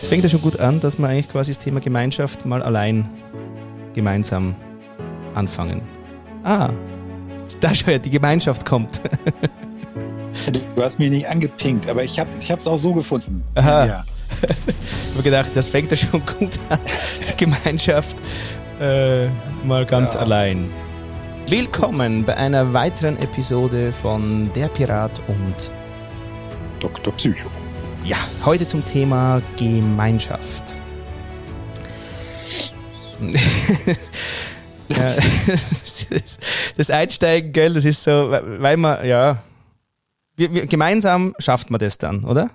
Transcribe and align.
Es 0.00 0.06
fängt 0.08 0.22
ja 0.22 0.28
schon 0.28 0.42
gut 0.42 0.58
an, 0.58 0.80
dass 0.80 0.98
wir 0.98 1.08
eigentlich 1.08 1.30
quasi 1.30 1.52
das 1.52 1.58
Thema 1.58 1.80
Gemeinschaft 1.80 2.44
mal 2.46 2.62
allein 2.62 3.08
gemeinsam 3.94 4.54
anfangen. 5.34 5.82
Ah, 6.42 6.70
da 7.60 7.74
schon 7.74 7.90
ja, 7.90 7.98
die 7.98 8.10
Gemeinschaft 8.10 8.64
kommt. 8.64 9.00
Du 10.74 10.82
hast 10.82 10.98
mich 10.98 11.10
nicht 11.10 11.28
angepinkt, 11.28 11.88
aber 11.88 12.02
ich 12.02 12.18
habe 12.18 12.28
es 12.36 12.66
auch 12.66 12.76
so 12.76 12.92
gefunden. 12.92 13.44
Aha. 13.54 13.86
Ja. 13.86 14.04
ich 14.42 15.12
habe 15.14 15.22
gedacht, 15.22 15.52
das 15.54 15.68
fängt 15.68 15.90
ja 15.92 15.96
schon 15.96 16.20
gut 16.26 16.58
an. 16.68 16.80
Die 17.30 17.36
Gemeinschaft 17.44 18.16
äh, 18.80 19.28
mal 19.64 19.86
ganz 19.86 20.14
ja. 20.14 20.20
allein. 20.20 20.68
Willkommen 21.48 22.24
bei 22.24 22.36
einer 22.36 22.72
weiteren 22.72 23.16
Episode 23.20 23.92
von 24.02 24.50
Der 24.54 24.66
Pirat 24.68 25.20
und 25.28 25.70
Dr. 26.80 27.14
Psycho. 27.14 27.48
Ja, 28.04 28.18
heute 28.44 28.66
zum 28.66 28.84
Thema 28.84 29.40
Gemeinschaft. 29.56 30.74
das 36.76 36.90
Einsteigen, 36.90 37.54
gell, 37.54 37.72
das 37.72 37.86
ist 37.86 38.04
so, 38.04 38.10
weil 38.10 38.76
man, 38.76 39.06
ja, 39.06 39.42
wir, 40.36 40.52
wir, 40.52 40.66
gemeinsam 40.66 41.34
schafft 41.38 41.70
man 41.70 41.78
das 41.78 41.96
dann, 41.96 42.24
oder? 42.24 42.50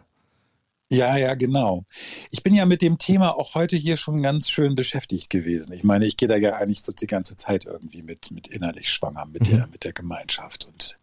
Ja, 0.91 1.17
ja, 1.17 1.33
genau. 1.33 1.83
Ich 2.29 2.43
bin 2.43 2.53
ja 2.53 2.67
mit 2.67 2.83
dem 2.83 2.99
Thema 2.99 3.35
auch 3.35 3.55
heute 3.55 3.75
hier 3.75 3.97
schon 3.97 4.21
ganz 4.21 4.51
schön 4.51 4.75
beschäftigt 4.75 5.31
gewesen. 5.31 5.73
Ich 5.73 5.83
meine, 5.83 6.05
ich 6.05 6.15
gehe 6.15 6.27
da 6.27 6.35
ja 6.35 6.57
eigentlich 6.57 6.83
so 6.83 6.91
die 6.91 7.07
ganze 7.07 7.35
Zeit 7.35 7.65
irgendwie 7.65 8.03
mit, 8.03 8.29
mit 8.29 8.47
innerlich 8.47 8.91
schwanger, 8.91 9.25
mit, 9.25 9.47
mhm. 9.47 9.55
der, 9.55 9.67
mit 9.67 9.83
der 9.83 9.93
Gemeinschaft. 9.93 10.67
Und 10.67 10.99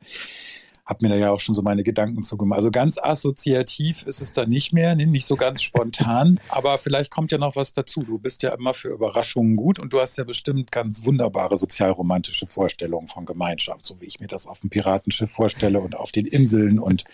habe 0.87 1.05
mir 1.05 1.09
da 1.09 1.17
ja 1.17 1.31
auch 1.33 1.41
schon 1.41 1.55
so 1.55 1.63
meine 1.63 1.83
Gedanken 1.83 2.23
zu 2.23 2.37
gemacht. 2.37 2.59
Also 2.59 2.71
ganz 2.71 2.97
assoziativ 2.97 4.05
ist 4.07 4.23
es 4.23 4.33
da 4.33 4.47
nicht 4.47 4.73
mehr, 4.73 4.95
ne, 4.95 5.07
nicht 5.07 5.27
so 5.27 5.37
ganz 5.37 5.63
spontan, 5.63 6.39
aber 6.49 6.79
vielleicht 6.79 7.11
kommt 7.11 7.33
ja 7.33 7.39
noch 7.39 7.57
was 7.57 7.73
dazu. 7.73 8.03
Du 8.03 8.19
bist 8.19 8.43
ja 8.43 8.55
immer 8.55 8.73
für 8.73 8.89
Überraschungen 8.89 9.57
gut 9.57 9.79
und 9.79 9.93
du 9.93 10.01
hast 10.01 10.17
ja 10.17 10.25
bestimmt 10.25 10.71
ganz 10.71 11.05
wunderbare 11.05 11.57
sozialromantische 11.57 12.47
Vorstellungen 12.47 13.09
von 13.09 13.27
Gemeinschaft, 13.27 13.85
so 13.85 14.01
wie 14.01 14.07
ich 14.07 14.21
mir 14.21 14.29
das 14.29 14.47
auf 14.47 14.61
dem 14.61 14.71
Piratenschiff 14.71 15.31
vorstelle 15.31 15.81
und 15.81 15.97
auf 15.97 16.13
den 16.13 16.27
Inseln 16.27 16.79
und 16.79 17.05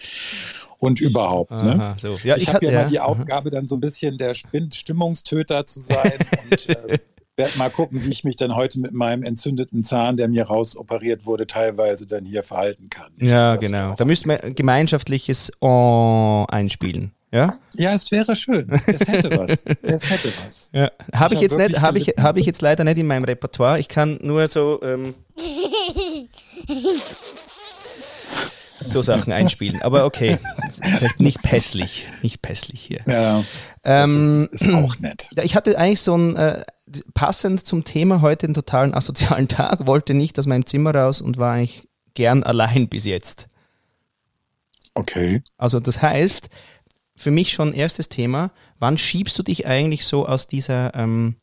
und 0.78 1.00
überhaupt. 1.00 1.52
Ne? 1.52 1.74
Aha, 1.74 1.94
so. 1.96 2.18
ja, 2.24 2.36
ich, 2.36 2.42
ich 2.42 2.52
habe 2.52 2.66
ja, 2.66 2.72
ja, 2.72 2.80
mal 2.80 2.89
die 2.89 2.98
Aufgabe, 2.98 3.50
dann 3.50 3.68
so 3.68 3.77
ein 3.77 3.80
bisschen 3.80 4.18
der 4.18 4.34
Stimmungstöter 4.34 5.64
zu 5.64 5.78
sein 5.78 6.14
und 6.50 6.68
äh, 6.68 6.98
werde 7.36 7.56
mal 7.58 7.70
gucken, 7.70 8.05
wie 8.05 8.11
ich 8.11 8.25
mich 8.25 8.36
dann 8.36 8.55
heute 8.55 8.78
mit 8.80 8.92
meinem 8.92 9.22
entzündeten 9.22 9.84
Zahn, 9.84 10.16
der 10.16 10.28
mir 10.28 10.44
rausoperiert 10.44 11.25
wurde, 11.25 11.47
teilweise 11.47 12.06
dann 12.06 12.24
hier 12.24 12.42
verhalten 12.42 12.91
kann. 12.91 13.12
Ich 13.16 13.28
ja, 13.28 13.56
genau. 13.56 13.94
Da 13.97 14.05
müssten 14.05 14.28
wir 14.28 14.39
gemeinschaftliches 14.39 15.52
Oh 15.61 16.44
einspielen. 16.48 17.12
Ja? 17.30 17.55
Ja, 17.74 17.94
es 17.94 18.11
wäre 18.11 18.36
schön. 18.36 18.69
Es 18.86 19.08
hätte 19.08 19.30
was. 19.39 19.64
Es 19.80 20.11
hätte 20.11 20.30
was. 20.44 20.69
Ja. 20.74 20.91
Habe 21.14 21.34
ich, 21.34 21.41
ich, 21.41 21.50
jetzt 21.50 21.56
nicht, 21.56 21.80
habe 21.80 21.98
ich, 21.98 22.08
hab 22.19 22.36
ich 22.36 22.44
jetzt 22.44 22.61
leider 22.61 22.84
nicht 22.84 22.98
in 22.98 23.06
meinem 23.06 23.24
Repertoire. 23.24 23.78
Ich 23.78 23.89
kann 23.89 24.19
nur 24.22 24.46
so 24.48 24.80
ähm, 24.83 25.14
so 28.84 29.00
Sachen 29.00 29.33
einspielen. 29.33 29.80
Aber 29.83 30.05
okay, 30.05 30.39
vielleicht 30.83 31.20
nicht 31.20 31.42
pässlich, 31.42 32.08
nicht 32.22 32.42
pässlich 32.42 32.83
hier. 32.83 33.00
Ja, 33.06 33.42
ähm, 33.84 34.48
ist, 34.52 34.62
ist, 34.62 34.74
auch 34.74 34.98
nett. 34.98 35.30
Ich 35.42 35.56
hatte 35.56 35.78
eigentlich 35.78 36.02
so 36.02 36.17
ein 36.17 36.36
äh, 36.36 36.62
passend 37.14 37.64
zum 37.64 37.84
Thema 37.84 38.20
heute 38.20 38.47
einen 38.47 38.55
totalen 38.55 38.94
asozialen 38.94 39.48
Tag, 39.48 39.86
wollte 39.86 40.14
nicht 40.14 40.38
aus 40.38 40.47
meinem 40.47 40.66
Zimmer 40.66 40.94
raus 40.94 41.20
und 41.20 41.39
war 41.39 41.55
eigentlich 41.55 41.89
gern 42.14 42.42
allein 42.42 42.89
bis 42.89 43.05
jetzt. 43.05 43.48
Okay. 44.94 45.42
Also 45.56 45.80
das 45.80 46.02
heißt, 46.02 46.50
für 47.14 47.30
mich 47.30 47.52
schon 47.52 47.72
erstes 47.72 48.08
Thema, 48.08 48.52
wann 48.78 48.98
schiebst 48.98 49.39
du 49.39 49.42
dich 49.42 49.66
eigentlich 49.66 50.05
so 50.05 50.27
aus 50.27 50.48
dieser, 50.48 50.94
ähm, 50.94 51.36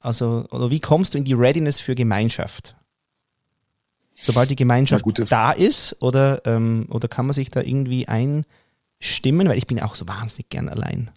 also, 0.00 0.46
oder 0.50 0.70
wie 0.70 0.80
kommst 0.80 1.14
du 1.14 1.18
in 1.18 1.24
die 1.24 1.34
Readiness 1.34 1.78
für 1.78 1.94
Gemeinschaft? 1.94 2.74
Sobald 4.22 4.50
die 4.50 4.56
Gemeinschaft 4.56 5.04
da 5.30 5.52
ist, 5.52 5.96
oder, 6.00 6.42
ähm, 6.44 6.86
oder 6.90 7.08
kann 7.08 7.26
man 7.26 7.32
sich 7.32 7.50
da 7.50 7.62
irgendwie 7.62 8.06
einstimmen? 8.06 9.48
Weil 9.48 9.58
ich 9.58 9.66
bin 9.66 9.80
auch 9.80 9.94
so 9.94 10.06
wahnsinnig 10.08 10.50
gern 10.50 10.68
allein. 10.68 11.10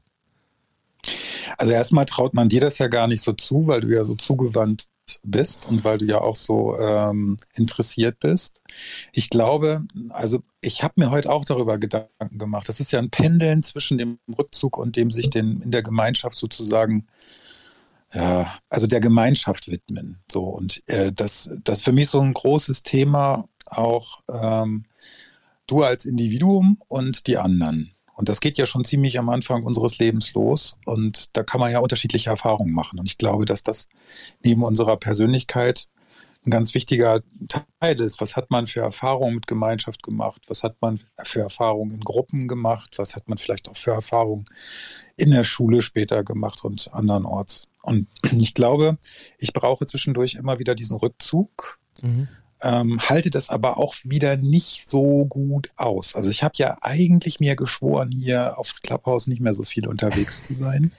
Also 1.57 1.71
erstmal 1.73 2.05
traut 2.05 2.33
man 2.33 2.49
dir 2.49 2.61
das 2.61 2.77
ja 2.77 2.87
gar 2.87 3.07
nicht 3.07 3.21
so 3.21 3.33
zu, 3.33 3.67
weil 3.67 3.81
du 3.81 3.89
ja 3.89 4.05
so 4.05 4.15
zugewandt 4.15 4.87
bist 5.23 5.67
und 5.67 5.83
weil 5.83 5.97
du 5.97 6.05
ja 6.05 6.21
auch 6.21 6.35
so 6.35 6.79
ähm, 6.79 7.37
interessiert 7.53 8.19
bist. 8.19 8.61
Ich 9.11 9.29
glaube, 9.29 9.83
also 10.09 10.41
ich 10.61 10.83
habe 10.83 10.93
mir 10.97 11.11
heute 11.11 11.31
auch 11.31 11.45
darüber 11.45 11.77
Gedanken 11.77 12.37
gemacht. 12.37 12.69
Das 12.69 12.79
ist 12.79 12.91
ja 12.91 12.99
ein 12.99 13.09
Pendeln 13.09 13.63
zwischen 13.63 13.97
dem 13.97 14.19
Rückzug 14.37 14.77
und 14.77 14.95
dem 14.95 15.11
sich 15.11 15.29
den 15.29 15.61
in 15.61 15.71
der 15.71 15.83
Gemeinschaft 15.83 16.37
sozusagen 16.37 17.07
ja, 18.13 18.59
also 18.69 18.87
der 18.87 18.99
Gemeinschaft 18.99 19.69
widmen. 19.69 20.19
So 20.31 20.43
und 20.43 20.83
äh, 20.87 21.11
das, 21.11 21.51
das 21.63 21.81
für 21.81 21.91
mich 21.91 22.09
so 22.09 22.21
ein 22.21 22.33
großes 22.33 22.83
Thema 22.83 23.45
auch 23.67 24.21
ähm, 24.31 24.85
du 25.67 25.83
als 25.83 26.05
Individuum 26.05 26.77
und 26.87 27.27
die 27.27 27.37
anderen. 27.37 27.91
Und 28.15 28.29
das 28.29 28.41
geht 28.41 28.57
ja 28.57 28.65
schon 28.65 28.85
ziemlich 28.85 29.17
am 29.17 29.29
Anfang 29.29 29.63
unseres 29.63 29.97
Lebens 29.97 30.33
los. 30.33 30.77
Und 30.85 31.35
da 31.35 31.43
kann 31.43 31.59
man 31.59 31.71
ja 31.71 31.79
unterschiedliche 31.79 32.29
Erfahrungen 32.29 32.73
machen. 32.73 32.99
Und 32.99 33.07
ich 33.07 33.17
glaube, 33.17 33.45
dass 33.45 33.63
das 33.63 33.87
neben 34.43 34.63
unserer 34.63 34.97
Persönlichkeit 34.97 35.87
ein 36.45 36.51
ganz 36.51 36.73
wichtiger 36.73 37.21
Teil 37.79 38.01
ist. 38.01 38.21
Was 38.21 38.35
hat 38.35 38.51
man 38.51 38.67
für 38.67 38.81
Erfahrungen 38.81 39.35
mit 39.35 39.47
Gemeinschaft 39.47 40.03
gemacht? 40.03 40.41
Was 40.47 40.63
hat 40.63 40.75
man 40.81 40.99
für 41.23 41.39
Erfahrungen 41.39 41.95
in 41.95 42.01
Gruppen 42.01 42.47
gemacht? 42.47 42.95
Was 42.97 43.15
hat 43.15 43.29
man 43.29 43.37
vielleicht 43.37 43.69
auch 43.69 43.77
für 43.77 43.91
Erfahrungen 43.91 44.45
in 45.15 45.31
der 45.31 45.43
Schule 45.43 45.81
später 45.81 46.23
gemacht 46.23 46.63
und 46.63 46.93
andernorts? 46.93 47.67
Und 47.81 48.07
ich 48.39 48.53
glaube, 48.53 48.97
ich 49.37 49.53
brauche 49.53 49.85
zwischendurch 49.85 50.35
immer 50.35 50.59
wieder 50.59 50.75
diesen 50.75 50.97
Rückzug. 50.97 51.79
Mhm 52.01 52.27
ähm, 52.63 52.99
halte 52.99 53.29
das 53.29 53.49
aber 53.49 53.77
auch 53.77 53.95
wieder 54.03 54.37
nicht 54.37 54.89
so 54.89 55.25
gut 55.25 55.69
aus. 55.75 56.15
Also 56.15 56.29
ich 56.29 56.43
habe 56.43 56.53
ja 56.57 56.77
eigentlich 56.81 57.39
mir 57.39 57.55
geschworen, 57.55 58.11
hier 58.11 58.57
auf 58.57 58.73
Clubhouse 58.81 59.27
nicht 59.27 59.41
mehr 59.41 59.53
so 59.53 59.63
viel 59.63 59.87
unterwegs 59.87 60.45
zu 60.45 60.53
sein. 60.53 60.91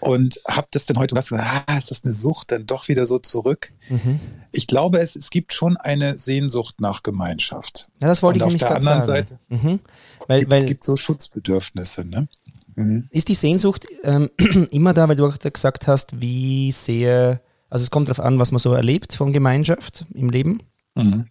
Und 0.00 0.40
habe 0.46 0.68
das 0.70 0.86
dann 0.86 0.98
heute 0.98 1.14
gesagt, 1.14 1.42
ah, 1.42 1.76
ist 1.76 1.90
das 1.90 2.04
eine 2.04 2.12
Sucht 2.12 2.52
dann 2.52 2.66
doch 2.66 2.88
wieder 2.88 3.04
so 3.04 3.18
zurück? 3.18 3.72
Mhm. 3.88 4.20
Ich 4.52 4.66
glaube, 4.66 5.00
es, 5.00 5.16
es 5.16 5.30
gibt 5.30 5.52
schon 5.52 5.76
eine 5.76 6.18
Sehnsucht 6.18 6.80
nach 6.80 7.02
Gemeinschaft. 7.02 7.88
Ja, 8.00 8.08
das 8.08 8.22
wollte 8.22 8.44
Und 8.44 8.54
ich 8.54 8.62
auf 8.62 8.68
der 8.68 8.76
anderen 8.76 9.02
sagen. 9.02 9.26
Seite 9.26 9.38
mhm. 9.48 9.80
weil, 10.26 10.40
gibt, 10.40 10.50
weil, 10.50 10.66
gibt 10.66 10.84
so 10.84 10.94
Schutzbedürfnisse. 10.94 12.04
Ne? 12.04 12.28
Mhm. 12.76 13.08
Ist 13.10 13.28
die 13.28 13.34
Sehnsucht 13.34 13.86
ähm, 14.04 14.30
immer 14.70 14.94
da, 14.94 15.08
weil 15.08 15.16
du 15.16 15.26
auch 15.26 15.38
gesagt 15.38 15.88
hast, 15.88 16.20
wie 16.20 16.70
sehr, 16.70 17.40
also 17.68 17.82
es 17.82 17.90
kommt 17.90 18.08
darauf 18.08 18.24
an, 18.24 18.38
was 18.38 18.52
man 18.52 18.60
so 18.60 18.72
erlebt 18.72 19.14
von 19.14 19.32
Gemeinschaft 19.32 20.06
im 20.14 20.30
Leben. 20.30 20.62
Mhm. 20.98 21.26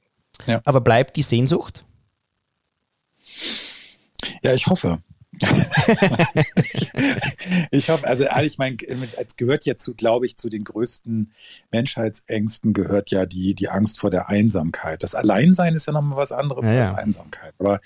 Ja. 0.45 0.61
Aber 0.65 0.81
bleibt 0.81 1.15
die 1.15 1.21
Sehnsucht? 1.21 1.85
Ja, 4.41 4.53
ich 4.53 4.67
hoffe. 4.67 4.99
ich 7.71 7.89
hoffe, 7.89 8.07
also 8.07 8.25
ich 8.41 8.57
meine, 8.57 8.77
es 9.17 9.35
gehört 9.35 9.65
ja 9.65 9.77
zu, 9.77 9.93
glaube 9.93 10.25
ich, 10.25 10.37
zu 10.37 10.49
den 10.49 10.63
größten 10.63 11.31
Menschheitsängsten 11.71 12.73
gehört 12.73 13.11
ja 13.11 13.25
die, 13.25 13.53
die 13.53 13.69
Angst 13.69 13.99
vor 13.99 14.09
der 14.09 14.29
Einsamkeit. 14.29 15.03
Das 15.03 15.15
Alleinsein 15.15 15.75
ist 15.75 15.87
ja 15.87 15.93
nochmal 15.93 16.17
was 16.17 16.31
anderes 16.31 16.69
ja, 16.69 16.79
als 16.79 16.95
Einsamkeit. 16.95 17.53
Aber 17.59 17.79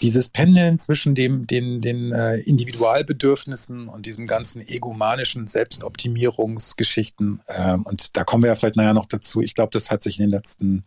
dieses 0.00 0.30
Pendeln 0.30 0.78
zwischen 0.78 1.14
dem, 1.14 1.46
den, 1.46 1.80
den 1.80 2.12
äh, 2.12 2.38
Individualbedürfnissen 2.38 3.88
und 3.88 4.06
diesem 4.06 4.26
ganzen 4.26 4.66
egomanischen 4.66 5.46
Selbstoptimierungsgeschichten, 5.46 7.40
äh, 7.46 7.74
und 7.74 8.16
da 8.16 8.24
kommen 8.24 8.42
wir 8.42 8.48
ja 8.48 8.56
vielleicht 8.56 8.76
nachher 8.76 8.94
noch 8.94 9.06
dazu, 9.06 9.40
ich 9.40 9.54
glaube, 9.54 9.70
das 9.72 9.90
hat 9.90 10.02
sich 10.02 10.18
in 10.18 10.24
den 10.24 10.30
letzten 10.30 10.84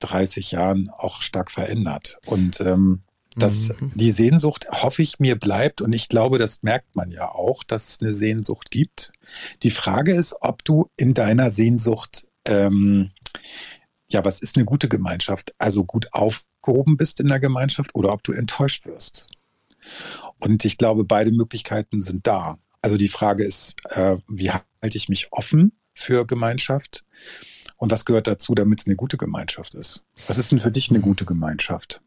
30 0.00 0.52
Jahren 0.52 0.90
auch 0.90 1.22
stark 1.22 1.50
verändert. 1.50 2.18
Und 2.26 2.60
ähm, 2.60 3.02
dass 3.38 3.68
mhm. 3.68 3.92
die 3.94 4.10
Sehnsucht, 4.10 4.68
hoffe 4.70 5.02
ich, 5.02 5.18
mir 5.18 5.36
bleibt. 5.36 5.80
Und 5.80 5.92
ich 5.92 6.08
glaube, 6.08 6.38
das 6.38 6.62
merkt 6.62 6.96
man 6.96 7.10
ja 7.10 7.30
auch, 7.30 7.64
dass 7.64 7.88
es 7.88 8.00
eine 8.00 8.12
Sehnsucht 8.12 8.70
gibt. 8.70 9.12
Die 9.62 9.70
Frage 9.70 10.14
ist, 10.14 10.36
ob 10.40 10.64
du 10.64 10.86
in 10.96 11.14
deiner 11.14 11.50
Sehnsucht, 11.50 12.28
ähm, 12.44 13.10
ja, 14.10 14.24
was 14.24 14.40
ist 14.40 14.56
eine 14.56 14.64
gute 14.64 14.88
Gemeinschaft? 14.88 15.54
Also 15.58 15.84
gut 15.84 16.08
aufgehoben 16.12 16.96
bist 16.96 17.20
in 17.20 17.28
der 17.28 17.40
Gemeinschaft 17.40 17.94
oder 17.94 18.12
ob 18.12 18.22
du 18.22 18.32
enttäuscht 18.32 18.86
wirst. 18.86 19.28
Und 20.38 20.64
ich 20.64 20.78
glaube, 20.78 21.04
beide 21.04 21.30
Möglichkeiten 21.30 22.00
sind 22.00 22.26
da. 22.26 22.58
Also 22.82 22.96
die 22.96 23.08
Frage 23.08 23.44
ist, 23.44 23.74
äh, 23.90 24.16
wie 24.28 24.50
halte 24.50 24.96
ich 24.96 25.08
mich 25.08 25.28
offen 25.32 25.72
für 25.92 26.26
Gemeinschaft? 26.26 27.04
Und 27.76 27.92
was 27.92 28.04
gehört 28.04 28.26
dazu, 28.26 28.54
damit 28.54 28.80
es 28.80 28.86
eine 28.86 28.96
gute 28.96 29.16
Gemeinschaft 29.16 29.74
ist? 29.74 30.04
Was 30.26 30.38
ist 30.38 30.50
denn 30.50 30.60
für 30.60 30.72
dich 30.72 30.90
eine 30.90 31.00
gute 31.00 31.24
Gemeinschaft? 31.24 32.00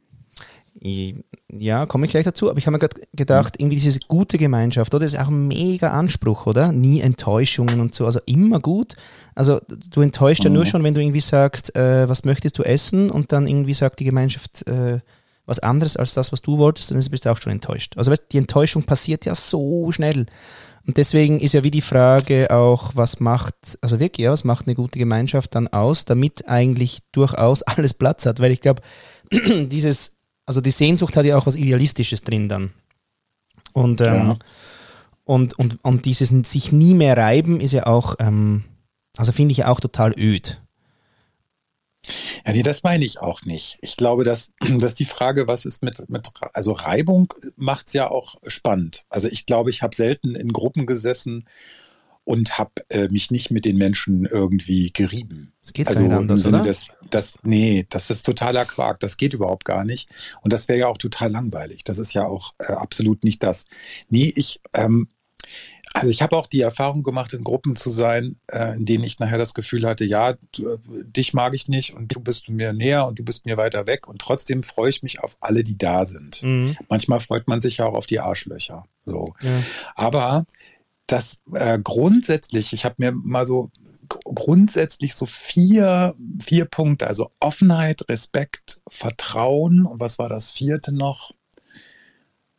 Ja, 0.79 1.85
komme 1.85 2.05
ich 2.05 2.11
gleich 2.11 2.23
dazu, 2.23 2.49
aber 2.49 2.57
ich 2.57 2.65
habe 2.65 2.73
mir 2.73 2.79
gerade 2.79 3.01
gedacht, 3.13 3.59
irgendwie 3.59 3.75
diese 3.75 3.99
gute 4.07 4.37
Gemeinschaft, 4.37 4.93
oder? 4.93 5.05
Das 5.05 5.13
ist 5.13 5.19
auch 5.19 5.27
ein 5.27 5.47
mega 5.47 5.91
Anspruch, 5.91 6.47
oder? 6.47 6.71
Nie 6.71 7.01
Enttäuschungen 7.01 7.79
und 7.81 7.93
so, 7.93 8.05
also 8.05 8.19
immer 8.25 8.59
gut. 8.59 8.95
Also 9.35 9.59
du 9.91 10.01
enttäuscht 10.01 10.43
mhm. 10.43 10.49
ja 10.49 10.53
nur 10.53 10.63
mhm. 10.63 10.67
schon, 10.69 10.83
wenn 10.83 10.93
du 10.93 11.01
irgendwie 11.01 11.21
sagst, 11.21 11.75
äh, 11.75 12.07
was 12.07 12.23
möchtest 12.23 12.57
du 12.57 12.63
essen 12.63 13.11
und 13.11 13.31
dann 13.31 13.47
irgendwie 13.47 13.73
sagt 13.73 13.99
die 13.99 14.05
Gemeinschaft, 14.05 14.67
äh, 14.67 14.99
was 15.45 15.59
anderes 15.59 15.97
als 15.97 16.13
das, 16.13 16.31
was 16.31 16.41
du 16.41 16.57
wolltest, 16.57 16.91
dann 16.91 17.03
bist 17.09 17.25
du 17.25 17.31
auch 17.31 17.41
schon 17.41 17.51
enttäuscht. 17.51 17.97
Also 17.97 18.09
weißt, 18.09 18.31
die 18.31 18.37
Enttäuschung 18.37 18.83
passiert 18.83 19.25
ja 19.25 19.35
so 19.35 19.91
schnell. 19.91 20.25
Und 20.87 20.97
deswegen 20.97 21.39
ist 21.39 21.53
ja 21.53 21.63
wie 21.63 21.71
die 21.71 21.81
Frage 21.81 22.49
auch, 22.49 22.91
was 22.95 23.19
macht, 23.19 23.55
also 23.81 23.99
wirklich, 23.99 24.25
ja, 24.25 24.31
was 24.31 24.43
macht 24.43 24.67
eine 24.67 24.75
gute 24.75 24.97
Gemeinschaft 24.97 25.53
dann 25.53 25.67
aus, 25.67 26.05
damit 26.05 26.47
eigentlich 26.47 27.01
durchaus 27.11 27.61
alles 27.63 27.93
Platz 27.93 28.25
hat. 28.25 28.39
Weil 28.39 28.51
ich 28.51 28.61
glaube, 28.61 28.81
dieses, 29.31 30.13
also 30.51 30.59
die 30.59 30.71
Sehnsucht 30.71 31.15
hat 31.15 31.25
ja 31.25 31.37
auch 31.37 31.45
was 31.45 31.55
Idealistisches 31.55 32.23
drin 32.23 32.49
dann. 32.49 32.73
Und, 33.71 34.01
ähm, 34.01 34.07
ja. 34.07 34.35
und, 35.23 35.57
und, 35.57 35.79
und 35.81 36.05
dieses 36.05 36.27
sich 36.27 36.73
nie 36.73 36.93
mehr 36.93 37.15
reiben 37.15 37.61
ist 37.61 37.71
ja 37.71 37.87
auch, 37.87 38.17
ähm, 38.19 38.65
also 39.15 39.31
finde 39.31 39.53
ich 39.53 39.59
ja 39.59 39.69
auch 39.69 39.79
total 39.79 40.13
öd. 40.19 40.61
Ja, 42.45 42.51
nee, 42.51 42.63
das 42.63 42.83
meine 42.83 43.05
ich 43.05 43.21
auch 43.21 43.43
nicht. 43.43 43.77
Ich 43.79 43.95
glaube, 43.95 44.25
dass, 44.25 44.51
dass 44.79 44.93
die 44.93 45.05
Frage, 45.05 45.47
was 45.47 45.63
ist 45.63 45.83
mit, 45.83 46.09
mit 46.09 46.27
also 46.51 46.73
Reibung 46.73 47.33
macht 47.55 47.87
es 47.87 47.93
ja 47.93 48.11
auch 48.11 48.35
spannend. 48.45 49.05
Also 49.07 49.29
ich 49.29 49.45
glaube, 49.45 49.69
ich 49.69 49.81
habe 49.81 49.95
selten 49.95 50.35
in 50.35 50.51
Gruppen 50.51 50.85
gesessen 50.85 51.47
und 52.23 52.57
habe 52.57 52.71
äh, 52.89 53.07
mich 53.07 53.31
nicht 53.31 53.51
mit 53.51 53.65
den 53.65 53.77
Menschen 53.77 54.25
irgendwie 54.25 54.91
gerieben. 54.91 55.53
Das 55.61 55.73
geht 55.73 55.87
also 55.87 56.01
gar 56.01 56.09
nicht 56.09 56.17
anders, 56.17 56.45
oder? 56.45 56.61
Das, 56.61 56.87
das, 57.09 57.35
nee, 57.43 57.85
das 57.89 58.09
ist 58.09 58.23
totaler 58.23 58.65
Quark. 58.65 58.99
Das 58.99 59.17
geht 59.17 59.33
überhaupt 59.33 59.65
gar 59.65 59.83
nicht. 59.83 60.09
Und 60.41 60.53
das 60.53 60.67
wäre 60.67 60.79
ja 60.79 60.87
auch 60.87 60.97
total 60.97 61.31
langweilig. 61.31 61.83
Das 61.83 61.99
ist 61.99 62.13
ja 62.13 62.25
auch 62.25 62.53
äh, 62.59 62.73
absolut 62.73 63.23
nicht 63.23 63.43
das. 63.43 63.65
Nee, 64.09 64.31
ich, 64.35 64.61
ähm, 64.73 65.09
also 65.93 66.09
ich 66.09 66.21
habe 66.21 66.37
auch 66.37 66.47
die 66.47 66.61
Erfahrung 66.61 67.03
gemacht, 67.03 67.33
in 67.33 67.43
Gruppen 67.43 67.75
zu 67.75 67.89
sein, 67.89 68.37
äh, 68.47 68.75
in 68.75 68.85
denen 68.85 69.03
ich 69.03 69.19
nachher 69.19 69.37
das 69.37 69.53
Gefühl 69.53 69.85
hatte, 69.85 70.05
ja, 70.05 70.35
du, 70.53 70.69
äh, 70.69 70.77
dich 71.03 71.33
mag 71.33 71.53
ich 71.53 71.67
nicht 71.67 71.93
und 71.93 72.07
du 72.15 72.21
bist 72.21 72.47
mir 72.49 72.71
näher 72.71 73.07
und 73.07 73.19
du 73.19 73.23
bist 73.23 73.45
mir 73.45 73.57
weiter 73.57 73.87
weg 73.87 74.07
und 74.07 74.19
trotzdem 74.19 74.63
freue 74.63 74.89
ich 74.89 75.03
mich 75.03 75.21
auf 75.21 75.35
alle, 75.41 75.63
die 75.63 75.77
da 75.77 76.05
sind. 76.05 76.43
Mhm. 76.43 76.77
Manchmal 76.87 77.19
freut 77.19 77.47
man 77.47 77.61
sich 77.61 77.77
ja 77.77 77.85
auch 77.85 77.93
auf 77.93 78.07
die 78.07 78.19
Arschlöcher. 78.19 78.85
So. 79.05 79.33
Ja. 79.41 79.63
Aber 79.95 80.45
das 81.11 81.39
äh, 81.53 81.79
grundsätzlich, 81.79 82.73
ich 82.73 82.85
habe 82.85 82.95
mir 82.97 83.11
mal 83.11 83.45
so 83.45 83.71
grundsätzlich 84.23 85.15
so 85.15 85.25
vier, 85.25 86.15
vier 86.39 86.65
Punkte, 86.65 87.07
also 87.07 87.31
Offenheit, 87.39 88.07
Respekt, 88.09 88.81
Vertrauen 88.87 89.85
und 89.85 89.99
was 89.99 90.19
war 90.19 90.29
das 90.29 90.49
vierte 90.49 90.93
noch? 90.93 91.33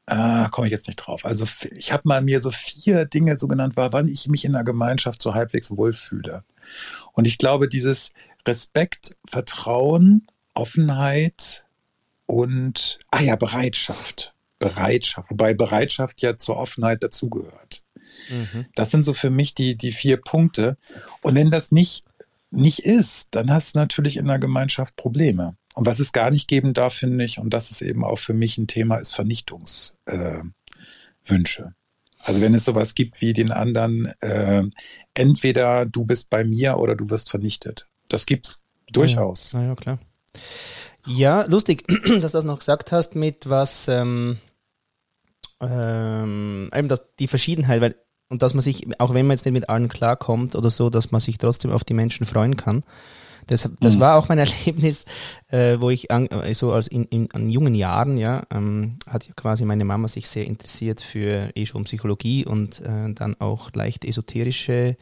äh, 0.07 0.49
komme 0.51 0.67
ich 0.67 0.73
jetzt 0.73 0.89
nicht 0.89 0.97
drauf. 0.97 1.25
Also 1.25 1.47
ich 1.75 1.93
habe 1.93 2.03
mal 2.05 2.23
mir 2.23 2.41
so 2.43 2.51
vier 2.51 3.05
Dinge 3.05 3.39
so 3.39 3.49
genannt, 3.49 3.77
war, 3.77 3.93
wann 3.93 4.09
ich 4.09 4.29
mich 4.29 4.45
in 4.45 4.55
einer 4.55 4.65
Gemeinschaft 4.65 5.23
so 5.23 5.35
halbwegs 5.35 5.77
wohlfühle. 5.77 6.45
Und 7.13 7.27
ich 7.27 7.39
glaube, 7.39 7.69
dieses 7.69 8.13
Respekt, 8.47 9.17
Vertrauen, 9.27 10.27
Offenheit 10.55 11.65
und, 12.27 12.99
ah 13.11 13.21
ja, 13.21 13.37
Bereitschaft. 13.37 14.35
Bereitschaft, 14.63 15.31
wobei 15.31 15.55
Bereitschaft 15.55 16.23
ja 16.23 16.37
zur 16.37 16.57
Offenheit 16.57 17.03
dazugehört. 17.03 17.83
Mhm. 18.31 18.67
Das 18.75 18.91
sind 18.91 19.05
so 19.05 19.13
für 19.15 19.31
mich 19.31 19.55
die, 19.55 19.77
die 19.77 19.93
vier 19.93 20.19
Punkte. 20.19 20.77
Und 21.23 21.35
wenn 21.35 21.51
das 21.51 21.73
nicht, 21.73 22.05
nicht 22.51 22.81
ist, 22.81 23.29
dann 23.33 23.51
hast 23.51 23.75
du 23.75 23.81
natürlich 23.81 24.17
in 24.17 24.27
der 24.27 24.39
Gemeinschaft 24.39 24.95
Probleme. 24.97 25.57
Und 25.75 25.87
was 25.87 25.99
es 25.99 26.13
gar 26.13 26.31
nicht 26.31 26.49
geben 26.49 26.75
darf, 26.75 26.95
finde 26.95 27.25
ich, 27.25 27.39
und 27.39 27.53
das 27.53 27.71
ist 27.71 27.83
eben 27.83 28.05
auch 28.05 28.19
für 28.19 28.35
mich 28.35 28.57
ein 28.59 28.67
Thema, 28.69 28.97
ist 28.97 29.15
Vernichtungswünsche. 29.15 30.53
Äh, 31.27 31.71
also 32.25 32.41
wenn 32.41 32.55
es 32.55 32.65
sowas 32.65 32.95
gibt 32.95 33.21
wie 33.21 33.33
den 33.33 33.51
anderen, 33.51 34.13
äh, 34.21 34.63
entweder 35.15 35.87
du 35.87 36.05
bist 36.05 36.31
bei 36.31 36.45
mir 36.45 36.79
oder 36.79 36.95
du 36.95 37.11
wirst 37.11 37.31
vernichtet. 37.31 37.89
Das 38.09 38.27
gibt's 38.27 38.63
durchaus. 38.93 39.53
Ja, 39.53 39.65
ja 39.65 39.75
klar. 39.75 39.99
Ja, 41.07 41.43
lustig, 41.49 41.85
dass 41.89 42.33
du 42.33 42.39
das 42.39 42.45
noch 42.45 42.59
gesagt 42.59 42.93
hast 42.93 43.17
mit 43.17 43.49
was, 43.49 43.89
ähm, 43.89 44.39
ähm, 45.63 46.71
eben 46.75 46.89
das, 46.89 47.05
die 47.19 47.29
Verschiedenheit, 47.29 47.81
weil 47.81 47.95
und 48.29 48.41
dass 48.41 48.55
man 48.55 48.63
sich, 48.63 48.87
auch 48.99 49.13
wenn 49.13 49.27
man 49.27 49.37
jetzt 49.37 49.45
nicht 49.45 49.53
mit 49.53 49.69
allen 49.69 49.91
klarkommt 49.91 50.57
oder 50.57 50.71
so, 50.71 50.89
dass 50.89 51.11
man 51.11 51.21
sich 51.21 51.37
trotzdem 51.37 51.71
auf 51.71 51.85
die 51.85 51.93
Menschen 51.93 52.25
freuen 52.25 52.57
kann. 52.57 52.83
Das, 53.47 53.69
das 53.81 53.97
mhm. 53.97 54.01
war 54.01 54.17
auch 54.17 54.31
mein 54.31 54.39
Erlebnis, 54.39 55.05
äh, 55.49 55.77
wo 55.81 55.91
ich 55.91 56.11
an, 56.11 56.29
äh, 56.29 56.55
so 56.55 56.73
als 56.73 56.89
in, 56.89 57.05
in, 57.05 57.27
in 57.27 57.51
jungen 57.51 57.75
Jahren, 57.75 58.17
ja, 58.17 58.45
ähm, 58.51 58.97
hat 59.07 59.27
ja 59.27 59.35
quasi 59.37 59.67
meine 59.67 59.85
Mama 59.85 60.09
sich 60.09 60.31
sehr 60.31 60.47
interessiert 60.47 61.03
für 61.03 61.51
eh 61.55 61.67
schon 61.67 61.85
Psychologie 61.85 62.47
und 62.47 62.81
äh, 62.81 63.13
dann 63.13 63.39
auch 63.39 63.71
leicht 63.75 64.07
esoterische 64.07 64.97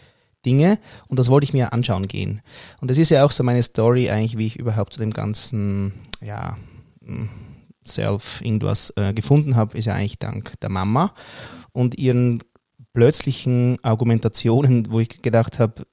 Dinge 0.45 0.79
und 1.07 1.19
das 1.19 1.29
wollte 1.29 1.45
ich 1.45 1.53
mir 1.53 1.73
anschauen 1.73 2.09
gehen. 2.09 2.41
Und 2.81 2.91
das 2.91 2.99
ist 2.99 3.11
ja 3.11 3.25
auch 3.25 3.31
so 3.31 3.45
meine 3.45 3.63
Story 3.63 4.11
eigentlich, 4.11 4.39
wie 4.39 4.47
ich 4.47 4.57
überhaupt 4.59 4.95
zu 4.95 5.01
dem 5.01 5.13
ganzen, 5.13 5.93
ja, 6.21 6.57
hm, 7.05 7.29
Self 7.87 8.41
irgendwas 8.43 8.93
äh, 8.97 9.13
gefunden 9.13 9.57
habe, 9.57 9.77
ist 9.77 9.87
ja 9.87 9.95
eigentlich 9.95 10.19
dank 10.19 10.59
der 10.61 10.71
Mama 10.71 11.15
und 11.73 11.99
ihren 11.99 12.43
plötzlichen 12.93 13.79
Argumentationen, 13.83 14.91
wo 14.91 15.01
ich 15.01 15.23
gedacht 15.23 15.59
habe, 15.59 15.87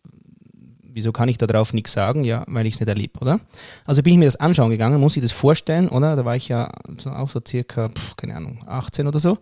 wieso 0.97 1.11
kann 1.11 1.29
ich 1.29 1.37
darauf 1.37 1.73
nichts 1.73 1.93
sagen? 1.93 2.23
Ja, 2.23 2.43
weil 2.47 2.65
ich 2.65 2.73
es 2.73 2.79
nicht 2.79 2.89
erlebe, 2.89 3.19
oder? 3.19 3.39
Also 3.85 4.01
bin 4.01 4.13
ich 4.13 4.19
mir 4.19 4.25
das 4.25 4.37
anschauen 4.37 4.71
gegangen, 4.71 4.99
muss 4.99 5.15
ich 5.15 5.21
das 5.21 5.31
vorstellen, 5.31 5.89
oder? 5.89 6.15
Da 6.15 6.25
war 6.25 6.35
ich 6.35 6.47
ja 6.47 6.71
so, 6.97 7.11
auch 7.11 7.29
so 7.29 7.39
circa, 7.47 7.89
keine 8.15 8.35
Ahnung, 8.35 8.63
18 8.65 9.07
oder 9.07 9.19
so. 9.19 9.37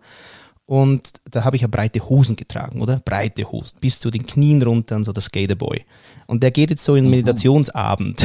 Und 0.66 1.12
da 1.30 1.44
habe 1.44 1.56
ich 1.56 1.62
ja 1.62 1.68
breite 1.68 2.06
Hosen 2.08 2.36
getragen, 2.36 2.82
oder? 2.82 3.00
Breite 3.04 3.50
Hosen, 3.50 3.78
bis 3.80 4.00
zu 4.00 4.10
den 4.10 4.26
Knien 4.26 4.60
runter 4.62 4.96
und 4.96 5.04
so 5.04 5.12
der 5.12 5.22
Skaterboy. 5.22 5.84
Und 6.26 6.42
der 6.42 6.50
geht 6.50 6.70
jetzt 6.70 6.84
so 6.84 6.94
in 6.96 7.04
mhm. 7.04 7.10
Meditationsabend. 7.10 8.22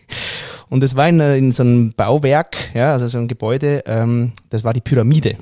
und 0.68 0.82
das 0.82 0.96
war 0.96 1.08
in, 1.08 1.20
in, 1.20 1.52
so 1.52 1.62
einem 1.62 1.92
Bauwerk, 1.92 2.74
ja, 2.74 2.92
also 2.92 3.06
so 3.08 3.18
ein 3.18 3.28
Gebäude, 3.28 3.84
ähm, 3.86 4.32
das 4.50 4.64
war 4.64 4.72
die 4.72 4.80
Pyramide. 4.80 5.36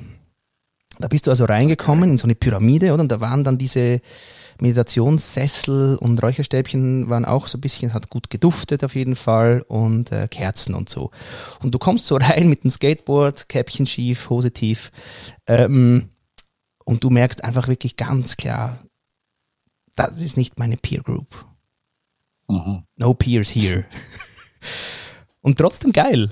Da 0.99 1.07
bist 1.07 1.27
du 1.27 1.31
also 1.31 1.45
reingekommen 1.45 2.11
in 2.11 2.17
so 2.17 2.25
eine 2.25 2.35
Pyramide, 2.35 2.93
oder? 2.93 3.03
Und 3.03 3.11
da 3.11 3.19
waren 3.19 3.43
dann 3.43 3.57
diese, 3.57 4.01
Meditationssessel 4.61 5.97
und 5.97 6.21
Räucherstäbchen 6.21 7.09
waren 7.09 7.25
auch 7.25 7.47
so 7.47 7.57
ein 7.57 7.61
bisschen, 7.61 7.93
hat 7.93 8.09
gut 8.09 8.29
geduftet 8.29 8.83
auf 8.83 8.95
jeden 8.95 9.15
Fall 9.15 9.63
und 9.67 10.11
äh, 10.11 10.27
Kerzen 10.29 10.73
und 10.75 10.89
so. 10.89 11.11
Und 11.61 11.73
du 11.73 11.79
kommst 11.79 12.05
so 12.05 12.15
rein 12.21 12.47
mit 12.47 12.63
dem 12.63 12.71
Skateboard, 12.71 13.49
Käppchen 13.49 13.85
schief, 13.85 14.29
Hose 14.29 14.51
tief 14.51 14.91
ähm, 15.47 16.09
und 16.85 17.03
du 17.03 17.09
merkst 17.09 17.43
einfach 17.43 17.67
wirklich 17.67 17.97
ganz 17.97 18.37
klar, 18.37 18.79
das 19.95 20.21
ist 20.21 20.37
nicht 20.37 20.59
meine 20.59 20.77
Peer 20.77 21.01
Group. 21.01 21.45
Mhm. 22.47 22.83
No 22.97 23.13
peers 23.13 23.49
here. 23.49 23.85
und 25.45 25.59
trotzdem 25.59 25.93
geil. 25.93 26.31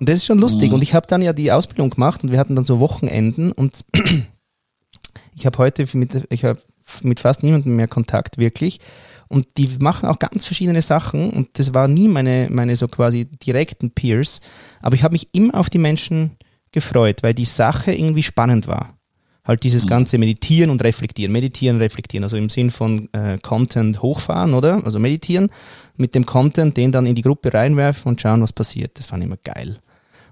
Und 0.00 0.08
das 0.08 0.16
ist 0.16 0.26
schon 0.26 0.40
lustig. 0.40 0.70
Mhm. 0.70 0.74
Und 0.74 0.82
ich 0.82 0.94
habe 0.94 1.06
dann 1.06 1.22
ja 1.22 1.32
die 1.32 1.52
Ausbildung 1.52 1.90
gemacht 1.90 2.24
und 2.24 2.32
wir 2.32 2.40
hatten 2.40 2.56
dann 2.56 2.64
so 2.64 2.80
Wochenenden 2.80 3.52
und 3.52 3.84
ich 5.36 5.46
habe 5.46 5.58
heute 5.58 5.86
mit, 5.92 6.26
ich 6.28 6.44
habe 6.44 6.58
mit 7.02 7.20
fast 7.20 7.44
niemandem 7.44 7.76
mehr 7.76 7.86
Kontakt, 7.86 8.38
wirklich. 8.38 8.80
Und 9.28 9.46
die 9.58 9.68
machen 9.78 10.08
auch 10.08 10.18
ganz 10.18 10.44
verschiedene 10.44 10.82
Sachen 10.82 11.30
und 11.30 11.50
das 11.52 11.72
war 11.72 11.86
nie 11.86 12.08
meine, 12.08 12.48
meine 12.50 12.74
so 12.74 12.88
quasi 12.88 13.26
direkten 13.26 13.92
Peers. 13.92 14.40
Aber 14.80 14.96
ich 14.96 15.04
habe 15.04 15.12
mich 15.12 15.28
immer 15.32 15.54
auf 15.54 15.70
die 15.70 15.78
Menschen 15.78 16.32
gefreut, 16.72 17.22
weil 17.22 17.34
die 17.34 17.44
Sache 17.44 17.92
irgendwie 17.92 18.24
spannend 18.24 18.66
war. 18.66 18.98
Halt 19.44 19.64
dieses 19.64 19.84
mhm. 19.84 19.88
ganze 19.88 20.18
Meditieren 20.18 20.70
und 20.70 20.82
Reflektieren. 20.84 21.32
Meditieren, 21.32 21.78
Reflektieren. 21.78 22.22
Also 22.24 22.36
im 22.36 22.48
Sinn 22.48 22.70
von 22.70 23.08
äh, 23.12 23.38
Content 23.38 24.00
hochfahren, 24.00 24.54
oder? 24.54 24.84
Also 24.84 24.98
meditieren 24.98 25.50
mit 25.96 26.14
dem 26.14 26.26
Content, 26.26 26.76
den 26.76 26.92
dann 26.92 27.06
in 27.06 27.14
die 27.14 27.22
Gruppe 27.22 27.52
reinwerfen 27.52 28.08
und 28.08 28.20
schauen, 28.20 28.40
was 28.40 28.52
passiert. 28.52 28.98
Das 28.98 29.06
fand 29.06 29.22
ich 29.22 29.26
immer 29.26 29.38
geil. 29.42 29.78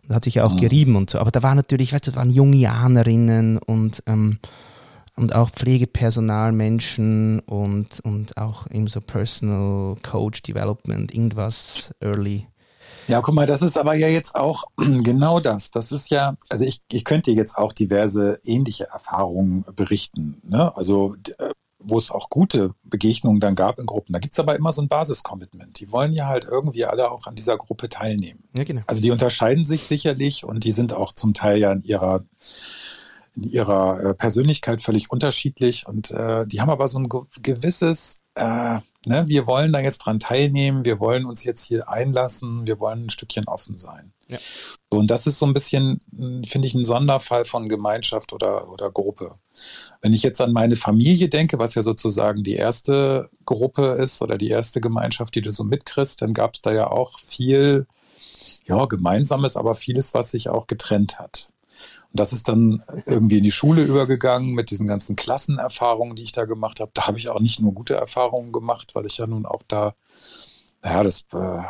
Und 0.06 0.14
hat 0.14 0.24
sich 0.24 0.36
ja 0.36 0.44
auch 0.44 0.54
mhm. 0.54 0.58
gerieben 0.60 0.96
und 0.96 1.10
so. 1.10 1.18
Aber 1.18 1.30
da 1.30 1.42
war 1.42 1.54
natürlich, 1.54 1.92
weißt 1.92 2.06
du, 2.06 2.10
da 2.12 2.18
waren 2.18 2.30
Jungianerinnen 2.30 3.58
und 3.58 4.02
ähm, 4.06 4.38
und 5.20 5.34
auch 5.34 5.50
Pflegepersonal, 5.50 6.50
Menschen 6.52 7.40
und, 7.40 8.00
und 8.00 8.36
auch 8.38 8.70
eben 8.70 8.86
so 8.86 9.00
Personal 9.00 9.96
Coach 10.02 10.42
Development, 10.42 11.12
irgendwas 11.12 11.94
early. 12.00 12.46
Ja, 13.08 13.20
guck 13.20 13.34
mal, 13.34 13.46
das 13.46 13.62
ist 13.62 13.76
aber 13.76 13.94
ja 13.94 14.08
jetzt 14.08 14.34
auch 14.34 14.64
genau 14.76 15.40
das. 15.40 15.70
Das 15.70 15.92
ist 15.92 16.10
ja, 16.10 16.36
also 16.48 16.64
ich, 16.64 16.80
ich 16.90 17.04
könnte 17.04 17.30
jetzt 17.30 17.56
auch 17.56 17.72
diverse 17.72 18.38
ähnliche 18.44 18.88
Erfahrungen 18.88 19.64
berichten. 19.74 20.40
Ne? 20.44 20.74
Also 20.76 21.14
äh, 21.38 21.50
wo 21.82 21.98
es 21.98 22.10
auch 22.10 22.28
gute 22.28 22.74
Begegnungen 22.84 23.40
dann 23.40 23.54
gab 23.54 23.78
in 23.78 23.86
Gruppen. 23.86 24.12
Da 24.12 24.18
gibt 24.18 24.34
es 24.34 24.38
aber 24.38 24.54
immer 24.54 24.72
so 24.72 24.82
ein 24.82 24.88
Basiscommitment. 24.88 25.80
Die 25.80 25.90
wollen 25.90 26.12
ja 26.12 26.26
halt 26.26 26.44
irgendwie 26.44 26.84
alle 26.84 27.10
auch 27.10 27.26
an 27.26 27.34
dieser 27.34 27.56
Gruppe 27.56 27.88
teilnehmen. 27.88 28.44
Ja, 28.54 28.64
genau. 28.64 28.82
Also 28.86 29.00
die 29.00 29.10
unterscheiden 29.10 29.64
sich 29.64 29.84
sicherlich 29.84 30.44
und 30.44 30.64
die 30.64 30.72
sind 30.72 30.92
auch 30.92 31.12
zum 31.12 31.34
Teil 31.34 31.58
ja 31.58 31.72
in 31.72 31.82
ihrer 31.82 32.24
in 33.36 33.44
ihrer 33.44 34.00
äh, 34.00 34.14
Persönlichkeit 34.14 34.82
völlig 34.82 35.10
unterschiedlich 35.10 35.86
und 35.86 36.10
äh, 36.10 36.46
die 36.46 36.60
haben 36.60 36.68
aber 36.70 36.88
so 36.88 36.98
ein 36.98 37.08
gewisses, 37.42 38.18
äh, 38.34 38.80
ne, 39.06 39.26
wir 39.28 39.46
wollen 39.46 39.72
da 39.72 39.80
jetzt 39.80 39.98
dran 39.98 40.20
teilnehmen, 40.20 40.84
wir 40.84 41.00
wollen 41.00 41.24
uns 41.24 41.44
jetzt 41.44 41.64
hier 41.64 41.88
einlassen, 41.88 42.66
wir 42.66 42.80
wollen 42.80 43.06
ein 43.06 43.10
Stückchen 43.10 43.46
offen 43.46 43.78
sein. 43.78 44.12
Ja. 44.28 44.38
So, 44.90 44.98
und 44.98 45.10
das 45.10 45.26
ist 45.26 45.38
so 45.38 45.46
ein 45.46 45.54
bisschen, 45.54 46.00
hm, 46.14 46.44
finde 46.44 46.68
ich, 46.68 46.74
ein 46.74 46.84
Sonderfall 46.84 47.44
von 47.44 47.68
Gemeinschaft 47.68 48.32
oder, 48.32 48.70
oder 48.70 48.90
Gruppe. 48.90 49.36
Wenn 50.00 50.12
ich 50.12 50.22
jetzt 50.22 50.40
an 50.40 50.52
meine 50.52 50.76
Familie 50.76 51.28
denke, 51.28 51.58
was 51.58 51.74
ja 51.74 51.82
sozusagen 51.82 52.42
die 52.42 52.54
erste 52.54 53.28
Gruppe 53.44 53.98
ist 54.00 54.22
oder 54.22 54.38
die 54.38 54.48
erste 54.48 54.80
Gemeinschaft, 54.80 55.34
die 55.34 55.42
du 55.42 55.52
so 55.52 55.64
mitkriegst, 55.64 56.22
dann 56.22 56.32
gab 56.32 56.54
es 56.54 56.62
da 56.62 56.72
ja 56.72 56.90
auch 56.90 57.18
viel 57.18 57.86
ja, 58.64 58.86
Gemeinsames, 58.86 59.56
aber 59.56 59.74
vieles, 59.74 60.14
was 60.14 60.30
sich 60.30 60.48
auch 60.48 60.66
getrennt 60.66 61.18
hat. 61.18 61.49
Und 62.12 62.18
das 62.18 62.32
ist 62.32 62.48
dann 62.48 62.82
irgendwie 63.06 63.38
in 63.38 63.44
die 63.44 63.52
Schule 63.52 63.82
übergegangen 63.82 64.52
mit 64.52 64.70
diesen 64.70 64.86
ganzen 64.86 65.16
Klassenerfahrungen, 65.16 66.16
die 66.16 66.24
ich 66.24 66.32
da 66.32 66.44
gemacht 66.44 66.80
habe. 66.80 66.90
Da 66.94 67.06
habe 67.06 67.18
ich 67.18 67.28
auch 67.28 67.40
nicht 67.40 67.60
nur 67.60 67.72
gute 67.72 67.94
Erfahrungen 67.94 68.52
gemacht, 68.52 68.94
weil 68.94 69.06
ich 69.06 69.18
ja 69.18 69.26
nun 69.26 69.46
auch 69.46 69.62
da, 69.68 69.94
naja, 70.82 71.04
das, 71.04 71.26
äh, 71.32 71.62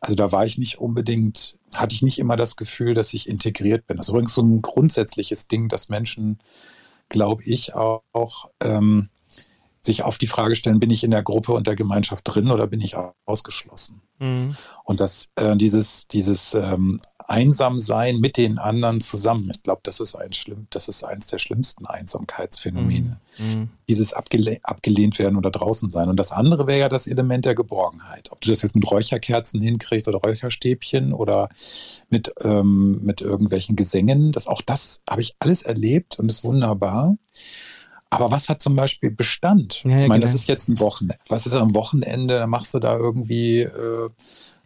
also 0.00 0.14
da 0.14 0.30
war 0.30 0.46
ich 0.46 0.56
nicht 0.56 0.78
unbedingt, 0.78 1.56
hatte 1.74 1.94
ich 1.94 2.02
nicht 2.02 2.18
immer 2.18 2.36
das 2.36 2.56
Gefühl, 2.56 2.94
dass 2.94 3.12
ich 3.12 3.28
integriert 3.28 3.86
bin. 3.86 3.96
Das 3.96 4.06
ist 4.06 4.10
übrigens 4.10 4.34
so 4.34 4.42
ein 4.42 4.62
grundsätzliches 4.62 5.48
Ding, 5.48 5.68
dass 5.68 5.88
Menschen, 5.88 6.38
glaube 7.08 7.42
ich, 7.44 7.74
auch, 7.74 8.02
auch 8.12 8.50
ähm, 8.62 9.08
sich 9.82 10.02
auf 10.02 10.18
die 10.18 10.26
Frage 10.26 10.54
stellen, 10.54 10.80
bin 10.80 10.90
ich 10.90 11.02
in 11.02 11.10
der 11.10 11.22
Gruppe 11.22 11.52
und 11.52 11.66
der 11.66 11.76
Gemeinschaft 11.76 12.22
drin 12.24 12.50
oder 12.50 12.66
bin 12.66 12.80
ich 12.80 12.96
ausgeschlossen? 13.26 14.02
Mhm. 14.18 14.56
Und 14.84 15.00
dass 15.00 15.28
äh, 15.36 15.56
dieses, 15.56 16.06
dieses 16.08 16.54
ähm, 16.54 17.00
Einsamsein 17.28 18.20
mit 18.20 18.38
den 18.38 18.58
anderen 18.58 19.00
zusammen, 19.00 19.50
ich 19.54 19.62
glaube, 19.62 19.82
das 19.84 20.00
ist 20.00 20.14
ein 20.14 20.32
schlimm, 20.32 20.66
das 20.70 20.88
ist 20.88 21.04
eines 21.04 21.26
der 21.26 21.38
schlimmsten 21.38 21.86
Einsamkeitsphänomene. 21.86 23.20
Mhm. 23.38 23.46
mhm. 23.46 23.68
Dieses 23.88 24.12
abgele 24.12 24.58
abgelehnt 24.62 25.18
werden 25.18 25.36
oder 25.36 25.50
draußen 25.50 25.90
sein. 25.90 26.08
Und 26.08 26.18
das 26.18 26.32
andere 26.32 26.66
wäre 26.66 26.80
ja 26.80 26.88
das 26.88 27.06
Element 27.06 27.44
der 27.44 27.54
Geborgenheit. 27.54 28.32
Ob 28.32 28.40
du 28.40 28.50
das 28.50 28.62
jetzt 28.62 28.74
mit 28.74 28.90
Räucherkerzen 28.90 29.62
hinkriegst 29.62 30.08
oder 30.08 30.18
Räucherstäbchen 30.18 31.12
oder 31.12 31.48
mit, 32.10 32.32
ähm, 32.42 33.00
mit 33.02 33.20
irgendwelchen 33.20 33.76
Gesängen, 33.76 34.32
das 34.32 34.46
auch 34.46 34.62
das 34.62 35.02
habe 35.08 35.20
ich 35.20 35.36
alles 35.38 35.62
erlebt 35.62 36.18
und 36.18 36.28
ist 36.30 36.44
wunderbar. 36.44 37.16
Aber 38.10 38.30
was 38.30 38.48
hat 38.48 38.62
zum 38.62 38.74
Beispiel 38.74 39.10
Bestand? 39.10 39.84
Ja, 39.84 39.90
ja, 39.90 40.02
ich 40.02 40.08
meine, 40.08 40.20
genau. 40.20 40.32
das 40.32 40.40
ist 40.40 40.48
jetzt 40.48 40.68
ein 40.68 40.80
Wochenende. 40.80 41.22
Was 41.28 41.46
ist 41.46 41.54
am 41.54 41.74
Wochenende? 41.74 42.38
Da 42.38 42.46
machst 42.46 42.72
du 42.72 42.78
da 42.78 42.96
irgendwie 42.96 43.60
äh, 43.60 44.08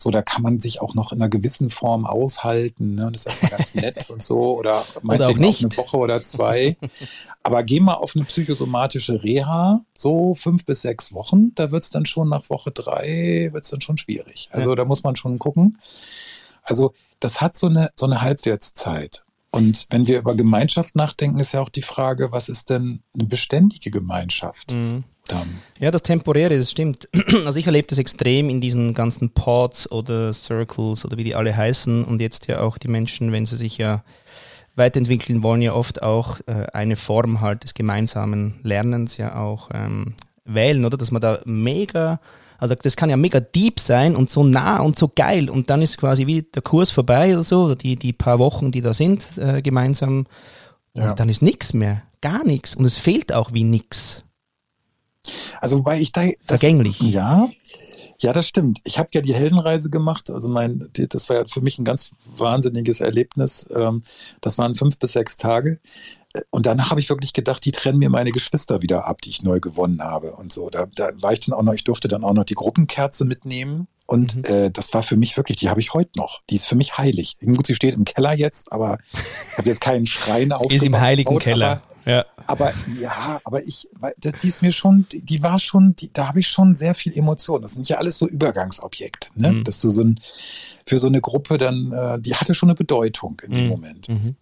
so, 0.02 0.10
da 0.10 0.22
kann 0.22 0.42
man 0.42 0.58
sich 0.58 0.80
auch 0.80 0.94
noch 0.94 1.12
in 1.12 1.20
einer 1.20 1.28
gewissen 1.28 1.70
Form 1.70 2.06
aushalten. 2.06 2.94
Ne? 2.94 3.10
Das 3.12 3.22
ist 3.22 3.26
erstmal 3.26 3.50
ganz 3.50 3.74
nett 3.74 4.10
und 4.10 4.22
so. 4.22 4.58
Oder 4.58 4.84
meinetwegen 5.02 5.38
oder 5.38 5.46
auch 5.46 5.50
nicht. 5.50 5.64
eine 5.64 5.76
Woche 5.76 5.96
oder 5.96 6.22
zwei. 6.22 6.76
Aber 7.42 7.62
geh 7.62 7.80
mal 7.80 7.94
auf 7.94 8.14
eine 8.14 8.24
psychosomatische 8.24 9.22
Reha, 9.22 9.80
so 9.96 10.34
fünf 10.34 10.64
bis 10.64 10.82
sechs 10.82 11.12
Wochen. 11.12 11.54
Da 11.54 11.70
wird 11.70 11.84
es 11.84 11.90
dann 11.90 12.06
schon 12.06 12.28
nach 12.28 12.50
Woche 12.50 12.70
drei, 12.70 13.50
wird 13.52 13.64
es 13.64 13.70
dann 13.70 13.80
schon 13.80 13.96
schwierig. 13.96 14.48
Also 14.52 14.70
ja. 14.70 14.76
da 14.76 14.84
muss 14.84 15.02
man 15.02 15.16
schon 15.16 15.38
gucken. 15.38 15.78
Also 16.62 16.92
das 17.20 17.40
hat 17.40 17.56
so 17.56 17.68
eine, 17.68 17.90
so 17.96 18.06
eine 18.06 18.22
Halbwertszeit. 18.22 19.24
Und 19.50 19.86
wenn 19.90 20.06
wir 20.06 20.18
über 20.18 20.34
Gemeinschaft 20.34 20.96
nachdenken, 20.96 21.38
ist 21.38 21.52
ja 21.52 21.60
auch 21.60 21.68
die 21.68 21.82
Frage, 21.82 22.32
was 22.32 22.48
ist 22.48 22.70
denn 22.70 23.02
eine 23.12 23.24
beständige 23.24 23.90
Gemeinschaft? 23.90 24.72
Mhm. 24.72 25.04
Ja, 25.78 25.90
das 25.90 26.02
Temporäre, 26.02 26.56
das 26.56 26.70
stimmt. 26.70 27.08
Also 27.44 27.58
ich 27.58 27.66
erlebe 27.66 27.88
das 27.88 27.98
extrem 27.98 28.48
in 28.48 28.60
diesen 28.60 28.94
ganzen 28.94 29.30
Pods 29.30 29.90
oder 29.90 30.32
Circles 30.32 31.04
oder 31.04 31.16
wie 31.16 31.24
die 31.24 31.34
alle 31.34 31.56
heißen 31.56 32.04
und 32.04 32.20
jetzt 32.20 32.46
ja 32.46 32.60
auch 32.60 32.78
die 32.78 32.88
Menschen, 32.88 33.32
wenn 33.32 33.46
sie 33.46 33.56
sich 33.56 33.78
ja 33.78 34.04
weiterentwickeln 34.76 35.42
wollen, 35.42 35.62
ja 35.62 35.74
oft 35.74 36.02
auch 36.02 36.40
äh, 36.46 36.66
eine 36.72 36.96
Form 36.96 37.40
halt 37.40 37.64
des 37.64 37.74
gemeinsamen 37.74 38.60
Lernens 38.62 39.16
ja 39.16 39.36
auch 39.36 39.70
ähm, 39.74 40.14
wählen, 40.44 40.84
oder? 40.84 40.96
Dass 40.96 41.10
man 41.10 41.20
da 41.20 41.40
mega 41.44 42.20
also 42.62 42.76
das 42.76 42.94
kann 42.94 43.10
ja 43.10 43.16
mega 43.16 43.40
deep 43.40 43.80
sein 43.80 44.14
und 44.14 44.30
so 44.30 44.44
nah 44.44 44.78
und 44.78 44.96
so 44.96 45.10
geil 45.12 45.50
und 45.50 45.68
dann 45.68 45.82
ist 45.82 45.98
quasi 45.98 46.28
wie 46.28 46.42
der 46.42 46.62
Kurs 46.62 46.92
vorbei 46.92 47.32
oder 47.32 47.42
so, 47.42 47.64
oder 47.64 47.74
die, 47.74 47.96
die 47.96 48.12
paar 48.12 48.38
Wochen, 48.38 48.70
die 48.70 48.80
da 48.80 48.94
sind 48.94 49.36
äh, 49.36 49.62
gemeinsam 49.62 50.26
und 50.92 51.02
ja. 51.02 51.14
dann 51.14 51.28
ist 51.28 51.42
nichts 51.42 51.74
mehr, 51.74 52.02
gar 52.20 52.44
nichts 52.44 52.76
und 52.76 52.84
es 52.84 52.98
fehlt 52.98 53.32
auch 53.32 53.52
wie 53.52 53.64
nichts. 53.64 54.22
Also 55.60 55.78
wobei 55.78 56.00
ich 56.00 56.12
da... 56.12 56.22
Das, 56.46 56.60
Vergänglich. 56.60 57.00
Ja, 57.00 57.48
ja, 58.18 58.32
das 58.32 58.46
stimmt. 58.46 58.78
Ich 58.84 58.98
habe 59.00 59.08
ja 59.12 59.20
die 59.20 59.34
Heldenreise 59.34 59.90
gemacht. 59.90 60.30
Also 60.30 60.48
mein, 60.48 60.88
das 60.92 61.28
war 61.28 61.36
ja 61.36 61.44
für 61.46 61.60
mich 61.60 61.78
ein 61.78 61.84
ganz 61.84 62.12
wahnsinniges 62.36 63.00
Erlebnis. 63.00 63.66
Ähm, 63.74 64.04
das 64.40 64.58
waren 64.58 64.76
fünf 64.76 64.98
bis 64.98 65.12
sechs 65.12 65.36
Tage 65.36 65.80
und 66.50 66.66
danach 66.66 66.90
habe 66.90 67.00
ich 67.00 67.08
wirklich 67.10 67.32
gedacht, 67.32 67.64
die 67.64 67.72
trennen 67.72 67.98
mir 67.98 68.08
meine 68.08 68.32
Geschwister 68.32 68.80
wieder 68.80 69.06
ab, 69.06 69.20
die 69.22 69.30
ich 69.30 69.42
neu 69.42 69.60
gewonnen 69.60 70.02
habe 70.02 70.32
und 70.32 70.52
so. 70.52 70.70
Da, 70.70 70.86
da 70.86 71.10
war 71.20 71.32
ich 71.32 71.40
dann 71.40 71.54
auch 71.54 71.62
noch, 71.62 71.74
ich 71.74 71.84
durfte 71.84 72.08
dann 72.08 72.24
auch 72.24 72.32
noch 72.32 72.44
die 72.44 72.54
Gruppenkerze 72.54 73.24
mitnehmen. 73.24 73.86
Und 74.06 74.36
mhm. 74.36 74.44
äh, 74.44 74.70
das 74.70 74.92
war 74.94 75.02
für 75.02 75.16
mich 75.16 75.36
wirklich, 75.36 75.58
die 75.58 75.68
habe 75.68 75.80
ich 75.80 75.94
heute 75.94 76.12
noch. 76.16 76.40
Die 76.50 76.54
ist 76.54 76.66
für 76.66 76.74
mich 76.74 76.98
heilig. 76.98 77.36
Gut, 77.40 77.66
sie 77.66 77.74
steht 77.74 77.94
im 77.94 78.04
Keller 78.04 78.32
jetzt, 78.32 78.72
aber 78.72 78.98
ich 79.50 79.58
habe 79.58 79.68
jetzt 79.68 79.80
keinen 79.80 80.06
Schrein 80.06 80.52
auf. 80.52 80.70
Ist 80.72 80.82
im 80.82 80.98
heiligen 80.98 81.38
Keller. 81.38 81.82
Ja. 82.04 82.24
Aber 82.52 82.72
ja, 83.00 83.40
aber 83.44 83.62
ich, 83.62 83.88
das, 84.18 84.34
die 84.42 84.48
ist 84.48 84.60
mir 84.60 84.72
schon, 84.72 85.06
die, 85.10 85.42
war 85.42 85.58
schon, 85.58 85.96
die, 85.96 86.12
da 86.12 86.28
habe 86.28 86.40
ich 86.40 86.48
schon 86.48 86.74
sehr 86.74 86.94
viel 86.94 87.16
Emotion. 87.16 87.62
Das 87.62 87.72
sind 87.72 87.88
ja 87.88 87.96
alles 87.96 88.18
so 88.18 88.28
Übergangsobjekte, 88.28 89.30
ne? 89.34 89.52
Mhm. 89.52 89.64
Dass 89.64 89.80
du 89.80 89.88
so 89.88 90.04
ein, 90.04 90.20
für 90.86 90.98
so 90.98 91.06
eine 91.06 91.22
Gruppe 91.22 91.56
dann, 91.56 91.90
äh, 91.92 92.20
die 92.20 92.34
hatte 92.34 92.52
schon 92.52 92.68
eine 92.68 92.74
Bedeutung 92.74 93.40
in 93.42 93.52
dem 93.52 93.64
mhm. 93.64 93.70
Moment. 93.70 94.08
Mhm. 94.10 94.36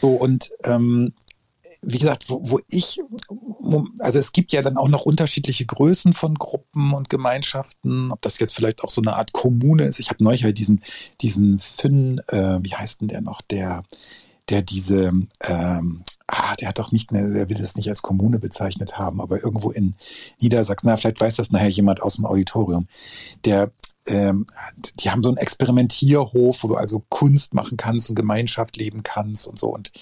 So, 0.00 0.14
und 0.14 0.50
ähm, 0.64 1.12
wie 1.80 1.98
gesagt, 1.98 2.28
wo, 2.28 2.40
wo 2.42 2.60
ich, 2.68 3.00
also 4.00 4.18
es 4.18 4.32
gibt 4.32 4.52
ja 4.52 4.62
dann 4.62 4.76
auch 4.76 4.88
noch 4.88 5.02
unterschiedliche 5.02 5.64
Größen 5.64 6.12
von 6.12 6.34
Gruppen 6.34 6.92
und 6.92 7.08
Gemeinschaften, 7.08 8.10
ob 8.10 8.20
das 8.22 8.40
jetzt 8.40 8.54
vielleicht 8.54 8.82
auch 8.82 8.90
so 8.90 9.00
eine 9.00 9.14
Art 9.14 9.32
Kommune 9.32 9.84
ist. 9.84 10.00
Ich 10.00 10.10
habe 10.10 10.24
neulich 10.24 10.42
halt 10.42 10.58
diesen, 10.58 10.82
diesen 11.20 11.60
Finn, 11.60 12.20
äh, 12.28 12.58
wie 12.62 12.74
heißt 12.74 13.00
denn 13.00 13.08
der 13.08 13.20
noch, 13.20 13.42
der, 13.42 13.84
der 14.48 14.62
diese, 14.62 15.12
ähm, 15.42 16.02
ah, 16.26 16.54
der 16.56 16.68
hat 16.68 16.78
doch 16.78 16.92
nicht 16.92 17.12
mehr, 17.12 17.28
der 17.28 17.48
will 17.48 17.56
das 17.56 17.76
nicht 17.76 17.88
als 17.88 18.02
Kommune 18.02 18.38
bezeichnet 18.38 18.98
haben, 18.98 19.20
aber 19.20 19.42
irgendwo 19.42 19.70
in 19.70 19.94
Niedersachsen, 20.40 20.88
na, 20.88 20.96
vielleicht 20.96 21.20
weiß 21.20 21.36
das 21.36 21.50
nachher 21.50 21.68
jemand 21.68 22.02
aus 22.02 22.16
dem 22.16 22.26
Auditorium, 22.26 22.88
der 23.44 23.70
ähm, 24.06 24.46
die 25.00 25.10
haben 25.10 25.22
so 25.22 25.28
einen 25.28 25.36
Experimentierhof, 25.36 26.64
wo 26.64 26.68
du 26.68 26.74
also 26.76 27.04
Kunst 27.10 27.52
machen 27.52 27.76
kannst 27.76 28.08
und 28.08 28.16
Gemeinschaft 28.16 28.76
leben 28.76 29.02
kannst 29.02 29.46
und 29.46 29.58
so. 29.58 29.68
Und 29.68 29.92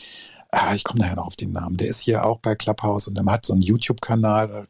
ah, 0.51 0.75
ich 0.75 0.85
komme 0.85 1.01
nachher 1.01 1.17
noch 1.17 1.27
auf 1.27 1.37
den 1.37 1.53
Namen. 1.53 1.77
Der 1.77 1.89
ist 1.89 2.01
hier 2.01 2.25
auch 2.25 2.39
bei 2.39 2.55
Clubhouse 2.55 3.09
und 3.09 3.15
der 3.15 3.25
hat 3.27 3.47
so 3.47 3.53
einen 3.53 3.63
YouTube-Kanal. 3.63 4.69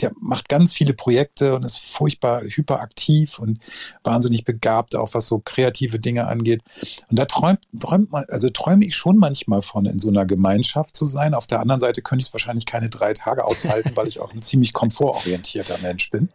Der 0.00 0.12
macht 0.20 0.48
ganz 0.48 0.72
viele 0.72 0.94
Projekte 0.94 1.54
und 1.54 1.64
ist 1.64 1.80
furchtbar 1.80 2.42
hyperaktiv 2.42 3.38
und 3.38 3.58
wahnsinnig 4.04 4.44
begabt, 4.44 4.94
auch 4.94 5.14
was 5.14 5.26
so 5.26 5.40
kreative 5.44 5.98
Dinge 5.98 6.26
angeht. 6.26 6.62
Und 7.08 7.18
da 7.18 7.24
träumt, 7.24 7.60
träumt 7.78 8.12
man, 8.12 8.24
also 8.28 8.50
träume 8.50 8.84
ich 8.84 8.96
schon 8.96 9.16
manchmal 9.16 9.62
von, 9.62 9.86
in 9.86 9.98
so 9.98 10.08
einer 10.08 10.26
Gemeinschaft 10.26 10.94
zu 10.94 11.06
sein. 11.06 11.34
Auf 11.34 11.46
der 11.46 11.60
anderen 11.60 11.80
Seite 11.80 12.02
könnte 12.02 12.22
ich 12.22 12.28
es 12.28 12.32
wahrscheinlich 12.34 12.66
keine 12.66 12.90
drei 12.90 13.12
Tage 13.12 13.44
aushalten, 13.44 13.92
weil 13.94 14.08
ich 14.08 14.20
auch 14.20 14.32
ein 14.32 14.42
ziemlich 14.42 14.72
komfortorientierter 14.72 15.78
Mensch 15.78 16.10
bin. 16.10 16.28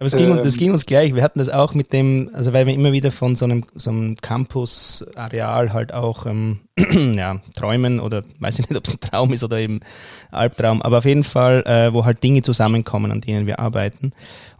Aber 0.00 0.06
es 0.06 0.16
ging, 0.16 0.30
uns, 0.32 0.42
das 0.42 0.54
ähm. 0.54 0.58
ging 0.58 0.70
uns 0.72 0.86
gleich. 0.86 1.14
Wir 1.14 1.22
hatten 1.22 1.38
das 1.38 1.48
auch 1.48 1.72
mit 1.72 1.92
dem, 1.92 2.28
also 2.32 2.52
weil 2.52 2.66
wir 2.66 2.74
immer 2.74 2.90
wieder 2.90 3.12
von 3.12 3.36
so 3.36 3.44
einem, 3.44 3.64
so 3.76 3.90
einem 3.90 4.16
Campus-Areal 4.16 5.72
halt 5.72 5.94
auch 5.94 6.26
ähm, 6.26 6.60
ja, 7.14 7.40
träumen 7.54 8.00
oder 8.00 8.22
weiß 8.40 8.58
ich 8.58 8.68
nicht, 8.68 8.76
ob 8.76 8.84
es 8.88 8.92
ein 8.92 9.00
Traum 9.00 9.32
ist 9.32 9.44
oder 9.44 9.58
eben 9.58 9.80
Albtraum, 10.32 10.82
aber 10.82 10.98
auf 10.98 11.04
jeden 11.04 11.22
Fall, 11.22 11.62
äh, 11.66 11.94
wo 11.94 12.04
halt 12.04 12.24
Dinge 12.24 12.42
zusammenkommen, 12.42 13.12
an 13.12 13.20
denen 13.20 13.46
wir 13.46 13.60
arbeiten. 13.60 14.10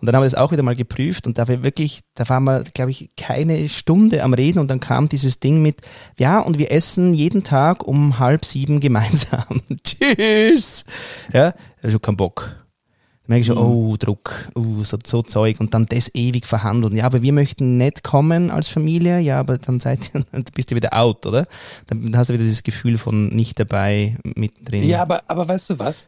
Und 0.00 0.06
dann 0.06 0.14
haben 0.14 0.22
wir 0.22 0.26
das 0.26 0.36
auch 0.36 0.52
wieder 0.52 0.62
mal 0.62 0.76
geprüft 0.76 1.26
und 1.26 1.36
da 1.36 1.48
wir 1.48 1.64
wirklich, 1.64 2.02
da 2.14 2.28
waren 2.28 2.44
wir, 2.44 2.62
glaube 2.72 2.92
ich, 2.92 3.10
keine 3.16 3.68
Stunde 3.68 4.22
am 4.22 4.34
Reden 4.34 4.60
und 4.60 4.70
dann 4.70 4.78
kam 4.78 5.08
dieses 5.08 5.40
Ding 5.40 5.60
mit, 5.62 5.80
ja, 6.16 6.38
und 6.38 6.60
wir 6.60 6.70
essen 6.70 7.12
jeden 7.12 7.42
Tag 7.42 7.84
um 7.84 8.20
halb 8.20 8.44
sieben 8.44 8.78
gemeinsam. 8.84 9.62
Tschüss! 9.82 10.84
Ja, 11.32 11.54
ich 11.82 11.88
habe 11.88 12.00
keinen 12.00 12.16
Bock. 12.16 12.63
Dann 13.26 13.32
merke 13.36 13.40
ich 13.40 13.46
schon, 13.46 13.56
mhm. 13.56 13.62
oh, 13.62 13.96
Druck, 13.96 14.50
oh, 14.54 14.82
so, 14.82 14.98
so 15.04 15.22
Zeug 15.22 15.58
und 15.58 15.72
dann 15.72 15.86
das 15.86 16.14
ewig 16.14 16.46
verhandeln. 16.46 16.94
Ja, 16.94 17.06
aber 17.06 17.22
wir 17.22 17.32
möchten 17.32 17.78
nicht 17.78 18.04
kommen 18.04 18.50
als 18.50 18.68
Familie, 18.68 19.18
ja, 19.18 19.40
aber 19.40 19.56
dann 19.56 19.80
seid 19.80 20.14
ihr, 20.14 20.24
dann 20.32 20.44
bist 20.54 20.70
du 20.70 20.76
wieder 20.76 20.92
out, 20.92 21.24
oder? 21.24 21.46
Dann 21.86 22.16
hast 22.16 22.28
du 22.28 22.34
wieder 22.34 22.44
dieses 22.44 22.62
Gefühl 22.62 22.98
von 22.98 23.28
nicht 23.28 23.58
dabei 23.58 24.18
mit 24.36 24.52
drin. 24.68 24.86
Ja, 24.86 25.02
aber, 25.02 25.22
aber 25.26 25.48
weißt 25.48 25.70
du 25.70 25.78
was? 25.78 26.06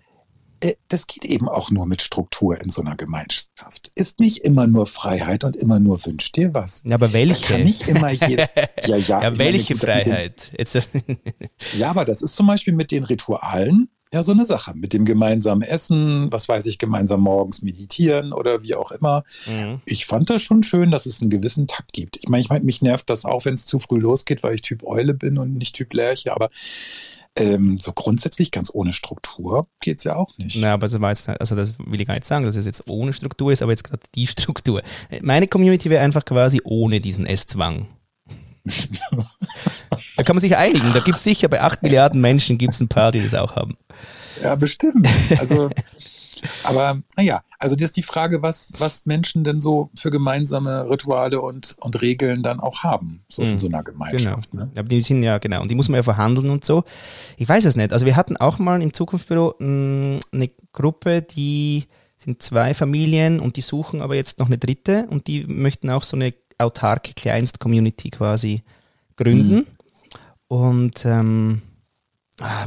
Äh, 0.61 0.75
das 0.88 1.06
geht 1.06 1.25
eben 1.25 1.49
auch 1.49 1.70
nur 1.70 1.87
mit 1.87 2.02
Struktur 2.02 2.61
in 2.61 2.70
so 2.70 2.82
einer 2.82 2.96
Gemeinschaft. 2.96 3.90
Ist 3.94 4.20
nicht 4.20 4.38
immer 4.38 4.66
nur 4.66 4.87
Freiheit 4.87 5.44
und 5.44 5.56
immer 5.56 5.78
nur 5.78 6.04
wünsch 6.04 6.32
dir 6.32 6.54
was. 6.54 6.82
Ja, 6.85 6.94
aber 6.94 7.12
welche? 7.12 7.49
Da 7.49 7.54
kann 7.54 7.64
nicht 7.64 7.88
immer 7.88 8.11
jeder. 8.11 8.49
Ja, 8.87 8.96
ja. 8.96 9.23
ja 9.23 9.38
welche 9.38 9.75
meine, 9.75 10.04
Freiheit? 10.04 10.52
Den, 10.56 11.18
ja, 11.76 11.90
aber 11.90 12.04
das 12.04 12.23
ist 12.23 12.37
zum 12.37 12.46
Beispiel 12.46 12.73
mit 12.73 12.90
den 12.90 13.02
Ritualen 13.02 13.88
ja 14.16 14.23
so 14.23 14.32
eine 14.32 14.44
Sache 14.44 14.73
mit 14.75 14.92
dem 14.92 15.04
gemeinsamen 15.04 15.62
Essen, 15.62 16.32
was 16.32 16.49
weiß 16.49 16.66
ich, 16.66 16.78
gemeinsam 16.78 17.20
morgens 17.20 17.62
meditieren 17.62 18.32
oder 18.32 18.62
wie 18.62 18.75
auch 18.75 18.90
immer. 18.90 19.23
Mhm. 19.46 19.80
Ich 19.85 20.06
fand 20.06 20.28
das 20.30 20.42
schon 20.42 20.62
schön, 20.62 20.90
dass 20.90 21.06
es 21.06 21.20
einen 21.20 21.30
gewissen 21.30 21.66
Takt 21.66 21.92
gibt. 21.92 22.16
Ich 22.16 22.28
meine, 22.28 22.40
ich 22.40 22.49
meine, 22.49 22.64
mich 22.64 22.82
nervt 22.82 23.08
das 23.08 23.25
auch, 23.25 23.44
wenn 23.44 23.54
es 23.54 23.66
zu 23.66 23.78
früh 23.78 24.00
losgeht, 24.00 24.42
weil 24.42 24.54
ich 24.54 24.62
Typ 24.62 24.85
Eule 24.85 25.14
bin 25.14 25.38
und 25.38 25.56
nicht 25.56 25.76
Typ 25.76 25.94
Lerche, 25.94 26.35
aber 26.35 26.50
ähm, 27.38 27.76
so 27.76 27.92
grundsätzlich 27.92 28.50
ganz 28.50 28.70
ohne 28.73 28.92
Struktur 28.92 29.68
geht 29.80 29.99
es 29.99 30.04
ja 30.04 30.16
auch 30.16 30.37
nicht. 30.38 30.56
Na, 30.58 30.73
aber 30.73 30.88
so 30.88 31.00
war 31.00 31.11
jetzt, 31.11 31.28
also 31.28 31.54
das 31.54 31.75
will 31.78 32.00
ich 32.00 32.06
gar 32.06 32.14
nicht 32.14 32.25
sagen, 32.25 32.44
dass 32.44 32.56
es 32.56 32.64
jetzt 32.64 32.88
ohne 32.88 33.12
Struktur 33.12 33.52
ist, 33.52 33.62
aber 33.62 33.73
jetzt 33.73 33.85
gerade 33.85 34.02
die 34.14 34.26
Struktur. 34.26 34.82
Meine 35.20 35.46
Community 35.46 35.90
wäre 35.90 36.02
einfach 36.02 36.25
quasi 36.25 36.61
ohne 36.64 37.00
diesen 37.00 37.26
Esszwang. 37.26 37.88
Da 40.16 40.23
kann 40.23 40.37
man 40.37 40.40
sich 40.40 40.56
einigen. 40.56 40.92
Da 40.92 41.00
gibt 41.00 41.18
es 41.18 41.25
sicher 41.25 41.49
bei 41.49 41.61
8 41.61 41.82
Milliarden 41.82 42.20
Menschen 42.20 42.58
gibt 42.58 42.75
es 42.75 42.80
ein 42.80 42.88
paar, 42.88 43.12
die 43.12 43.23
das 43.23 43.35
auch 43.35 43.56
haben. 43.56 43.76
Ja, 44.42 44.54
bestimmt. 44.54 45.08
Also, 45.38 45.70
Aber 46.62 47.00
naja, 47.16 47.42
also 47.58 47.75
das 47.75 47.87
ist 47.87 47.96
die 47.96 48.02
Frage, 48.02 48.42
was, 48.42 48.73
was 48.78 49.06
Menschen 49.06 49.44
denn 49.44 49.61
so 49.61 49.90
für 49.94 50.11
gemeinsame 50.11 50.88
Rituale 50.88 51.40
und, 51.40 51.76
und 51.80 52.00
Regeln 52.02 52.42
dann 52.42 52.61
auch 52.61 52.82
haben, 52.82 53.25
so 53.28 53.42
in 53.42 53.52
mhm. 53.52 53.58
so 53.58 53.66
einer 53.68 53.82
Gemeinschaft. 53.82 54.50
Genau. 54.50 54.64
Ne? 54.64 54.70
Aber 54.76 54.88
die 54.88 55.00
sind 55.00 55.23
ja, 55.23 55.38
genau, 55.38 55.62
und 55.62 55.70
die 55.70 55.75
muss 55.75 55.88
man 55.88 55.96
ja 55.96 56.02
verhandeln 56.02 56.50
und 56.50 56.64
so. 56.64 56.85
Ich 57.37 57.49
weiß 57.49 57.64
es 57.64 57.76
nicht. 57.76 57.92
Also 57.92 58.06
wir 58.06 58.16
hatten 58.16 58.37
auch 58.37 58.58
mal 58.58 58.82
im 58.82 58.92
Zukunftsbüro 58.92 59.54
mh, 59.58 60.20
eine 60.32 60.50
Gruppe, 60.73 61.23
die 61.23 61.87
sind 62.16 62.42
zwei 62.42 62.75
Familien 62.75 63.40
und 63.40 63.56
die 63.56 63.61
suchen 63.61 64.00
aber 64.00 64.14
jetzt 64.14 64.38
noch 64.38 64.46
eine 64.46 64.58
dritte 64.58 65.06
und 65.11 65.26
die 65.26 65.44
möchten 65.46 65.90
auch 65.90 66.02
so 66.02 66.16
eine 66.16 66.32
autarke 66.59 67.13
Kleinst-Community 67.15 68.11
quasi 68.11 68.63
gründen. 69.17 69.55
Mhm. 69.55 69.67
Und 70.49 71.05
ähm, 71.05 71.63
ah, 72.41 72.67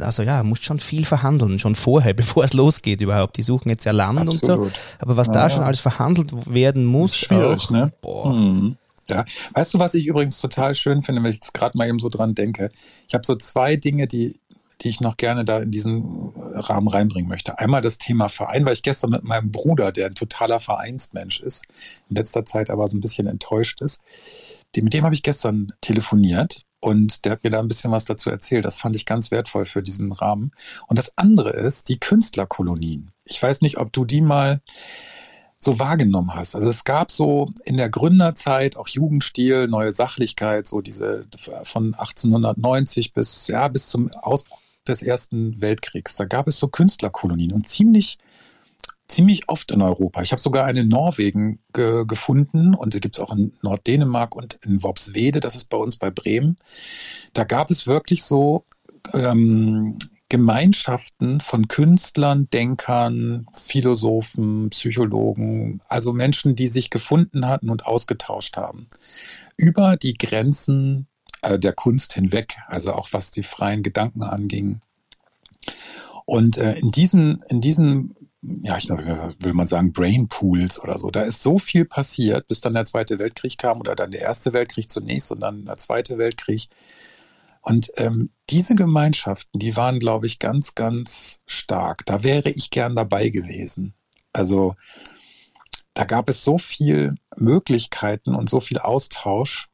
also 0.00 0.22
ja, 0.22 0.42
muss 0.42 0.60
schon 0.60 0.80
viel 0.80 1.04
verhandeln, 1.04 1.58
schon 1.58 1.74
vorher, 1.74 2.14
bevor 2.14 2.44
es 2.44 2.52
losgeht 2.52 3.00
überhaupt. 3.00 3.36
Die 3.36 3.42
suchen 3.42 3.68
jetzt 3.68 3.84
ja 3.84 3.92
Land 3.92 4.20
Absolut. 4.20 4.58
und 4.58 4.72
so. 4.72 4.80
Aber 4.98 5.16
was 5.16 5.28
ja, 5.28 5.34
da 5.34 5.50
schon 5.50 5.62
alles 5.62 5.80
verhandelt 5.80 6.32
werden 6.52 6.84
muss, 6.84 7.16
schwierig, 7.16 7.64
auch, 7.64 7.70
ne? 7.70 7.92
Boah. 8.00 8.32
Mhm. 8.32 8.76
Ja, 9.10 9.24
weißt 9.52 9.74
du, 9.74 9.78
was 9.78 9.92
ich 9.94 10.06
übrigens 10.06 10.40
total 10.40 10.74
schön 10.74 11.02
finde, 11.02 11.22
wenn 11.22 11.30
ich 11.30 11.36
jetzt 11.36 11.52
gerade 11.52 11.76
mal 11.76 11.86
eben 11.86 11.98
so 11.98 12.08
dran 12.08 12.34
denke? 12.34 12.70
Ich 13.06 13.14
habe 13.14 13.26
so 13.26 13.34
zwei 13.34 13.76
Dinge, 13.76 14.06
die, 14.06 14.40
die 14.80 14.88
ich 14.88 15.00
noch 15.00 15.16
gerne 15.16 15.44
da 15.44 15.60
in 15.60 15.70
diesen 15.70 16.32
Rahmen 16.36 16.88
reinbringen 16.88 17.28
möchte. 17.28 17.58
Einmal 17.58 17.80
das 17.80 17.98
Thema 17.98 18.28
Verein, 18.28 18.66
weil 18.66 18.74
ich 18.74 18.82
gestern 18.82 19.10
mit 19.10 19.24
meinem 19.24 19.50
Bruder, 19.50 19.92
der 19.92 20.06
ein 20.06 20.14
totaler 20.14 20.60
Vereinsmensch 20.60 21.40
ist, 21.40 21.64
in 22.08 22.16
letzter 22.16 22.44
Zeit 22.44 22.70
aber 22.70 22.86
so 22.86 22.96
ein 22.96 23.00
bisschen 23.00 23.26
enttäuscht 23.26 23.80
ist, 23.80 24.02
mit 24.76 24.92
dem 24.92 25.04
habe 25.04 25.14
ich 25.14 25.22
gestern 25.22 25.72
telefoniert 25.80 26.64
und 26.80 27.24
der 27.24 27.32
hat 27.32 27.44
mir 27.44 27.50
da 27.50 27.60
ein 27.60 27.68
bisschen 27.68 27.92
was 27.92 28.04
dazu 28.04 28.28
erzählt. 28.28 28.64
Das 28.64 28.78
fand 28.78 28.94
ich 28.94 29.06
ganz 29.06 29.30
wertvoll 29.30 29.64
für 29.64 29.82
diesen 29.82 30.12
Rahmen. 30.12 30.50
Und 30.86 30.98
das 30.98 31.12
andere 31.16 31.50
ist 31.50 31.88
die 31.88 31.98
Künstlerkolonien. 31.98 33.10
Ich 33.24 33.42
weiß 33.42 33.62
nicht, 33.62 33.78
ob 33.78 33.92
du 33.92 34.04
die 34.04 34.20
mal 34.20 34.60
so 35.58 35.78
wahrgenommen 35.78 36.34
hast. 36.34 36.54
Also 36.54 36.68
es 36.68 36.84
gab 36.84 37.10
so 37.10 37.50
in 37.64 37.78
der 37.78 37.88
Gründerzeit 37.88 38.76
auch 38.76 38.86
Jugendstil, 38.86 39.66
neue 39.66 39.92
Sachlichkeit, 39.92 40.66
so 40.66 40.82
diese 40.82 41.26
von 41.62 41.94
1890 41.94 43.14
bis, 43.14 43.48
ja, 43.48 43.68
bis 43.68 43.88
zum 43.88 44.10
Ausbruch 44.12 44.60
des 44.88 45.02
Ersten 45.02 45.60
Weltkriegs. 45.60 46.16
Da 46.16 46.24
gab 46.24 46.48
es 46.48 46.58
so 46.58 46.68
Künstlerkolonien 46.68 47.52
und 47.52 47.68
ziemlich 47.68 48.18
ziemlich 49.06 49.48
oft 49.48 49.70
in 49.70 49.82
Europa. 49.82 50.22
Ich 50.22 50.32
habe 50.32 50.40
sogar 50.40 50.64
eine 50.64 50.80
in 50.80 50.88
Norwegen 50.88 51.60
ge 51.72 52.04
gefunden 52.06 52.74
und 52.74 52.94
die 52.94 53.00
gibt 53.00 53.16
es 53.16 53.22
auch 53.22 53.32
in 53.32 53.52
Norddänemark 53.62 54.34
und 54.34 54.58
in 54.64 54.82
Worpswede, 54.82 55.40
das 55.40 55.56
ist 55.56 55.68
bei 55.68 55.76
uns 55.76 55.96
bei 55.96 56.10
Bremen. 56.10 56.56
Da 57.34 57.44
gab 57.44 57.70
es 57.70 57.86
wirklich 57.86 58.24
so 58.24 58.64
ähm, 59.12 59.98
Gemeinschaften 60.30 61.40
von 61.40 61.68
Künstlern, 61.68 62.48
Denkern, 62.50 63.46
Philosophen, 63.52 64.70
Psychologen, 64.70 65.80
also 65.88 66.12
Menschen, 66.12 66.56
die 66.56 66.66
sich 66.66 66.88
gefunden 66.88 67.46
hatten 67.46 67.68
und 67.68 67.86
ausgetauscht 67.86 68.56
haben 68.56 68.88
über 69.56 69.96
die 69.96 70.14
Grenzen 70.14 71.06
der 71.58 71.72
Kunst 71.72 72.14
hinweg, 72.14 72.56
also 72.68 72.92
auch 72.92 73.08
was 73.12 73.30
die 73.30 73.42
freien 73.42 73.82
Gedanken 73.82 74.22
anging. 74.22 74.80
Und 76.24 76.56
äh, 76.56 76.74
in 76.78 76.90
diesen, 76.90 77.38
in 77.48 77.60
diesen 77.60 78.14
ja, 78.62 78.76
ich 78.76 78.88
will 78.90 79.54
mal 79.54 79.68
sagen, 79.68 79.92
Brainpools 79.92 80.82
oder 80.82 80.98
so. 80.98 81.10
Da 81.10 81.22
ist 81.22 81.42
so 81.42 81.58
viel 81.58 81.84
passiert, 81.84 82.46
bis 82.46 82.60
dann 82.60 82.74
der 82.74 82.84
Zweite 82.84 83.18
Weltkrieg 83.18 83.56
kam 83.56 83.80
oder 83.80 83.94
dann 83.94 84.10
der 84.10 84.20
Erste 84.20 84.52
Weltkrieg 84.52 84.90
zunächst 84.90 85.32
und 85.32 85.40
dann 85.40 85.64
der 85.64 85.76
Zweite 85.76 86.18
Weltkrieg. 86.18 86.68
Und 87.62 87.90
ähm, 87.96 88.30
diese 88.50 88.74
Gemeinschaften, 88.74 89.58
die 89.58 89.76
waren, 89.76 89.98
glaube 89.98 90.26
ich, 90.26 90.38
ganz, 90.38 90.74
ganz 90.74 91.40
stark. 91.46 92.04
Da 92.04 92.22
wäre 92.22 92.50
ich 92.50 92.70
gern 92.70 92.94
dabei 92.94 93.30
gewesen. 93.30 93.94
Also 94.34 94.74
da 95.94 96.04
gab 96.04 96.28
es 96.28 96.44
so 96.44 96.58
viel 96.58 97.14
Möglichkeiten 97.36 98.34
und 98.34 98.50
so 98.50 98.60
viel 98.60 98.78
Austausch. 98.78 99.68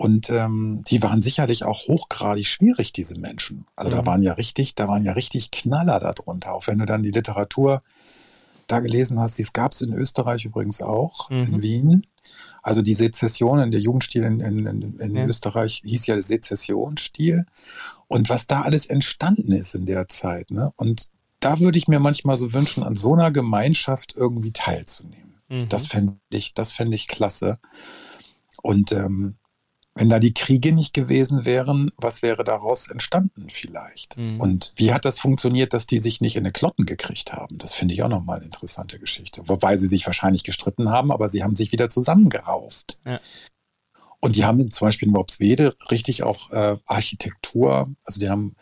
Und 0.00 0.30
ähm, 0.30 0.80
die 0.88 1.02
waren 1.02 1.20
sicherlich 1.20 1.64
auch 1.64 1.86
hochgradig 1.86 2.46
schwierig, 2.46 2.94
diese 2.94 3.18
Menschen. 3.18 3.66
Also 3.76 3.90
mhm. 3.90 3.96
da 3.96 4.06
waren 4.06 4.22
ja 4.22 4.32
richtig, 4.32 4.74
da 4.74 4.88
waren 4.88 5.04
ja 5.04 5.12
richtig 5.12 5.50
Knaller 5.50 6.00
darunter. 6.00 6.54
Auch 6.54 6.66
wenn 6.68 6.78
du 6.78 6.86
dann 6.86 7.02
die 7.02 7.10
Literatur 7.10 7.82
da 8.66 8.80
gelesen 8.80 9.20
hast, 9.20 9.36
dies 9.36 9.52
gab 9.52 9.72
es 9.72 9.82
in 9.82 9.92
Österreich 9.92 10.46
übrigens 10.46 10.80
auch, 10.80 11.28
mhm. 11.28 11.42
in 11.42 11.62
Wien. 11.62 12.06
Also 12.62 12.80
die 12.80 12.94
Sezession 12.94 13.58
in 13.58 13.72
der 13.72 13.80
Jugendstil 13.80 14.22
in, 14.22 14.40
in, 14.40 14.64
in, 14.64 14.94
in 14.94 15.16
ja. 15.16 15.26
Österreich 15.26 15.82
hieß 15.84 16.06
ja 16.06 16.18
Sezessionsstil. 16.18 17.44
Und 18.08 18.30
was 18.30 18.46
da 18.46 18.62
alles 18.62 18.86
entstanden 18.86 19.52
ist 19.52 19.74
in 19.74 19.84
der 19.84 20.08
Zeit. 20.08 20.50
Ne? 20.50 20.72
Und 20.76 21.10
da 21.40 21.60
würde 21.60 21.76
ich 21.76 21.88
mir 21.88 22.00
manchmal 22.00 22.38
so 22.38 22.54
wünschen, 22.54 22.84
an 22.84 22.96
so 22.96 23.12
einer 23.12 23.30
Gemeinschaft 23.30 24.14
irgendwie 24.16 24.52
teilzunehmen. 24.52 25.42
Mhm. 25.50 25.68
Das 25.68 25.88
fände 25.88 26.16
ich, 26.30 26.54
das 26.54 26.72
fände 26.72 26.94
ich 26.94 27.06
klasse. 27.06 27.58
Und 28.62 28.92
ähm, 28.92 29.36
wenn 30.00 30.08
da 30.08 30.18
die 30.18 30.32
Kriege 30.32 30.72
nicht 30.72 30.94
gewesen 30.94 31.44
wären, 31.44 31.90
was 31.98 32.22
wäre 32.22 32.42
daraus 32.42 32.88
entstanden 32.88 33.50
vielleicht? 33.50 34.16
Mhm. 34.16 34.40
Und 34.40 34.72
wie 34.76 34.94
hat 34.94 35.04
das 35.04 35.18
funktioniert, 35.18 35.74
dass 35.74 35.86
die 35.86 35.98
sich 35.98 36.22
nicht 36.22 36.36
in 36.36 36.44
eine 36.44 36.52
Klotten 36.52 36.86
gekriegt 36.86 37.34
haben? 37.34 37.58
Das 37.58 37.74
finde 37.74 37.92
ich 37.92 38.02
auch 38.02 38.08
nochmal 38.08 38.36
eine 38.36 38.46
interessante 38.46 38.98
Geschichte. 38.98 39.42
Wobei 39.44 39.76
sie 39.76 39.88
sich 39.88 40.06
wahrscheinlich 40.06 40.42
gestritten 40.42 40.88
haben, 40.88 41.12
aber 41.12 41.28
sie 41.28 41.44
haben 41.44 41.54
sich 41.54 41.70
wieder 41.70 41.90
zusammengerauft. 41.90 42.98
Ja. 43.04 43.20
Und 44.20 44.36
die 44.36 44.46
haben 44.46 44.70
zum 44.70 44.88
Beispiel 44.88 45.08
in 45.08 45.14
Worpswede 45.14 45.76
richtig 45.90 46.22
auch 46.22 46.50
äh, 46.50 46.78
Architektur, 46.86 47.94
also 48.02 48.20
die 48.20 48.30
haben 48.30 48.56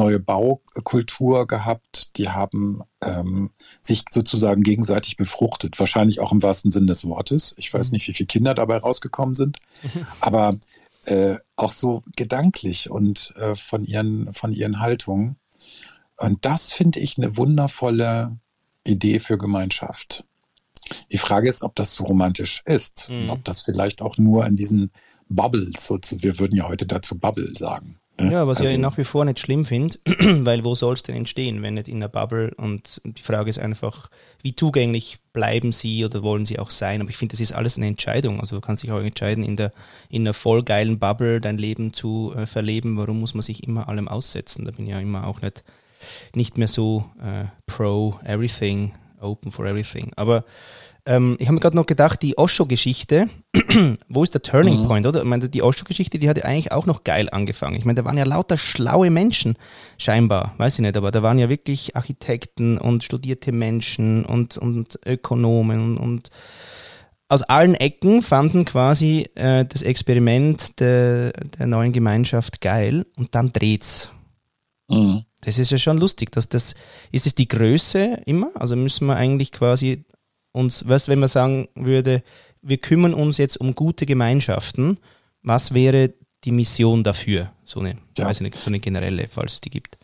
neue 0.00 0.18
Baukultur 0.18 1.46
gehabt, 1.46 2.16
die 2.16 2.30
haben 2.30 2.80
ähm, 3.02 3.50
sich 3.82 4.04
sozusagen 4.10 4.62
gegenseitig 4.62 5.16
befruchtet, 5.16 5.78
wahrscheinlich 5.78 6.20
auch 6.20 6.32
im 6.32 6.42
wahrsten 6.42 6.72
Sinn 6.72 6.86
des 6.86 7.04
Wortes. 7.04 7.54
Ich 7.58 7.72
weiß 7.72 7.90
mhm. 7.90 7.96
nicht, 7.96 8.08
wie 8.08 8.14
viele 8.14 8.26
Kinder 8.26 8.54
dabei 8.54 8.78
rausgekommen 8.78 9.34
sind, 9.34 9.58
aber 10.20 10.56
äh, 11.04 11.36
auch 11.56 11.72
so 11.72 12.02
gedanklich 12.16 12.90
und 12.90 13.34
äh, 13.36 13.54
von, 13.54 13.84
ihren, 13.84 14.32
von 14.32 14.52
ihren 14.52 14.80
Haltungen. 14.80 15.36
Und 16.16 16.44
das 16.44 16.72
finde 16.72 16.98
ich 17.00 17.18
eine 17.18 17.36
wundervolle 17.36 18.38
Idee 18.84 19.20
für 19.20 19.38
Gemeinschaft. 19.38 20.24
Die 21.12 21.18
Frage 21.18 21.48
ist, 21.48 21.62
ob 21.62 21.76
das 21.76 21.94
zu 21.94 22.04
romantisch 22.04 22.62
ist 22.64 23.08
mhm. 23.08 23.24
und 23.24 23.30
ob 23.30 23.44
das 23.44 23.60
vielleicht 23.60 24.02
auch 24.02 24.18
nur 24.18 24.46
in 24.46 24.56
diesen 24.56 24.90
Bubbles, 25.28 25.86
so 25.86 25.98
zu, 25.98 26.22
wir 26.22 26.38
würden 26.38 26.56
ja 26.56 26.68
heute 26.68 26.86
dazu 26.86 27.18
Bubble 27.18 27.54
sagen, 27.56 27.99
ja, 28.28 28.46
was 28.46 28.58
also, 28.58 28.72
ich 28.72 28.78
nach 28.78 28.98
wie 28.98 29.04
vor 29.04 29.24
nicht 29.24 29.38
schlimm 29.38 29.64
finde, 29.64 29.98
weil 30.44 30.64
wo 30.64 30.74
soll 30.74 30.94
es 30.94 31.02
denn 31.02 31.16
entstehen, 31.16 31.62
wenn 31.62 31.74
nicht 31.74 31.88
in 31.88 32.00
der 32.00 32.08
Bubble? 32.08 32.52
Und 32.56 33.00
die 33.04 33.22
Frage 33.22 33.50
ist 33.50 33.58
einfach, 33.58 34.10
wie 34.42 34.54
zugänglich 34.54 35.18
bleiben 35.32 35.72
sie 35.72 36.04
oder 36.04 36.22
wollen 36.22 36.46
sie 36.46 36.58
auch 36.58 36.70
sein? 36.70 37.00
Aber 37.00 37.10
ich 37.10 37.16
finde, 37.16 37.32
das 37.32 37.40
ist 37.40 37.52
alles 37.52 37.76
eine 37.76 37.86
Entscheidung. 37.86 38.40
Also 38.40 38.56
du 38.56 38.60
kannst 38.60 38.82
dich 38.82 38.92
auch 38.92 39.00
entscheiden, 39.00 39.44
in 39.44 39.56
der 39.56 39.72
in 40.08 40.22
einer 40.22 40.34
voll 40.34 40.62
geilen 40.62 40.98
Bubble 40.98 41.40
dein 41.40 41.58
Leben 41.58 41.92
zu 41.92 42.32
äh, 42.36 42.46
verleben. 42.46 42.96
Warum 42.96 43.20
muss 43.20 43.34
man 43.34 43.42
sich 43.42 43.64
immer 43.64 43.88
allem 43.88 44.08
aussetzen? 44.08 44.64
Da 44.64 44.70
bin 44.72 44.86
ich 44.86 44.92
ja 44.92 45.00
immer 45.00 45.26
auch 45.26 45.40
nicht, 45.42 45.64
nicht 46.34 46.58
mehr 46.58 46.68
so 46.68 47.04
äh, 47.20 47.46
pro 47.66 48.18
everything, 48.24 48.92
open 49.20 49.52
for 49.52 49.66
everything. 49.66 50.12
Aber 50.16 50.44
ähm, 51.10 51.36
ich 51.40 51.48
habe 51.48 51.54
mir 51.54 51.60
gerade 51.60 51.74
noch 51.74 51.86
gedacht, 51.86 52.22
die 52.22 52.38
Osho-Geschichte, 52.38 53.28
wo 54.08 54.22
ist 54.22 54.32
der 54.32 54.42
Turning 54.42 54.82
mhm. 54.82 54.86
Point, 54.86 55.06
oder? 55.06 55.22
Ich 55.22 55.26
meine, 55.26 55.48
die 55.48 55.62
Osho-Geschichte, 55.62 56.20
die 56.20 56.28
hatte 56.28 56.44
eigentlich 56.44 56.70
auch 56.70 56.86
noch 56.86 57.02
geil 57.02 57.28
angefangen. 57.30 57.74
Ich 57.74 57.84
meine, 57.84 57.96
da 57.96 58.04
waren 58.04 58.16
ja 58.16 58.24
lauter 58.24 58.56
schlaue 58.56 59.10
Menschen, 59.10 59.56
scheinbar, 59.98 60.54
weiß 60.58 60.74
ich 60.74 60.80
nicht, 60.82 60.96
aber 60.96 61.10
da 61.10 61.24
waren 61.24 61.40
ja 61.40 61.48
wirklich 61.48 61.96
Architekten 61.96 62.78
und 62.78 63.02
studierte 63.02 63.50
Menschen 63.50 64.24
und, 64.24 64.56
und 64.56 65.00
Ökonomen 65.04 65.96
und, 65.96 66.30
aus 67.28 67.42
allen 67.42 67.76
Ecken 67.76 68.22
fanden 68.22 68.64
quasi 68.64 69.28
äh, 69.36 69.64
das 69.64 69.82
Experiment 69.82 70.80
der, 70.80 71.30
der 71.30 71.68
neuen 71.68 71.92
Gemeinschaft 71.92 72.60
geil 72.60 73.06
und 73.16 73.36
dann 73.36 73.52
dreht's. 73.52 74.10
Mhm. 74.88 75.22
Das 75.42 75.60
ist 75.60 75.70
ja 75.70 75.78
schon 75.78 75.98
lustig, 75.98 76.32
dass 76.32 76.48
das, 76.48 76.74
ist 77.12 77.26
es 77.26 77.36
die 77.36 77.46
Größe 77.46 78.22
immer? 78.26 78.50
Also 78.54 78.74
müssen 78.74 79.06
wir 79.06 79.14
eigentlich 79.14 79.52
quasi 79.52 80.04
uns, 80.52 80.88
was, 80.88 81.08
wenn 81.08 81.18
man 81.18 81.28
sagen 81.28 81.68
würde, 81.74 82.22
wir 82.62 82.78
kümmern 82.78 83.14
uns 83.14 83.38
jetzt 83.38 83.58
um 83.58 83.74
gute 83.74 84.06
Gemeinschaften, 84.06 84.98
was 85.42 85.74
wäre 85.74 86.12
die 86.44 86.52
Mission 86.52 87.04
dafür? 87.04 87.52
So 87.64 87.80
eine, 87.80 87.96
ja. 88.16 88.26
weiß 88.26 88.40
nicht, 88.40 88.54
so 88.54 88.70
eine 88.70 88.80
generelle, 88.80 89.28
falls 89.28 89.54
es 89.54 89.60
die 89.60 89.70
gibt. 89.70 89.98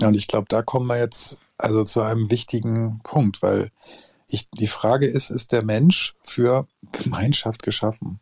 Ja, 0.00 0.08
und 0.08 0.14
ich 0.14 0.26
glaube, 0.26 0.46
da 0.48 0.62
kommen 0.62 0.86
wir 0.86 0.98
jetzt 0.98 1.38
also 1.58 1.84
zu 1.84 2.02
einem 2.02 2.30
wichtigen 2.30 3.00
Punkt, 3.02 3.42
weil 3.42 3.70
ich, 4.26 4.48
die 4.50 4.66
Frage 4.66 5.06
ist, 5.06 5.30
ist 5.30 5.52
der 5.52 5.62
Mensch 5.62 6.14
für 6.22 6.66
Gemeinschaft 6.92 7.62
geschaffen? 7.62 8.20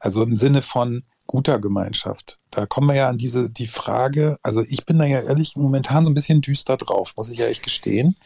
Also 0.00 0.22
im 0.22 0.36
Sinne 0.36 0.62
von 0.62 1.04
guter 1.26 1.60
Gemeinschaft. 1.60 2.38
Da 2.50 2.66
kommen 2.66 2.88
wir 2.88 2.96
ja 2.96 3.08
an 3.08 3.18
diese, 3.18 3.50
die 3.50 3.68
Frage, 3.68 4.36
also 4.42 4.62
ich 4.62 4.84
bin 4.84 4.98
da 4.98 5.04
ja 5.04 5.20
ehrlich 5.20 5.56
momentan 5.56 6.04
so 6.04 6.10
ein 6.10 6.14
bisschen 6.14 6.40
düster 6.40 6.76
drauf, 6.76 7.14
muss 7.16 7.30
ich 7.30 7.38
ja 7.38 7.46
echt 7.46 7.62
gestehen 7.62 8.16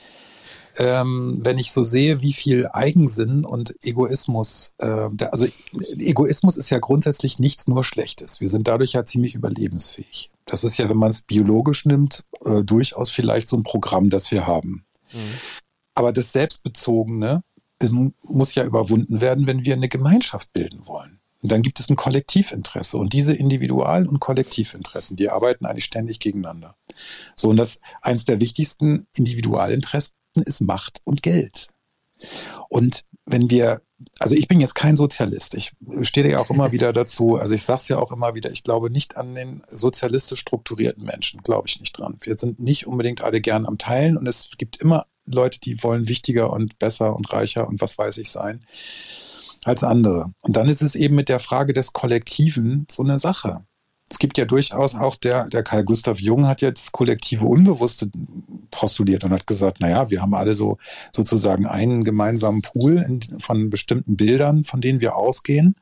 ähm, 0.79 1.39
wenn 1.41 1.59
ich 1.59 1.73
so 1.73 1.85
sehe, 1.85 2.21
wie 2.21 2.33
viel 2.33 2.69
Eigensinn 2.73 3.45
und 3.45 3.75
Egoismus, 3.83 4.73
äh, 4.79 5.09
der, 5.11 5.33
also 5.33 5.47
Egoismus 5.99 6.57
ist 6.57 6.71
ja 6.71 6.79
grundsätzlich 6.79 7.39
nichts 7.39 7.67
nur 7.67 7.85
Schlechtes. 7.85 8.41
Wir 8.41 8.49
sind 8.49 8.69
dadurch 8.69 8.93
ja 8.93 9.05
ziemlich 9.05 9.35
überlebensfähig. 9.35 10.31
Das 10.45 10.65
ist 10.65 10.77
ja, 10.77 10.89
wenn 10.89 10.97
man 10.97 11.11
es 11.11 11.23
biologisch 11.23 11.87
nimmt, 11.87 12.25
äh, 12.45 12.62
durchaus 12.62 13.11
vielleicht 13.11 13.49
so 13.49 13.57
ein 13.57 13.62
Programm, 13.62 14.11
das 14.11 14.31
wir 14.31 14.47
haben. 14.47 14.85
Mhm. 15.12 15.19
Aber 15.95 16.12
das 16.12 16.33
Selbstbezogene 16.33 17.43
muss 18.23 18.55
ja 18.55 18.65
überwunden 18.65 19.21
werden, 19.21 19.47
wenn 19.47 19.65
wir 19.65 19.75
eine 19.75 19.89
Gemeinschaft 19.89 20.53
bilden 20.53 20.87
wollen. 20.87 21.21
Und 21.43 21.53
dann 21.53 21.62
gibt 21.62 21.79
es 21.79 21.91
ein 21.91 21.97
Kollektivinteresse. 21.97 22.97
Und 22.97 23.12
diese 23.12 23.35
Individual- 23.35 24.07
und 24.07 24.19
Kollektivinteressen, 24.19 25.17
die 25.17 25.31
arbeiten 25.31 25.67
eigentlich 25.67 25.85
ständig 25.85 26.19
gegeneinander. 26.19 26.77
So, 27.35 27.51
und 27.51 27.57
das 27.57 27.79
eins 28.03 28.25
der 28.25 28.41
wichtigsten 28.41 29.07
Individualinteressen 29.15 30.15
ist 30.42 30.61
Macht 30.61 31.01
und 31.05 31.22
Geld. 31.22 31.68
Und 32.68 33.05
wenn 33.25 33.51
wir, 33.51 33.81
also 34.18 34.35
ich 34.35 34.49
bin 34.49 34.61
jetzt 34.61 34.75
kein 34.75 34.96
Sozialist, 34.96 35.55
ich 35.55 35.72
stehe 36.03 36.31
ja 36.31 36.38
auch 36.38 36.51
immer 36.51 36.72
wieder 36.72 36.92
dazu, 36.92 37.37
also 37.37 37.55
ich 37.55 37.62
sage 37.62 37.81
es 37.81 37.88
ja 37.88 37.99
auch 37.99 38.12
immer 38.12 38.35
wieder, 38.35 38.51
ich 38.51 38.62
glaube 38.62 38.90
nicht 38.90 39.16
an 39.16 39.35
den 39.35 39.62
sozialistisch 39.68 40.40
strukturierten 40.40 41.05
Menschen, 41.05 41.42
glaube 41.42 41.68
ich 41.68 41.81
nicht 41.81 41.99
dran. 41.99 42.16
Wir 42.20 42.38
sind 42.38 42.61
nicht 42.61 42.87
unbedingt 42.87 43.22
alle 43.22 43.40
gern 43.40 43.66
am 43.66 43.79
Teilen 43.79 44.16
und 44.16 44.27
es 44.27 44.51
gibt 44.59 44.81
immer 44.81 45.07
Leute, 45.27 45.59
die 45.61 45.83
wollen 45.83 46.09
wichtiger 46.09 46.53
und 46.53 46.79
besser 46.79 47.16
und 47.16 47.33
reicher 47.33 47.66
und 47.66 47.81
was 47.81 47.99
weiß 47.99 48.18
ich 48.18 48.31
sein 48.31 48.64
als 49.64 49.83
andere. 49.83 50.33
Und 50.40 50.57
dann 50.57 50.68
ist 50.68 50.83
es 50.83 50.94
eben 50.94 51.16
mit 51.16 51.29
der 51.29 51.40
Frage 51.40 51.72
des 51.72 51.92
Kollektiven 51.92 52.87
so 52.88 53.03
eine 53.03 53.18
Sache. 53.18 53.66
Es 54.09 54.19
gibt 54.19 54.38
ja 54.38 54.45
durchaus 54.45 54.95
auch 54.95 55.16
der, 55.16 55.49
der 55.49 55.64
Karl 55.64 55.85
Gustav 55.85 56.21
Jung 56.21 56.47
hat 56.47 56.62
jetzt 56.62 56.92
kollektive 56.92 57.45
Unbewusste 57.45 58.09
postuliert 58.71 59.25
und 59.25 59.33
hat 59.33 59.47
gesagt, 59.47 59.81
naja, 59.81 60.11
wir 60.11 60.23
haben 60.23 60.35
alle 60.35 60.55
so 60.55 60.79
sozusagen 61.14 61.66
einen 61.66 62.05
gemeinsamen 62.05 62.62
Pool 62.62 63.03
in, 63.03 63.21
von 63.40 63.69
bestimmten 63.69 64.16
Bildern, 64.16 64.62
von 64.62 64.81
denen 64.81 65.01
wir 65.01 65.16
ausgehen. 65.16 65.75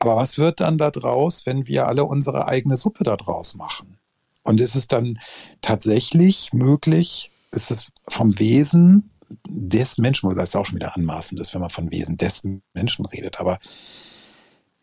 Aber 0.00 0.16
was 0.16 0.38
wird 0.38 0.60
dann 0.60 0.76
da 0.76 0.90
draus, 0.90 1.46
wenn 1.46 1.68
wir 1.68 1.86
alle 1.86 2.04
unsere 2.04 2.48
eigene 2.48 2.76
Suppe 2.76 3.04
da 3.04 3.16
draus 3.16 3.54
machen? 3.54 3.98
Und 4.42 4.60
ist 4.60 4.74
es 4.74 4.88
dann 4.88 5.18
tatsächlich 5.60 6.52
möglich, 6.52 7.30
ist 7.52 7.70
es 7.70 7.88
vom 8.08 8.38
Wesen 8.38 9.10
des 9.46 9.98
Menschen, 9.98 10.34
das 10.34 10.50
ist 10.50 10.56
auch 10.56 10.66
schon 10.66 10.76
wieder 10.76 10.96
anmaßend 10.96 11.40
ist, 11.40 11.54
wenn 11.54 11.60
man 11.60 11.70
von 11.70 11.92
Wesen 11.92 12.16
des 12.16 12.42
Menschen 12.74 13.06
redet, 13.06 13.38
aber 13.38 13.58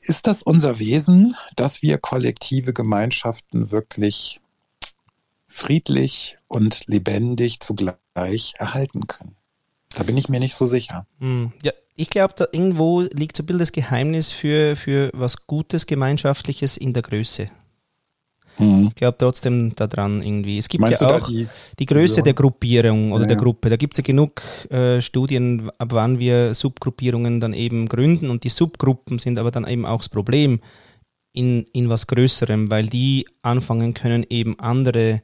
ist 0.08 0.28
das 0.28 0.44
unser 0.44 0.80
Wesen, 0.80 1.36
dass 1.56 1.82
wir 1.82 1.98
kollektive 1.98 2.74
Gemeinschaften 2.74 3.72
wirklich 3.72 4.40
friedlich 5.48 6.38
und 6.48 6.88
lebendig 6.88 7.60
zugleich 7.60 8.54
erhalten 8.58 9.08
können? 9.08 9.36
Da 9.96 10.04
bin 10.04 10.18
ich 10.18 10.30
mir 10.30 10.40
nicht 10.40 10.56
so 10.56 10.68
sicher. 10.68 11.08
Hm, 11.20 11.52
ja, 11.64 11.72
ich 11.96 12.10
glaube, 12.10 12.36
da 12.38 12.46
irgendwo 12.52 13.02
liegt 13.02 13.36
so 13.36 13.44
ein 13.44 13.48
bisschen 13.48 13.60
das 13.60 13.72
Geheimnis 13.72 14.32
für, 14.32 14.76
für 14.76 15.10
was 15.14 15.48
Gutes, 15.48 15.88
Gemeinschaftliches 15.88 16.78
in 16.78 16.94
der 16.94 17.04
Größe. 17.04 17.50
Mhm. 18.58 18.88
Ich 18.90 18.96
glaube 18.96 19.18
trotzdem 19.18 19.74
daran 19.76 20.22
irgendwie. 20.22 20.58
Es 20.58 20.68
gibt 20.68 20.82
Meinst 20.82 21.02
ja 21.02 21.18
auch 21.18 21.28
die, 21.28 21.48
die, 21.78 21.86
Größe 21.86 22.24
der 22.24 22.34
Gruppierung 22.34 23.12
oder 23.12 23.24
ja, 23.24 23.28
der 23.30 23.38
Gruppe. 23.38 23.70
Da 23.70 23.76
gibt 23.76 23.94
es 23.94 23.98
ja 23.98 24.04
genug 24.04 24.42
äh, 24.70 25.02
Studien, 25.02 25.70
ab 25.78 25.90
wann 25.92 26.20
wir 26.20 26.54
Subgruppierungen 26.54 27.40
dann 27.40 27.54
eben 27.54 27.88
gründen 27.88 28.30
und 28.30 28.44
die 28.44 28.50
Subgruppen 28.50 29.20
sind 29.20 29.38
aber 29.40 29.52
dann 29.52 29.68
eben 29.68 29.86
auch 29.86 30.00
das 30.00 30.10
Problem 30.10 30.60
in, 31.34 31.66
in 31.74 31.90
was 31.90 32.08
Größerem, 32.08 32.72
weil 32.72 32.88
die 32.88 33.28
anfangen 33.44 33.94
können, 33.94 34.26
eben 34.30 34.60
andere 34.60 35.22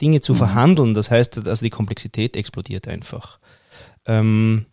Dinge 0.00 0.20
zu 0.20 0.34
mhm. 0.34 0.38
verhandeln. 0.38 0.94
Das 0.94 1.10
heißt, 1.10 1.46
also 1.46 1.64
die 1.64 1.70
Komplexität 1.70 2.36
explodiert 2.36 2.88
einfach. 2.88 3.38
Ähm, 4.06 4.66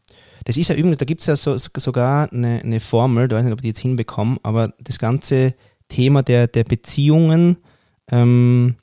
das 0.43 0.57
ist 0.57 0.69
ja 0.69 0.75
übrigens, 0.75 0.97
da 0.97 1.05
gibt 1.05 1.21
es 1.21 1.27
ja 1.27 1.35
so, 1.35 1.57
sogar 1.57 2.31
eine, 2.31 2.61
eine 2.61 2.79
Formel, 2.79 3.25
ich 3.25 3.31
weiß 3.31 3.43
nicht, 3.43 3.53
ob 3.53 3.59
ich 3.59 3.63
die 3.63 3.67
jetzt 3.69 3.79
hinbekomme, 3.79 4.37
aber 4.43 4.73
das 4.79 4.99
ganze 4.99 5.55
Thema 5.89 6.23
der, 6.23 6.47
der 6.47 6.63
Beziehungen 6.63 7.57
ähm, 8.11 8.75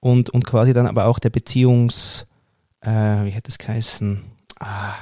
und, 0.00 0.30
und 0.30 0.44
quasi 0.44 0.72
dann 0.72 0.86
aber 0.86 1.06
auch 1.06 1.18
der 1.18 1.30
Beziehungs, 1.30 2.26
äh, 2.80 2.90
wie 2.90 3.30
hätte 3.30 3.48
es 3.48 3.58
geheißen? 3.58 4.22
Ah, 4.60 4.94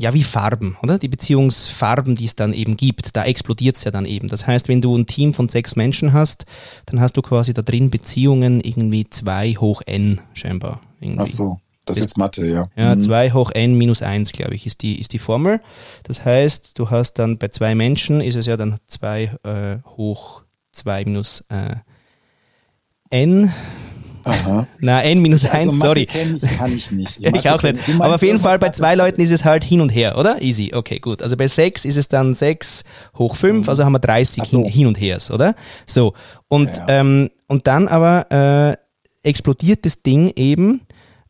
ja, 0.00 0.14
wie 0.14 0.22
Farben, 0.22 0.76
oder? 0.80 0.96
Die 0.98 1.08
Beziehungsfarben, 1.08 2.14
die 2.14 2.26
es 2.26 2.36
dann 2.36 2.52
eben 2.52 2.76
gibt, 2.76 3.16
da 3.16 3.24
explodiert 3.24 3.76
es 3.76 3.84
ja 3.84 3.90
dann 3.90 4.06
eben. 4.06 4.28
Das 4.28 4.46
heißt, 4.46 4.68
wenn 4.68 4.80
du 4.80 4.96
ein 4.96 5.06
Team 5.06 5.34
von 5.34 5.48
sechs 5.48 5.74
Menschen 5.74 6.12
hast, 6.12 6.46
dann 6.86 7.00
hast 7.00 7.16
du 7.16 7.22
quasi 7.22 7.52
da 7.52 7.62
drin 7.62 7.90
Beziehungen 7.90 8.60
irgendwie 8.60 9.10
2 9.10 9.54
hoch 9.54 9.82
n 9.86 10.20
scheinbar. 10.34 10.80
Irgendwie. 11.00 11.22
Ach 11.22 11.26
so. 11.26 11.60
Das 11.84 11.96
ist 11.96 12.02
jetzt 12.02 12.18
Mathe, 12.18 12.46
ja. 12.46 12.68
Ja, 12.76 12.98
2 12.98 13.30
mhm. 13.30 13.34
hoch 13.34 13.50
n 13.52 13.76
minus 13.76 14.02
1, 14.02 14.32
glaube 14.32 14.54
ich, 14.54 14.66
ist 14.66 14.82
die, 14.82 15.00
ist 15.00 15.14
die 15.14 15.18
Formel. 15.18 15.60
Das 16.04 16.24
heißt, 16.24 16.78
du 16.78 16.90
hast 16.90 17.14
dann 17.14 17.38
bei 17.38 17.48
zwei 17.48 17.74
Menschen 17.74 18.20
ist 18.20 18.36
es 18.36 18.46
ja 18.46 18.56
dann 18.56 18.78
2 18.86 19.22
äh, 19.42 19.78
hoch 19.96 20.42
2 20.72 21.06
minus 21.06 21.44
äh, 21.48 21.76
n. 23.10 23.52
Aha. 24.24 24.66
Na, 24.80 25.02
n 25.02 25.20
minus 25.20 25.44
1, 25.44 25.68
also 25.68 25.70
sorry. 25.70 26.02
Ich, 26.02 26.08
kann 26.56 26.74
ich 26.74 26.90
nicht. 26.90 27.18
Ich, 27.20 27.34
ich 27.34 27.50
auch 27.50 27.62
nicht. 27.62 27.76
Aber 27.98 28.14
auf 28.14 28.22
jeden 28.22 28.40
Fall 28.40 28.58
bei 28.58 28.70
zwei 28.70 28.94
Leuten 28.94 29.20
ist 29.20 29.30
es 29.30 29.44
halt 29.44 29.64
hin 29.64 29.80
und 29.80 29.88
her, 29.88 30.18
oder? 30.18 30.42
Easy. 30.42 30.72
Okay, 30.74 30.98
gut. 30.98 31.22
Also 31.22 31.36
bei 31.36 31.46
6 31.46 31.84
ist 31.84 31.96
es 31.96 32.08
dann 32.08 32.34
6 32.34 32.84
hoch 33.16 33.36
5, 33.36 33.64
mhm. 33.64 33.68
also 33.68 33.84
haben 33.84 33.92
wir 33.92 34.00
30 34.00 34.44
so. 34.44 34.62
hin, 34.62 34.70
hin, 34.70 34.86
und 34.86 35.00
hers, 35.00 35.30
oder? 35.30 35.54
So. 35.86 36.14
Und, 36.48 36.76
ja. 36.76 36.88
Ähm, 36.88 37.30
und 37.46 37.66
dann 37.66 37.88
aber 37.88 38.30
äh, 38.30 39.28
explodiert 39.28 39.86
das 39.86 40.02
Ding 40.02 40.32
eben, 40.36 40.82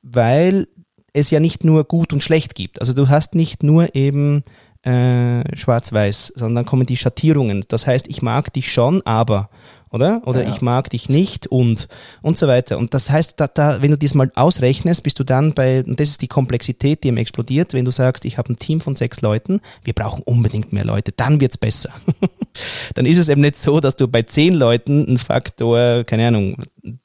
weil 0.02 0.66
es 1.12 1.30
ja 1.30 1.40
nicht 1.40 1.64
nur 1.64 1.84
gut 1.84 2.12
und 2.12 2.22
schlecht 2.22 2.54
gibt. 2.54 2.80
Also 2.80 2.92
du 2.92 3.08
hast 3.08 3.34
nicht 3.34 3.62
nur 3.62 3.94
eben 3.94 4.42
äh, 4.82 5.56
schwarz-weiß, 5.56 6.32
sondern 6.36 6.64
kommen 6.64 6.86
die 6.86 6.96
Schattierungen. 6.96 7.64
Das 7.68 7.86
heißt, 7.86 8.08
ich 8.08 8.22
mag 8.22 8.52
dich 8.52 8.72
schon, 8.72 9.02
aber 9.04 9.50
oder? 9.90 10.22
Oder 10.26 10.44
ja. 10.44 10.50
ich 10.50 10.60
mag 10.60 10.90
dich 10.90 11.08
nicht 11.08 11.46
und 11.46 11.88
und 12.22 12.38
so 12.38 12.46
weiter. 12.46 12.78
Und 12.78 12.94
das 12.94 13.10
heißt, 13.10 13.34
da, 13.38 13.46
da, 13.46 13.82
wenn 13.82 13.90
du 13.90 13.98
dies 13.98 14.14
mal 14.14 14.30
ausrechnest, 14.34 15.02
bist 15.02 15.18
du 15.18 15.24
dann 15.24 15.54
bei, 15.54 15.82
und 15.84 15.98
das 16.00 16.10
ist 16.10 16.22
die 16.22 16.28
Komplexität, 16.28 17.04
die 17.04 17.08
ihm 17.08 17.16
explodiert, 17.16 17.72
wenn 17.72 17.84
du 17.84 17.90
sagst, 17.90 18.24
ich 18.24 18.38
habe 18.38 18.52
ein 18.52 18.56
Team 18.56 18.80
von 18.80 18.96
sechs 18.96 19.20
Leuten, 19.20 19.60
wir 19.84 19.92
brauchen 19.92 20.22
unbedingt 20.24 20.72
mehr 20.72 20.84
Leute, 20.84 21.12
dann 21.12 21.40
wird's 21.40 21.58
besser. 21.58 21.90
dann 22.94 23.06
ist 23.06 23.18
es 23.18 23.28
eben 23.28 23.40
nicht 23.40 23.60
so, 23.60 23.80
dass 23.80 23.96
du 23.96 24.08
bei 24.08 24.22
zehn 24.22 24.54
Leuten 24.54 25.06
einen 25.06 25.18
Faktor, 25.18 26.04
keine 26.04 26.28
Ahnung, 26.28 26.56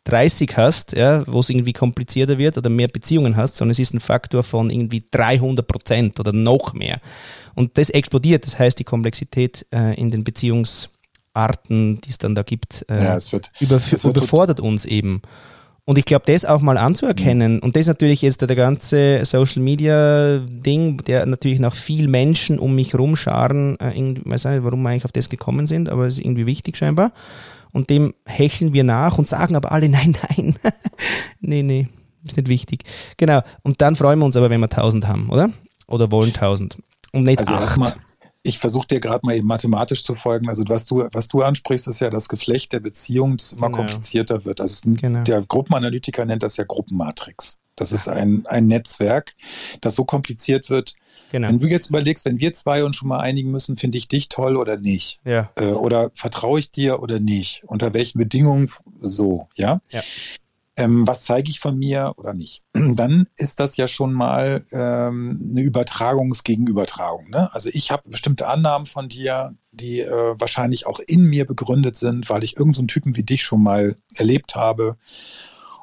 30 0.06 0.56
hast, 0.58 0.93
ja, 0.93 1.24
wo 1.28 1.39
es 1.39 1.50
irgendwie 1.50 1.74
komplizierter 1.74 2.38
wird 2.38 2.58
oder 2.58 2.69
mehr 2.69 2.88
Beziehungen 2.88 3.36
hast, 3.36 3.58
sondern 3.58 3.72
es 3.72 3.80
ist 3.80 3.93
ein 3.93 4.00
Faktor 4.00 4.43
von 4.43 4.69
irgendwie 4.69 5.04
300 5.12 5.67
Prozent 5.67 6.19
oder 6.19 6.32
noch 6.32 6.74
mehr. 6.74 7.00
Und 7.56 7.78
das 7.78 7.89
explodiert, 7.89 8.46
das 8.46 8.58
heißt, 8.58 8.80
die 8.80 8.84
Komplexität 8.84 9.65
äh, 9.72 9.96
in 10.00 10.12
den 10.12 10.24
Beziehungs- 10.24 10.89
Arten, 11.34 12.02
die 12.02 12.10
es 12.10 12.17
dann 12.17 12.36
da 12.36 12.43
gibt, 12.43 12.86
äh, 12.89 13.04
ja, 13.04 13.32
wird, 13.32 13.52
überf 13.60 14.04
überfordert 14.04 14.60
uns 14.60 14.86
eben. 14.86 15.22
Und 15.86 15.98
ich 15.98 16.06
glaube, 16.06 16.24
das 16.28 16.46
auch 16.46 16.62
mal 16.62 16.78
anzuerkennen, 16.78 17.56
mhm. 17.56 17.60
und 17.60 17.76
das 17.76 17.82
ist 17.82 17.88
natürlich 17.88 18.22
jetzt 18.22 18.41
der 18.41 18.56
ganze 18.56 19.26
Social 19.26 19.62
Media 19.62 20.39
Ding, 20.39 20.98
der 21.04 21.26
natürlich 21.26 21.60
nach 21.60 21.76
viel 21.76 22.08
Menschen 22.08 22.58
um 22.58 22.76
mich 22.76 22.96
rumscharen, 22.96 23.78
äh, 23.80 23.91
ich 23.91 24.22
weiß 24.24 24.46
nicht, 24.46 24.63
warum 24.63 24.82
wir 24.84 24.89
eigentlich 24.89 25.06
auf 25.06 25.12
das 25.12 25.30
gekommen 25.30 25.65
sind, 25.65 25.89
aber 25.89 26.08
es 26.08 26.17
ist 26.17 26.26
irgendwie 26.26 26.46
wichtig 26.46 26.78
scheinbar. 26.78 27.12
Und 27.74 27.89
dem 27.89 28.13
hecheln 28.26 28.72
wir 28.72 28.84
nach 28.84 29.17
und 29.17 29.28
sagen 29.28 29.56
aber 29.56 29.72
alle, 29.72 29.89
nein, 29.89 30.15
nein, 30.30 30.56
nee, 31.41 31.63
nee, 31.63 31.89
ist 32.26 32.38
nicht 32.38 32.48
wichtig. 32.48 32.84
Genau. 33.17 33.41
Und 33.63 33.82
dann 33.82 33.96
freuen 33.96 34.19
wir 34.19 34.26
uns 34.26 34.38
aber, 34.38 34.50
wenn 34.50 34.62
wir 34.62 34.72
1000 34.72 35.08
haben, 35.08 35.30
oder? 35.30 35.50
Oder 35.88 36.12
wollen 36.12 36.30
1000. 36.30 36.78
Und 37.12 37.24
nicht 37.24 37.39
also 37.39 37.54
8 37.54 37.98
ich 38.43 38.60
versuche 38.60 38.88
dir 38.88 38.99
gerade 38.99 39.25
mal 39.25 39.36
eben 39.36 39.47
mathematisch 39.47 40.03
zu 40.03 40.15
folgen. 40.15 40.49
Also 40.49 40.65
was 40.67 40.86
du, 40.86 41.08
was 41.13 41.29
du 41.29 41.41
ansprichst, 41.41 41.88
ist 41.88 42.01
ja 42.01 42.10
das 42.10 42.27
Geflecht 42.27 42.73
der 42.73 42.82
Beziehung, 42.82 43.38
das 43.38 43.53
immer 43.53 43.67
genau. 43.67 43.77
komplizierter 43.77 44.43
wird. 44.43 44.60
Also 44.60 44.91
genau. 44.91 45.23
der 45.23 45.41
Gruppenanalytiker 45.41 46.25
nennt 46.25 46.43
das 46.43 46.58
ja 46.58 46.65
Gruppenmatrix. 46.65 47.58
Das 47.75 47.91
ist 47.91 48.08
ein, 48.08 48.45
ein 48.45 48.67
Netzwerk, 48.67 49.34
das 49.82 49.95
so 49.95 50.06
kompliziert 50.06 50.69
wird. 50.69 50.93
Genau. 51.32 51.47
Wenn 51.47 51.58
du 51.58 51.67
jetzt 51.67 51.89
überlegst, 51.89 52.25
wenn 52.25 52.39
wir 52.39 52.53
zwei 52.53 52.84
uns 52.84 52.97
schon 52.97 53.08
mal 53.08 53.19
einigen 53.19 53.49
müssen, 53.49 53.77
finde 53.77 53.97
ich 53.97 54.08
dich 54.08 54.29
toll 54.29 54.58
oder 54.58 54.77
nicht? 54.77 55.19
Ja. 55.25 55.49
Äh, 55.58 55.67
oder 55.67 56.12
vertraue 56.13 56.60
ich 56.60 56.69
dir 56.69 57.01
oder 57.01 57.19
nicht? 57.19 57.63
Unter 57.65 57.93
welchen 57.95 58.19
Bedingungen 58.19 58.69
so, 59.01 59.47
ja? 59.56 59.82
Ja 59.89 60.03
ähm, 60.76 61.06
was 61.08 61.24
zeige 61.24 61.50
ich 61.50 61.60
von 61.60 61.78
mir 61.78 62.14
oder 62.18 62.34
nicht, 62.34 62.64
dann 62.74 63.28
ist 63.38 63.60
das 63.60 63.78
ja 63.78 63.88
schon 63.88 64.14
mal 64.14 64.66
ähm, 64.72 65.50
eine 65.52 65.62
Übertragungsgegenübertragung. 65.62 67.30
Ne? 67.30 67.54
Also 67.54 67.70
ich 67.72 67.92
habe 67.92 68.10
bestimmte 68.10 68.48
Annahmen 68.48 68.86
von 68.86 69.08
dir, 69.08 69.56
die 69.72 70.02
äh, 70.02 70.40
wahrscheinlich 70.40 70.86
auch 70.88 71.00
in 71.00 71.26
mir 71.26 71.46
begründet 71.46 71.96
sind, 71.96 72.30
weil 72.30 72.44
ich 72.44 72.58
irgendeinen 72.58 72.88
so 72.90 72.94
Typen 72.94 73.16
wie 73.16 73.24
dich 73.24 73.44
schon 73.44 73.62
mal 73.62 73.96
erlebt 74.16 74.56
habe 74.56 74.98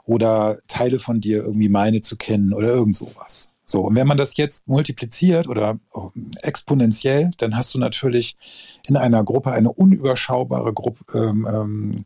oder 0.05 0.59
Teile 0.67 0.99
von 0.99 1.21
dir 1.21 1.45
irgendwie 1.45 1.69
meine 1.69 2.01
zu 2.01 2.17
kennen 2.17 2.53
oder 2.53 2.69
irgend 2.69 2.97
sowas. 2.97 3.53
So, 3.71 3.83
und 3.83 3.95
wenn 3.95 4.07
man 4.07 4.17
das 4.17 4.37
jetzt 4.37 4.67
multipliziert 4.67 5.47
oder 5.47 5.79
ähm, 5.95 6.33
exponentiell, 6.43 7.31
dann 7.39 7.57
hast 7.57 7.73
du 7.75 7.79
natürlich 7.79 8.37
in 8.85 8.97
einer 8.97 9.23
Gruppe 9.25 9.53
eine 9.53 9.73
unüberschaubare 9.73 10.73
Gruppe, 10.73 11.05
ähm, 11.15 11.47
ähm 11.51 12.05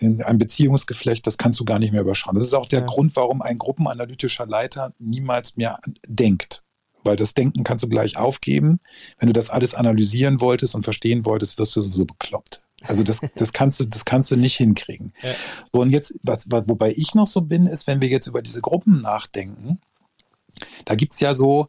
ein 0.00 0.38
Beziehungsgeflecht, 0.38 1.24
das 1.28 1.38
kannst 1.38 1.60
du 1.60 1.64
gar 1.64 1.78
nicht 1.78 1.92
mehr 1.92 2.00
überschauen. 2.00 2.34
Das 2.34 2.44
ist 2.44 2.54
auch 2.54 2.66
der 2.66 2.80
ja. 2.80 2.86
Grund, 2.86 3.14
warum 3.14 3.40
ein 3.40 3.56
gruppenanalytischer 3.56 4.46
Leiter 4.46 4.92
niemals 4.98 5.56
mehr 5.56 5.78
denkt. 6.08 6.64
Weil 7.04 7.14
das 7.14 7.34
Denken 7.34 7.62
kannst 7.62 7.84
du 7.84 7.88
gleich 7.88 8.16
aufgeben. 8.16 8.80
Wenn 9.18 9.28
du 9.28 9.32
das 9.32 9.48
alles 9.48 9.74
analysieren 9.74 10.40
wolltest 10.40 10.74
und 10.74 10.82
verstehen 10.82 11.24
wolltest, 11.24 11.56
wirst 11.56 11.76
du 11.76 11.80
sowieso 11.82 12.04
bekloppt. 12.04 12.64
Also 12.82 13.04
das, 13.04 13.20
das 13.36 13.52
kannst 13.52 13.78
du, 13.78 13.84
das 13.84 14.04
kannst 14.04 14.30
du 14.32 14.36
nicht 14.36 14.56
hinkriegen. 14.56 15.12
Ja. 15.22 15.30
So, 15.72 15.80
und 15.80 15.90
jetzt, 15.90 16.14
was, 16.24 16.50
wobei 16.50 16.92
ich 16.96 17.14
noch 17.14 17.28
so 17.28 17.42
bin, 17.42 17.66
ist, 17.66 17.86
wenn 17.86 18.00
wir 18.00 18.08
jetzt 18.08 18.26
über 18.26 18.42
diese 18.42 18.60
Gruppen 18.60 19.02
nachdenken, 19.02 19.80
da 20.84 20.94
gibt's 20.94 21.20
ja 21.20 21.34
so 21.34 21.66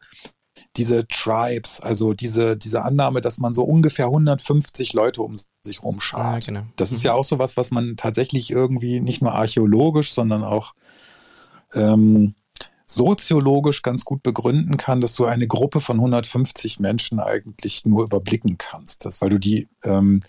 diese 0.75 1.07
Tribes, 1.07 1.79
also 1.79 2.13
diese, 2.13 2.57
diese 2.57 2.83
Annahme, 2.83 3.21
dass 3.21 3.37
man 3.37 3.53
so 3.53 3.63
ungefähr 3.63 4.05
150 4.05 4.93
Leute 4.93 5.21
um 5.21 5.35
sich 5.63 5.83
rumschart. 5.83 6.47
Ja, 6.47 6.53
genau. 6.53 6.67
Das 6.75 6.91
ist 6.91 6.99
mhm. 6.99 7.07
ja 7.07 7.13
auch 7.13 7.23
so 7.23 7.39
was, 7.39 7.57
was 7.57 7.71
man 7.71 7.95
tatsächlich 7.95 8.51
irgendwie 8.51 8.99
nicht 8.99 9.21
nur 9.21 9.33
archäologisch, 9.33 10.13
sondern 10.13 10.43
auch 10.43 10.73
ähm, 11.73 12.35
soziologisch 12.85 13.81
ganz 13.81 14.05
gut 14.05 14.23
begründen 14.23 14.77
kann, 14.77 15.01
dass 15.01 15.15
du 15.15 15.25
eine 15.25 15.47
Gruppe 15.47 15.79
von 15.79 15.97
150 15.97 16.79
Menschen 16.79 17.19
eigentlich 17.19 17.85
nur 17.85 18.03
überblicken 18.03 18.57
kannst. 18.57 19.05
Das, 19.05 19.21
weil 19.21 19.29
du 19.29 19.39
die 19.39 19.67
ähm, 19.83 20.19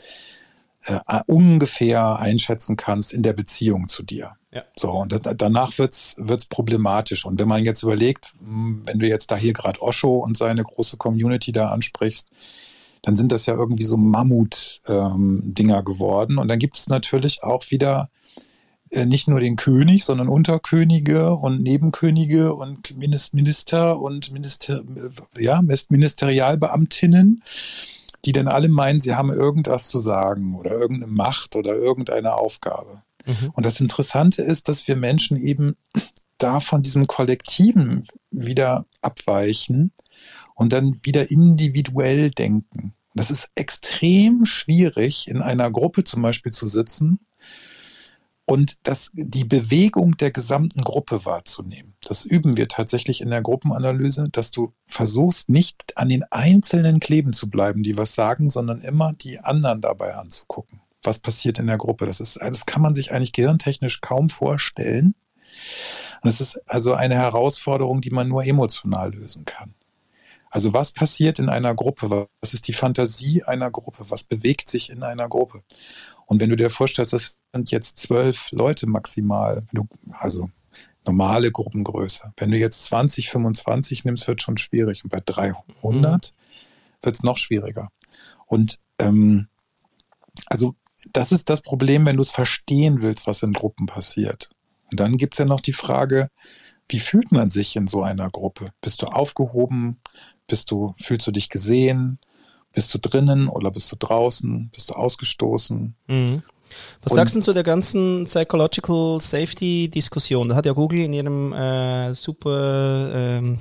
äh, 0.85 1.21
ungefähr 1.27 2.19
einschätzen 2.19 2.77
kannst 2.77 3.13
in 3.13 3.23
der 3.23 3.33
Beziehung 3.33 3.89
zu 3.89 4.03
dir. 4.03 4.37
Ja. 4.55 4.63
So, 4.77 4.93
und 4.93 5.11
das, 5.11 5.23
danach 5.37 5.77
wird's 5.79 6.15
wird's 6.17 6.47
problematisch. 6.47 7.25
Und 7.25 7.41
wenn 7.41 7.49
man 7.49 7.65
jetzt 7.65 7.83
überlegt, 7.83 8.33
hm, 8.39 8.83
wenn 8.87 9.01
du 9.01 9.09
jetzt 9.09 9.31
da 9.31 9.37
hier 9.37 9.53
gerade 9.53 9.83
Osho 9.83 10.19
und 10.19 10.37
seine 10.37 10.63
große 10.63 10.97
Community 10.97 11.51
da 11.51 11.71
ansprichst, 11.71 12.29
dann 13.03 13.17
sind 13.17 13.33
das 13.33 13.47
ja 13.47 13.55
irgendwie 13.55 13.85
so 13.85 13.97
Mammut-Dinger 13.97 15.79
ähm, 15.79 15.85
geworden. 15.85 16.39
Und 16.39 16.49
dann 16.49 16.59
gibt 16.59 16.77
es 16.77 16.89
natürlich 16.89 17.43
auch 17.43 17.71
wieder 17.71 18.09
äh, 18.91 19.07
nicht 19.07 19.29
nur 19.29 19.41
den 19.41 19.57
König, 19.57 20.05
sondern 20.05 20.29
Unterkönige 20.29 21.35
und 21.35 21.61
Nebenkönige 21.61 22.55
und 22.55 22.97
Minister 22.97 24.01
und 24.01 24.33
Minister, 24.33 24.83
ja, 25.37 25.61
Ministerialbeamtinnen, 25.63 27.43
die 28.25 28.33
dann 28.33 28.49
alle 28.49 28.69
meinen, 28.69 29.01
sie 29.01 29.15
haben 29.15 29.31
irgendwas 29.31 29.89
zu 29.89 30.01
sagen 30.01 30.55
oder 30.55 30.71
irgendeine 30.71 31.13
Macht 31.13 31.57
oder 31.57 31.75
irgendeine 31.75 32.35
Aufgabe. 32.35 33.03
Mhm. 33.27 33.51
Und 33.53 33.67
das 33.67 33.81
Interessante 33.81 34.43
ist, 34.43 34.69
dass 34.69 34.89
wir 34.89 34.97
Menschen 34.97 35.37
eben 35.37 35.77
da 36.39 36.61
von 36.61 36.83
diesem 36.83 37.07
Kollektiven 37.07 38.07
wieder 38.31 38.87
abweichen 39.01 39.93
und 40.55 40.73
dann 40.73 40.99
wieder 41.05 41.31
individuell 41.31 42.31
denken. 42.31 42.95
Das 43.15 43.31
ist 43.31 43.51
extrem 43.55 44.45
schwierig, 44.45 45.29
in 45.29 45.41
einer 45.41 45.71
Gruppe 45.71 46.05
zum 46.05 46.23
Beispiel 46.23 46.53
zu 46.53 46.67
sitzen 46.67 47.21
und 48.47 48.75
das, 48.83 49.11
die 49.15 49.45
Bewegung 49.45 50.17
der 50.17 50.31
gesamten 50.31 50.83
Gruppe 50.83 51.25
wahrzunehmen. 51.25 51.95
Das 52.03 52.25
üben 52.25 52.57
wir 52.57 52.69
tatsächlich 52.69 53.21
in 53.21 53.31
der 53.31 53.41
Gruppenanalyse, 53.41 54.29
dass 54.31 54.51
du 54.51 54.75
versuchst, 54.87 55.49
nicht 55.49 55.97
an 55.97 56.09
den 56.09 56.25
Einzelnen 56.25 57.01
kleben 57.01 57.33
zu 57.33 57.49
bleiben, 57.49 57.83
die 57.83 57.97
was 57.97 58.15
sagen, 58.15 58.51
sondern 58.51 58.81
immer 58.81 59.15
die 59.15 59.39
anderen 59.39 59.81
dabei 59.81 60.15
anzugucken. 60.15 60.81
Was 61.05 61.19
passiert 61.19 61.59
in 61.59 61.67
der 61.67 61.79
Gruppe? 61.79 62.07
Das 62.07 62.21
ist, 62.21 62.37
das 62.41 62.67
kann 62.67 62.83
man 62.83 62.95
sich 62.95 63.13
eigentlich 63.13 63.33
gehirntechnisch 63.33 64.01
kaum 64.01 64.29
vorstellen. 64.29 65.15
Und 66.23 66.31
es 66.31 66.41
ist 66.41 66.61
also 66.67 66.95
eine 66.95 67.17
Herausforderung, 67.17 68.01
die 68.01 68.11
man 68.11 68.29
nur 68.29 68.45
emotional 68.45 69.13
lösen 69.15 69.45
kann. 69.45 69.75
Also 70.51 70.73
was 70.73 70.93
passiert 70.93 71.39
in 71.39 71.49
einer 71.49 71.75
Gruppe? 71.75 72.29
Was 72.41 72.55
ist 72.55 72.69
die 72.69 72.73
Fantasie 72.73 73.43
einer 73.43 73.71
Gruppe? 73.71 74.07
Was 74.09 74.23
bewegt 74.23 74.69
sich 74.69 74.89
in 74.91 75.03
einer 75.03 75.29
Gruppe? 75.29 75.63
Und 76.27 76.41
wenn 76.41 76.51
du 76.51 76.57
dir 76.57 76.71
vorstellst, 76.71 77.13
das 77.13 77.37
sind 77.53 77.71
jetzt 77.71 77.99
zwölf 77.99 78.51
Leute 78.53 78.87
maximal, 78.87 79.67
also 80.13 80.51
normale 81.05 81.51
Gruppengröße. 81.53 82.33
Wenn 82.37 82.51
du 82.51 82.57
jetzt 82.57 82.85
20, 82.85 83.31
25 83.31 84.05
nimmst, 84.05 84.27
wird 84.27 84.43
schon 84.43 84.57
schwierig. 84.57 85.05
Und 85.05 85.11
bei 85.11 85.21
300 85.25 85.65
mhm. 85.83 87.05
wird 87.05 87.15
es 87.15 87.23
noch 87.23 87.37
schwieriger. 87.37 87.89
Und 88.47 88.79
ähm, 88.99 89.49
also 90.47 90.75
das 91.13 91.33
ist 91.33 91.51
das 91.51 91.61
Problem, 91.61 92.07
wenn 92.07 92.17
du 92.17 92.23
es 92.23 92.31
verstehen 92.31 93.03
willst, 93.03 93.27
was 93.27 93.43
in 93.43 93.53
Gruppen 93.53 93.87
passiert. 93.87 94.51
Und 94.91 95.01
dann 95.01 95.17
gibt 95.17 95.35
es 95.35 95.39
ja 95.39 95.45
noch 95.45 95.61
die 95.61 95.73
Frage, 95.73 96.29
wie 96.89 97.01
fühlt 97.01 97.33
man 97.33 97.49
sich 97.49 97.77
in 97.77 97.87
so 97.87 98.03
einer 98.03 98.31
Gruppe? 98.31 98.71
Bist 98.81 99.03
du 99.03 99.07
aufgehoben? 99.07 100.01
Bist 100.47 100.71
du, 100.71 100.95
fühlst 100.99 101.27
du 101.27 101.31
dich 101.31 101.49
gesehen? 101.49 102.19
Bist 102.73 102.93
du 102.93 102.99
drinnen 102.99 103.49
oder 103.49 103.71
bist 103.71 103.91
du 103.93 103.97
draußen? 103.97 104.71
Bist 104.73 104.91
du 104.91 104.95
ausgestoßen? 104.95 105.95
Mhm. 106.09 106.43
Was 107.03 107.13
Und 107.13 107.17
sagst 107.17 107.37
du 107.37 107.41
zu 107.41 107.53
der 107.53 107.63
ganzen 107.63 108.25
Psychological 108.25 109.21
Safety 109.21 109.89
Diskussion? 109.89 110.49
Da 110.49 110.57
hat 110.57 110.67
ja 110.67 110.73
Google 110.73 111.01
in 111.01 111.13
ihrem 111.13 111.53
äh, 111.53 112.13
super 112.13 113.11
ähm, 113.15 113.61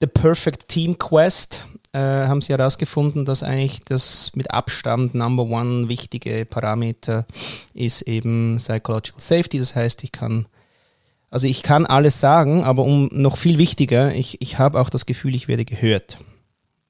The 0.00 0.06
Perfect 0.06 0.68
Team 0.68 0.98
Quest 0.98 1.66
äh, 1.92 1.98
haben 1.98 2.40
sie 2.40 2.52
herausgefunden, 2.52 3.24
dass 3.24 3.42
eigentlich 3.42 3.80
das 3.84 4.32
mit 4.34 4.50
Abstand 4.50 5.14
Number 5.14 5.44
One 5.44 5.88
wichtige 5.88 6.44
Parameter 6.44 7.26
ist 7.74 8.02
eben 8.02 8.56
Psychological 8.56 9.20
Safety. 9.20 9.58
Das 9.58 9.74
heißt, 9.74 10.02
ich 10.04 10.12
kann 10.12 10.46
also 11.32 11.46
ich 11.46 11.62
kann 11.62 11.86
alles 11.86 12.20
sagen, 12.20 12.62
aber 12.62 12.84
um 12.84 13.08
noch 13.10 13.38
viel 13.38 13.56
wichtiger, 13.56 14.14
ich, 14.14 14.42
ich 14.42 14.58
habe 14.58 14.78
auch 14.78 14.90
das 14.90 15.06
Gefühl, 15.06 15.34
ich 15.34 15.48
werde 15.48 15.64
gehört. 15.64 16.18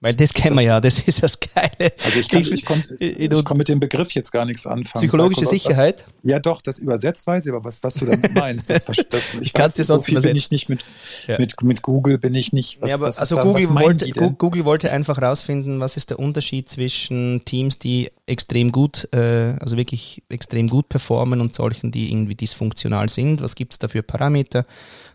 Weil 0.03 0.17
das 0.17 0.35
kennen 0.35 0.57
wir 0.57 0.65
ja, 0.65 0.81
das 0.81 0.99
ist 0.99 1.23
das 1.23 1.39
Geile. 1.39 1.93
Also 2.05 2.19
ich, 2.19 2.29
kann, 2.29 2.43
ich, 2.43 2.65
konnte, 2.65 2.97
ich 2.97 3.45
kann 3.45 3.57
mit 3.57 3.69
dem 3.69 3.79
Begriff 3.79 4.11
jetzt 4.11 4.33
gar 4.33 4.45
nichts 4.45 4.67
anfangen. 4.67 5.01
Psychologische 5.01 5.47
Sicherheit? 5.47 6.07
Was, 6.07 6.29
ja 6.29 6.41
doch, 6.41 6.61
das 6.61 6.81
übersetzt 6.81 7.25
weiß 7.25 7.47
ich, 7.47 7.53
aber 7.53 7.65
was, 7.65 7.85
was 7.85 7.95
du 7.95 8.07
damit 8.07 8.35
meinst, 8.35 8.69
das, 8.69 8.85
das 8.85 9.35
ich 9.41 9.53
kann 9.53 9.71
dir 9.71 9.85
sonst 9.85 10.07
so 10.07 10.21
bin 10.21 10.35
ich 10.35 10.51
nicht 10.51 10.69
mit, 10.69 10.81
ja. 11.29 11.39
mit, 11.39 11.63
mit 11.63 11.83
Google, 11.83 12.19
bin 12.19 12.35
ich 12.35 12.53
nicht. 12.53 12.83
Was, 12.83 12.91
ja, 12.91 12.97
aber 12.97 13.07
also 13.07 13.37
da, 13.37 13.43
Google, 13.45 13.71
wollte, 13.71 14.11
Google 14.33 14.65
wollte 14.65 14.91
einfach 14.91 15.23
rausfinden, 15.23 15.79
was 15.79 15.97
ist 15.97 16.11
der 16.11 16.19
Unterschied 16.19 16.69
zwischen 16.69 17.43
Teams, 17.45 17.79
die 17.79 18.11
extrem 18.27 18.73
gut, 18.73 19.09
äh, 19.13 19.55
also 19.61 19.77
wirklich 19.77 20.25
extrem 20.29 20.67
gut 20.67 20.89
performen 20.89 21.41
und 21.41 21.55
solchen, 21.55 21.93
die 21.93 22.11
irgendwie 22.11 22.35
dysfunktional 22.35 23.09
sind. 23.09 23.41
Was 23.41 23.55
gibt 23.55 23.75
es 23.75 23.79
da 23.79 23.87
für 23.87 24.03
Parameter? 24.03 24.67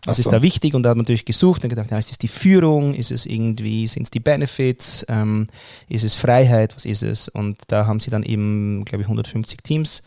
Was 0.06 0.16
so. 0.16 0.20
ist 0.22 0.32
da 0.32 0.40
wichtig? 0.40 0.74
Und 0.74 0.82
da 0.82 0.90
hat 0.90 0.96
man 0.96 1.02
natürlich 1.02 1.26
gesucht 1.26 1.62
und 1.64 1.70
gedacht, 1.70 1.90
ja, 1.90 1.98
ist 1.98 2.10
es 2.10 2.18
die 2.18 2.28
Führung? 2.28 2.94
Ist 2.94 3.10
es 3.10 3.26
irgendwie, 3.26 3.86
sind 3.86 4.04
es 4.04 4.10
die 4.10 4.20
Benefits? 4.20 4.77
Ähm, 5.08 5.46
ist 5.88 6.04
es 6.04 6.14
Freiheit? 6.14 6.74
Was 6.76 6.84
ist 6.84 7.02
es? 7.02 7.28
Und 7.28 7.58
da 7.68 7.86
haben 7.86 8.00
sie 8.00 8.10
dann 8.10 8.22
eben, 8.22 8.84
glaube 8.84 9.02
ich, 9.02 9.06
150 9.06 9.62
Teams 9.62 10.02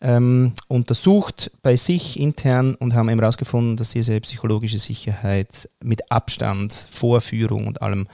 ähm, 0.00 0.52
untersucht 0.68 1.50
bei 1.62 1.76
sich 1.76 2.18
intern 2.20 2.74
und 2.74 2.94
haben 2.94 3.08
eben 3.08 3.20
herausgefunden, 3.20 3.76
dass 3.76 3.90
diese 3.90 4.20
psychologische 4.20 4.78
Sicherheit 4.78 5.68
mit 5.82 6.10
Abstand, 6.10 6.72
Vorführung 6.72 7.66
und 7.66 7.82
allem 7.82 8.06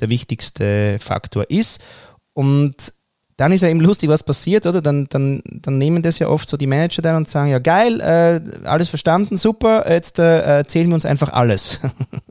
der 0.00 0.08
wichtigste 0.08 0.98
Faktor 1.00 1.50
ist. 1.50 1.80
Und 2.32 2.92
dann 3.36 3.52
ist 3.52 3.62
ja 3.62 3.68
eben 3.68 3.80
lustig, 3.80 4.08
was 4.08 4.22
passiert, 4.22 4.66
oder? 4.66 4.80
Dann, 4.80 5.06
dann, 5.10 5.42
dann 5.44 5.76
nehmen 5.76 6.02
das 6.02 6.18
ja 6.18 6.28
oft 6.28 6.48
so 6.48 6.56
die 6.56 6.66
Manager 6.66 7.02
dann 7.02 7.16
und 7.16 7.28
sagen, 7.28 7.50
ja 7.50 7.58
geil, 7.58 8.00
äh, 8.00 8.40
alles 8.66 8.88
verstanden, 8.88 9.36
super, 9.36 9.90
jetzt 9.90 10.18
äh, 10.18 10.40
erzählen 10.40 10.88
wir 10.88 10.94
uns 10.94 11.04
einfach 11.04 11.32
alles. 11.32 11.80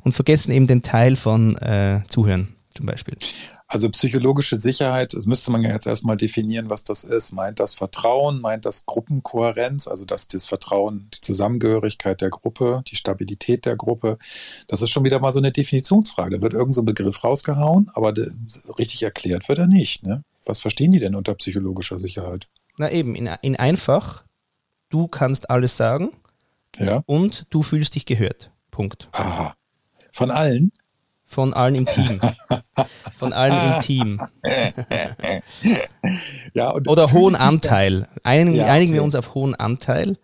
und 0.00 0.12
vergessen 0.12 0.52
eben 0.52 0.66
den 0.66 0.82
Teil 0.82 1.16
von 1.16 1.56
äh, 1.56 2.02
Zuhören 2.08 2.54
zum 2.74 2.86
Beispiel. 2.86 3.16
Also 3.66 3.88
psychologische 3.90 4.58
Sicherheit, 4.58 5.14
das 5.14 5.24
müsste 5.24 5.50
man 5.50 5.62
ja 5.62 5.70
jetzt 5.70 5.86
erstmal 5.86 6.16
definieren, 6.16 6.68
was 6.68 6.84
das 6.84 7.02
ist. 7.02 7.32
Meint 7.32 7.58
das 7.60 7.74
Vertrauen, 7.74 8.40
meint 8.40 8.66
das 8.66 8.84
Gruppenkohärenz, 8.84 9.88
also 9.88 10.04
dass 10.04 10.28
das 10.28 10.46
Vertrauen, 10.46 11.08
die 11.14 11.20
Zusammengehörigkeit 11.22 12.20
der 12.20 12.30
Gruppe, 12.30 12.82
die 12.86 12.94
Stabilität 12.96 13.64
der 13.64 13.76
Gruppe, 13.76 14.18
das 14.68 14.82
ist 14.82 14.90
schon 14.90 15.04
wieder 15.04 15.18
mal 15.18 15.32
so 15.32 15.38
eine 15.38 15.50
Definitionsfrage. 15.50 16.36
Da 16.36 16.42
wird 16.42 16.52
irgendein 16.52 16.74
so 16.74 16.82
Begriff 16.82 17.24
rausgehauen, 17.24 17.90
aber 17.94 18.12
richtig 18.78 19.02
erklärt 19.02 19.48
wird 19.48 19.58
er 19.58 19.66
nicht. 19.66 20.04
Ne? 20.04 20.22
Was 20.44 20.60
verstehen 20.60 20.92
die 20.92 21.00
denn 21.00 21.14
unter 21.14 21.34
psychologischer 21.34 21.98
Sicherheit? 21.98 22.48
Na 22.76 22.92
eben, 22.92 23.16
in, 23.16 23.30
in 23.40 23.56
einfach, 23.56 24.24
du 24.90 25.08
kannst 25.08 25.48
alles 25.48 25.76
sagen 25.76 26.10
ja. 26.78 27.02
und 27.06 27.46
du 27.50 27.62
fühlst 27.62 27.94
dich 27.94 28.04
gehört. 28.04 28.50
Punkt. 28.74 29.08
Aha. 29.12 29.54
Von 30.10 30.32
allen? 30.32 30.72
Von 31.24 31.54
allen 31.54 31.76
im 31.76 31.86
Team. 31.86 32.20
Von 33.18 33.32
allen 33.32 33.74
im 33.74 33.80
Team. 33.82 34.20
ja, 36.54 36.74
Oder 36.74 37.12
hohen 37.12 37.36
Anteil. 37.36 38.08
Einigen, 38.24 38.56
ja, 38.56 38.64
okay. 38.64 38.72
einigen 38.72 38.92
wir 38.92 39.04
uns 39.04 39.14
auf 39.14 39.34
hohen 39.34 39.54
Anteil. 39.54 40.18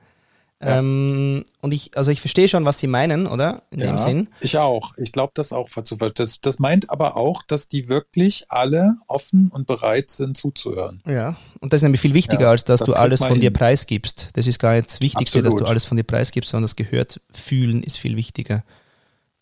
Ja. 0.62 0.78
Ähm, 0.78 1.44
und 1.62 1.72
ich, 1.72 1.96
also 1.96 2.10
ich 2.10 2.20
verstehe 2.20 2.46
schon, 2.46 2.66
was 2.66 2.78
sie 2.78 2.86
meinen, 2.86 3.26
oder? 3.26 3.62
In 3.70 3.80
ja, 3.80 3.86
dem 3.86 3.98
Sinn. 3.98 4.28
Ich 4.40 4.58
auch. 4.58 4.92
Ich 4.98 5.10
glaube 5.10 5.32
das 5.34 5.52
auch. 5.52 5.70
Das, 6.14 6.40
das 6.40 6.58
meint 6.58 6.90
aber 6.90 7.16
auch, 7.16 7.42
dass 7.42 7.68
die 7.68 7.88
wirklich 7.88 8.44
alle 8.50 8.96
offen 9.06 9.48
und 9.48 9.66
bereit 9.66 10.10
sind 10.10 10.36
zuzuhören. 10.36 11.02
Ja, 11.06 11.36
und 11.60 11.72
das 11.72 11.78
ist 11.78 11.84
nämlich 11.84 12.02
viel 12.02 12.12
wichtiger, 12.12 12.42
ja, 12.42 12.50
als 12.50 12.64
dass 12.64 12.80
das 12.80 12.88
du 12.88 12.94
alles 12.94 13.20
von 13.20 13.32
hin. 13.32 13.40
dir 13.40 13.52
preisgibst. 13.52 14.30
Das 14.34 14.46
ist 14.46 14.58
gar 14.58 14.74
nicht 14.74 14.88
das 14.88 15.00
Wichtigste, 15.00 15.38
Absolut. 15.38 15.60
dass 15.60 15.66
du 15.66 15.70
alles 15.70 15.84
von 15.86 15.96
dir 15.96 16.04
preisgibst, 16.04 16.50
sondern 16.50 16.64
das 16.64 16.76
gehört 16.76 17.20
fühlen 17.32 17.82
ist 17.82 17.98
viel 17.98 18.16
wichtiger. 18.16 18.62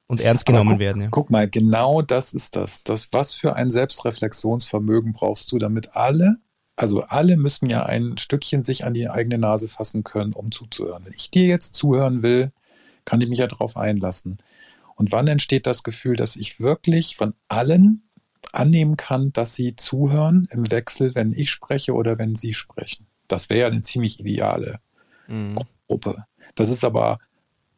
Und 0.06 0.20
ernst 0.20 0.46
genommen 0.46 0.70
guck, 0.70 0.78
werden. 0.78 1.02
Ja. 1.02 1.08
Guck 1.10 1.30
mal, 1.30 1.48
genau 1.50 2.00
das 2.00 2.32
ist 2.32 2.56
das. 2.56 2.82
das. 2.82 3.08
Was 3.12 3.34
für 3.34 3.56
ein 3.56 3.70
Selbstreflexionsvermögen 3.70 5.12
brauchst 5.12 5.52
du, 5.52 5.58
damit 5.58 5.96
alle 5.96 6.36
also 6.78 7.02
alle 7.02 7.36
müssen 7.36 7.68
ja 7.68 7.86
ein 7.86 8.18
Stückchen 8.18 8.62
sich 8.62 8.84
an 8.84 8.94
die 8.94 9.10
eigene 9.10 9.38
Nase 9.38 9.68
fassen 9.68 10.04
können, 10.04 10.32
um 10.32 10.52
zuzuhören. 10.52 11.04
Wenn 11.04 11.12
ich 11.12 11.28
dir 11.28 11.44
jetzt 11.44 11.74
zuhören 11.74 12.22
will, 12.22 12.52
kann 13.04 13.20
ich 13.20 13.28
mich 13.28 13.40
ja 13.40 13.48
darauf 13.48 13.76
einlassen. 13.76 14.38
Und 14.94 15.10
wann 15.10 15.26
entsteht 15.26 15.66
das 15.66 15.82
Gefühl, 15.82 16.14
dass 16.14 16.36
ich 16.36 16.60
wirklich 16.60 17.16
von 17.16 17.34
allen 17.48 18.08
annehmen 18.52 18.96
kann, 18.96 19.32
dass 19.32 19.56
sie 19.56 19.74
zuhören 19.74 20.46
im 20.52 20.70
Wechsel, 20.70 21.16
wenn 21.16 21.32
ich 21.32 21.50
spreche 21.50 21.94
oder 21.94 22.16
wenn 22.16 22.36
sie 22.36 22.54
sprechen? 22.54 23.08
Das 23.26 23.50
wäre 23.50 23.60
ja 23.60 23.66
eine 23.66 23.80
ziemlich 23.80 24.20
ideale 24.20 24.78
mhm. 25.26 25.58
Gruppe. 25.88 26.26
Das 26.54 26.70
ist 26.70 26.84
aber 26.84 27.18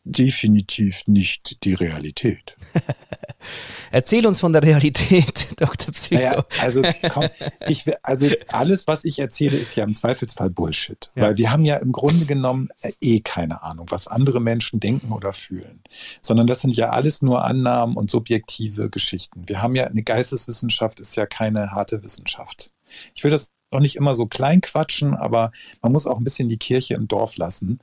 definitiv 0.05 1.07
nicht 1.07 1.65
die 1.65 1.75
Realität. 1.75 2.57
Erzähl 3.91 4.27
uns 4.27 4.41
von 4.41 4.53
der 4.53 4.63
Realität, 4.63 5.49
Dr. 5.61 5.93
Psycho. 5.93 6.15
Naja, 6.15 6.45
also, 6.61 6.83
komm, 7.11 7.29
ich, 7.69 7.85
also 8.03 8.29
alles, 8.49 8.87
was 8.87 9.05
ich 9.05 9.19
erzähle, 9.19 9.57
ist 9.57 9.77
ja 9.77 9.85
im 9.85 9.95
Zweifelsfall 9.95 10.51
Bullshit. 10.51 11.11
Ja. 11.15 11.25
Weil 11.25 11.37
wir 11.37 11.51
haben 11.51 11.65
ja 11.65 11.77
im 11.77 11.93
Grunde 11.93 12.27
genommen 12.27 12.69
äh, 12.83 12.93
eh 13.01 13.21
keine 13.21 13.63
Ahnung, 13.63 13.87
was 13.91 14.09
andere 14.09 14.41
Menschen 14.41 14.81
denken 14.81 15.13
oder 15.13 15.33
fühlen. 15.33 15.83
Sondern 16.23 16.47
das 16.47 16.61
sind 16.61 16.77
ja 16.77 16.91
alles 16.91 17.23
nur 17.23 17.45
Annahmen 17.45 17.97
und 17.97 18.11
subjektive 18.11 18.91
Geschichten. 18.91 19.49
Wir 19.49 19.63
haben 19.63 19.75
ja, 19.75 19.87
eine 19.87 20.03
Geisteswissenschaft 20.03 21.01
ist 21.01 21.17
ja 21.17 21.27
keine 21.27 21.73
harte 21.73 22.03
Wissenschaft. 22.03 22.73
Ich 23.15 23.25
will 23.25 23.31
das 23.31 23.51
auch 23.71 23.81
nicht 23.81 23.97
immer 23.97 24.15
so 24.15 24.27
klein 24.27 24.61
quatschen, 24.61 25.15
aber 25.15 25.53
man 25.81 25.93
muss 25.93 26.07
auch 26.07 26.19
ein 26.19 26.25
bisschen 26.25 26.49
die 26.49 26.59
Kirche 26.59 26.95
im 26.95 27.07
Dorf 27.07 27.37
lassen 27.37 27.81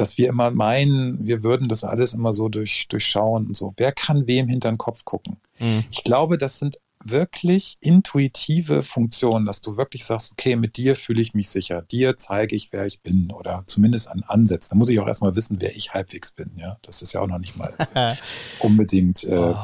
dass 0.00 0.18
wir 0.18 0.28
immer 0.28 0.50
meinen, 0.50 1.26
wir 1.26 1.42
würden 1.42 1.68
das 1.68 1.84
alles 1.84 2.14
immer 2.14 2.32
so 2.32 2.48
durch, 2.48 2.88
durchschauen 2.88 3.46
und 3.46 3.56
so. 3.56 3.74
Wer 3.76 3.92
kann 3.92 4.26
wem 4.26 4.48
hinter 4.48 4.70
den 4.70 4.78
Kopf 4.78 5.04
gucken? 5.04 5.36
Mhm. 5.58 5.84
Ich 5.90 6.04
glaube, 6.04 6.38
das 6.38 6.58
sind 6.58 6.78
wirklich 7.10 7.76
intuitive 7.80 8.82
Funktion, 8.82 9.46
dass 9.46 9.60
du 9.60 9.76
wirklich 9.76 10.04
sagst, 10.04 10.32
okay, 10.32 10.56
mit 10.56 10.76
dir 10.76 10.94
fühle 10.94 11.20
ich 11.20 11.34
mich 11.34 11.48
sicher, 11.48 11.82
dir 11.82 12.16
zeige 12.16 12.56
ich, 12.56 12.72
wer 12.72 12.86
ich 12.86 13.02
bin 13.02 13.30
oder 13.30 13.62
zumindest 13.66 14.08
an 14.08 14.24
Ansätzen. 14.26 14.70
Da 14.70 14.76
muss 14.76 14.88
ich 14.88 15.00
auch 15.00 15.06
erstmal 15.06 15.34
wissen, 15.36 15.58
wer 15.60 15.76
ich 15.76 15.92
halbwegs 15.92 16.32
bin. 16.32 16.50
Ja, 16.56 16.78
das 16.82 17.02
ist 17.02 17.12
ja 17.12 17.20
auch 17.20 17.26
noch 17.26 17.38
nicht 17.38 17.56
mal 17.56 17.72
unbedingt 18.60 19.24
äh, 19.24 19.36
oh. 19.36 19.56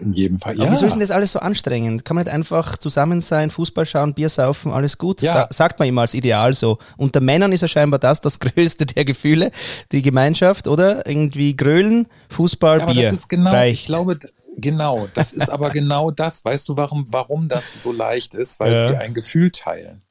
in 0.00 0.12
jedem 0.12 0.38
Fall. 0.38 0.56
Ja. 0.56 0.70
wieso 0.70 0.86
ist 0.86 0.92
denn 0.92 1.00
das 1.00 1.10
alles 1.10 1.32
so 1.32 1.38
anstrengend? 1.38 2.04
Kann 2.04 2.14
man 2.14 2.24
nicht 2.24 2.32
einfach 2.32 2.76
zusammen 2.76 3.20
sein, 3.20 3.50
Fußball 3.50 3.86
schauen, 3.86 4.14
Bier 4.14 4.28
saufen, 4.28 4.72
alles 4.72 4.98
gut? 4.98 5.22
Ja. 5.22 5.32
Sa 5.32 5.48
sagt 5.50 5.78
man 5.78 5.88
immer 5.88 6.02
als 6.02 6.14
Ideal 6.14 6.54
so. 6.54 6.78
Unter 6.96 7.20
Männern 7.20 7.52
ist 7.52 7.60
ja 7.60 7.68
scheinbar 7.68 7.98
das 7.98 8.20
das 8.20 8.40
größte 8.40 8.86
der 8.86 9.04
Gefühle, 9.04 9.50
die 9.92 10.02
Gemeinschaft, 10.02 10.68
oder? 10.68 11.06
Irgendwie 11.06 11.56
Grölen, 11.56 12.08
Fußball, 12.30 12.80
ja, 12.80 12.86
Bier. 12.86 13.10
Das 13.10 13.20
ist 13.20 13.28
genau, 13.28 13.50
reicht. 13.50 13.80
ich 13.80 13.86
glaube, 13.86 14.18
Genau, 14.56 15.08
das 15.14 15.32
ist 15.32 15.50
aber 15.50 15.70
genau 15.72 16.10
das. 16.10 16.44
Weißt 16.44 16.68
du, 16.68 16.76
warum, 16.76 17.04
warum 17.12 17.48
das 17.48 17.72
so 17.78 17.92
leicht 17.92 18.34
ist? 18.34 18.58
Weil 18.58 18.72
ja. 18.72 18.88
sie 18.88 18.96
ein 18.96 19.14
Gefühl 19.14 19.50
teilen. 19.50 20.02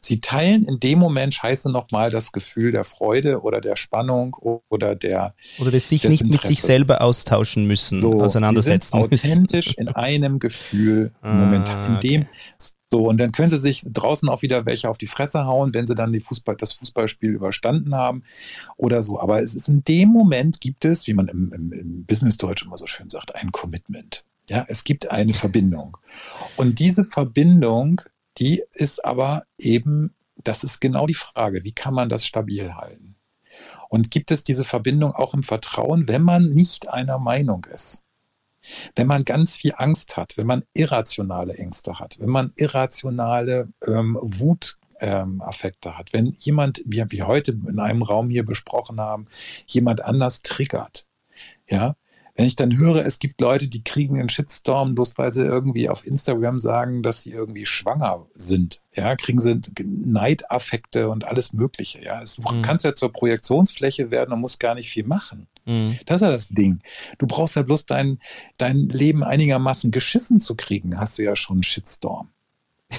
Sie 0.00 0.20
teilen 0.20 0.64
in 0.64 0.80
dem 0.80 0.98
Moment 0.98 1.34
scheiße 1.34 1.70
nochmal 1.70 2.10
das 2.10 2.32
Gefühl 2.32 2.72
der 2.72 2.84
Freude 2.84 3.42
oder 3.42 3.60
der 3.60 3.76
Spannung 3.76 4.34
oder 4.68 4.94
der. 4.94 5.34
Oder 5.58 5.70
des 5.70 5.88
sich 5.88 6.02
des 6.02 6.12
nicht 6.12 6.22
Interesses. 6.22 6.48
mit 6.48 6.56
sich 6.56 6.62
selber 6.62 7.02
austauschen 7.02 7.66
müssen, 7.66 8.00
so, 8.00 8.20
auseinandersetzen. 8.20 9.06
Sie 9.10 9.16
sind 9.16 9.32
authentisch 9.34 9.74
in 9.76 9.88
einem 9.88 10.38
Gefühl 10.38 11.12
ah, 11.20 11.32
momentan, 11.32 11.94
in 11.94 12.00
dem. 12.00 12.26
So, 12.92 13.08
und 13.08 13.18
dann 13.18 13.32
können 13.32 13.50
sie 13.50 13.58
sich 13.58 13.82
draußen 13.84 14.28
auch 14.28 14.42
wieder 14.42 14.64
welche 14.64 14.88
auf 14.88 14.98
die 14.98 15.08
Fresse 15.08 15.44
hauen, 15.44 15.74
wenn 15.74 15.86
sie 15.86 15.96
dann 15.96 16.12
die 16.12 16.20
Fußball, 16.20 16.56
das 16.56 16.74
Fußballspiel 16.74 17.30
überstanden 17.30 17.94
haben 17.94 18.22
oder 18.76 19.02
so. 19.02 19.20
Aber 19.20 19.42
es 19.42 19.54
ist 19.54 19.68
in 19.68 19.82
dem 19.82 20.10
Moment 20.10 20.60
gibt 20.60 20.84
es, 20.84 21.06
wie 21.06 21.14
man 21.14 21.26
im, 21.28 21.52
im, 21.52 21.72
im 21.72 22.04
Business-Deutsch 22.04 22.64
immer 22.64 22.78
so 22.78 22.86
schön 22.86 23.10
sagt, 23.10 23.34
ein 23.34 23.50
Commitment. 23.50 24.24
Ja, 24.48 24.64
es 24.68 24.84
gibt 24.84 25.10
eine 25.10 25.32
Verbindung. 25.32 25.96
Und 26.56 26.78
diese 26.78 27.04
Verbindung 27.04 28.00
die 28.38 28.62
ist 28.72 29.04
aber 29.04 29.44
eben, 29.58 30.14
das 30.42 30.64
ist 30.64 30.80
genau 30.80 31.06
die 31.06 31.14
Frage, 31.14 31.64
wie 31.64 31.72
kann 31.72 31.94
man 31.94 32.08
das 32.08 32.26
stabil 32.26 32.74
halten? 32.74 33.16
Und 33.88 34.10
gibt 34.10 34.30
es 34.30 34.44
diese 34.44 34.64
Verbindung 34.64 35.12
auch 35.12 35.32
im 35.32 35.42
Vertrauen, 35.42 36.08
wenn 36.08 36.22
man 36.22 36.52
nicht 36.52 36.88
einer 36.88 37.18
Meinung 37.18 37.64
ist? 37.72 38.02
Wenn 38.94 39.06
man 39.06 39.24
ganz 39.24 39.56
viel 39.56 39.72
Angst 39.76 40.16
hat, 40.16 40.36
wenn 40.36 40.46
man 40.46 40.64
irrationale 40.74 41.54
Ängste 41.54 41.98
hat, 41.98 42.18
wenn 42.20 42.28
man 42.28 42.52
irrationale 42.56 43.68
ähm, 43.86 44.18
Wutaffekte 44.20 45.88
ähm, 45.88 45.98
hat, 45.98 46.12
wenn 46.12 46.26
jemand, 46.26 46.82
wie 46.84 47.04
wir 47.08 47.26
heute 47.26 47.52
in 47.52 47.78
einem 47.78 48.02
Raum 48.02 48.30
hier 48.30 48.44
besprochen 48.44 49.00
haben, 49.00 49.26
jemand 49.66 50.02
anders 50.02 50.42
triggert, 50.42 51.06
ja, 51.68 51.96
wenn 52.36 52.46
ich 52.46 52.54
dann 52.54 52.76
höre, 52.76 53.04
es 53.06 53.18
gibt 53.18 53.40
Leute, 53.40 53.66
die 53.66 53.82
kriegen 53.82 54.20
einen 54.20 54.28
Shitstorm, 54.28 54.94
bloß 54.94 55.16
weil 55.16 55.32
sie 55.32 55.42
irgendwie 55.42 55.88
auf 55.88 56.06
Instagram 56.06 56.58
sagen, 56.58 57.02
dass 57.02 57.22
sie 57.22 57.32
irgendwie 57.32 57.64
schwanger 57.64 58.26
sind. 58.34 58.82
Ja, 58.94 59.16
kriegen 59.16 59.40
sie 59.40 59.58
Neidaffekte 59.82 61.08
und 61.08 61.24
alles 61.24 61.54
Mögliche. 61.54 62.02
Ja, 62.04 62.22
es 62.22 62.38
mhm. 62.38 62.60
kannst 62.60 62.84
ja 62.84 62.94
zur 62.94 63.10
Projektionsfläche 63.10 64.10
werden 64.10 64.34
und 64.34 64.40
musst 64.40 64.60
gar 64.60 64.74
nicht 64.74 64.90
viel 64.90 65.04
machen. 65.04 65.46
Mhm. 65.64 65.98
Das 66.04 66.16
ist 66.16 66.26
ja 66.26 66.30
das 66.30 66.48
Ding. 66.48 66.80
Du 67.18 67.26
brauchst 67.26 67.56
ja 67.56 67.62
bloß 67.62 67.86
dein, 67.86 68.18
dein 68.58 68.88
Leben 68.88 69.24
einigermaßen 69.24 69.90
geschissen 69.90 70.38
zu 70.38 70.56
kriegen, 70.56 71.00
hast 71.00 71.18
du 71.18 71.24
ja 71.24 71.36
schon 71.36 71.56
einen 71.56 71.62
Shitstorm. 71.62 72.28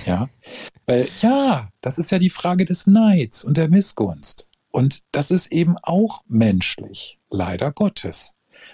Ja, 0.06 0.30
weil 0.88 1.08
ja, 1.20 1.70
das 1.82 2.00
ist 2.00 2.12
ja 2.12 2.18
die 2.18 2.32
Frage 2.32 2.66
des 2.66 2.88
Neids 2.88 3.46
und 3.46 3.58
der 3.58 3.70
Missgunst. 3.70 4.50
Und 4.70 5.04
das 5.12 5.32
ist 5.32 5.52
eben 5.52 5.78
auch 5.82 6.24
menschlich, 6.28 7.20
leider 7.30 7.72
Gottes. 7.72 8.34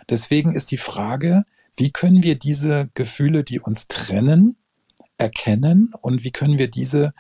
Deswegen 0.10 0.54
ist 0.54 0.72
die 0.72 0.78
Frage, 0.78 1.44
wie 1.76 1.92
können 1.92 2.24
wir 2.24 2.36
diese 2.36 2.90
Gefühle, 2.94 3.44
die 3.44 3.60
uns 3.60 3.88
trennen, 3.88 4.58
erkennen 5.18 5.94
und 6.02 6.24
wie 6.24 6.32
können 6.32 6.58
wir 6.58 6.70
diese 6.70 7.14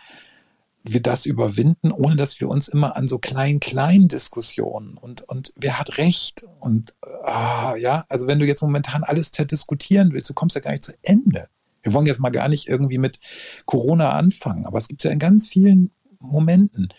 wir 0.84 1.02
das 1.02 1.26
überwinden, 1.26 1.92
ohne 1.92 2.18
dass 2.18 2.42
wir 2.42 2.50
uns 2.50 2.68
immer 2.68 2.98
an 2.98 3.08
so 3.08 3.18
kleinen, 3.18 3.62
kleinen 3.62 4.10
Diskussionen 4.10 4.98
und, 4.98 5.22
und 5.22 5.54
wer 5.56 5.80
hat 5.80 5.98
Recht 5.98 6.46
und 6.60 6.94
ah, 7.24 7.76
ja, 7.78 8.04
also 8.10 8.28
wenn 8.28 8.40
du 8.40 8.46
jetzt 8.46 8.62
momentan 8.62 9.04
alles 9.04 9.32
zerdiskutieren 9.32 10.12
willst, 10.12 10.30
du 10.30 10.34
kommst 10.34 10.56
ja 10.56 10.62
gar 10.62 10.72
nicht 10.72 10.84
zu 10.84 10.92
Ende. 11.02 11.48
Wir 11.84 11.94
wollen 11.94 12.06
jetzt 12.06 12.20
mal 12.20 12.32
gar 12.32 12.50
nicht 12.50 12.68
irgendwie 12.68 12.98
mit 12.98 13.20
Corona 13.66 14.12
anfangen, 14.12 14.66
aber 14.66 14.78
es 14.78 14.90
gibt 14.90 15.04
ja 15.06 15.12
in 15.12 15.20
ganz 15.20 15.48
vielen 15.48 15.92
Momenten. 16.20 16.90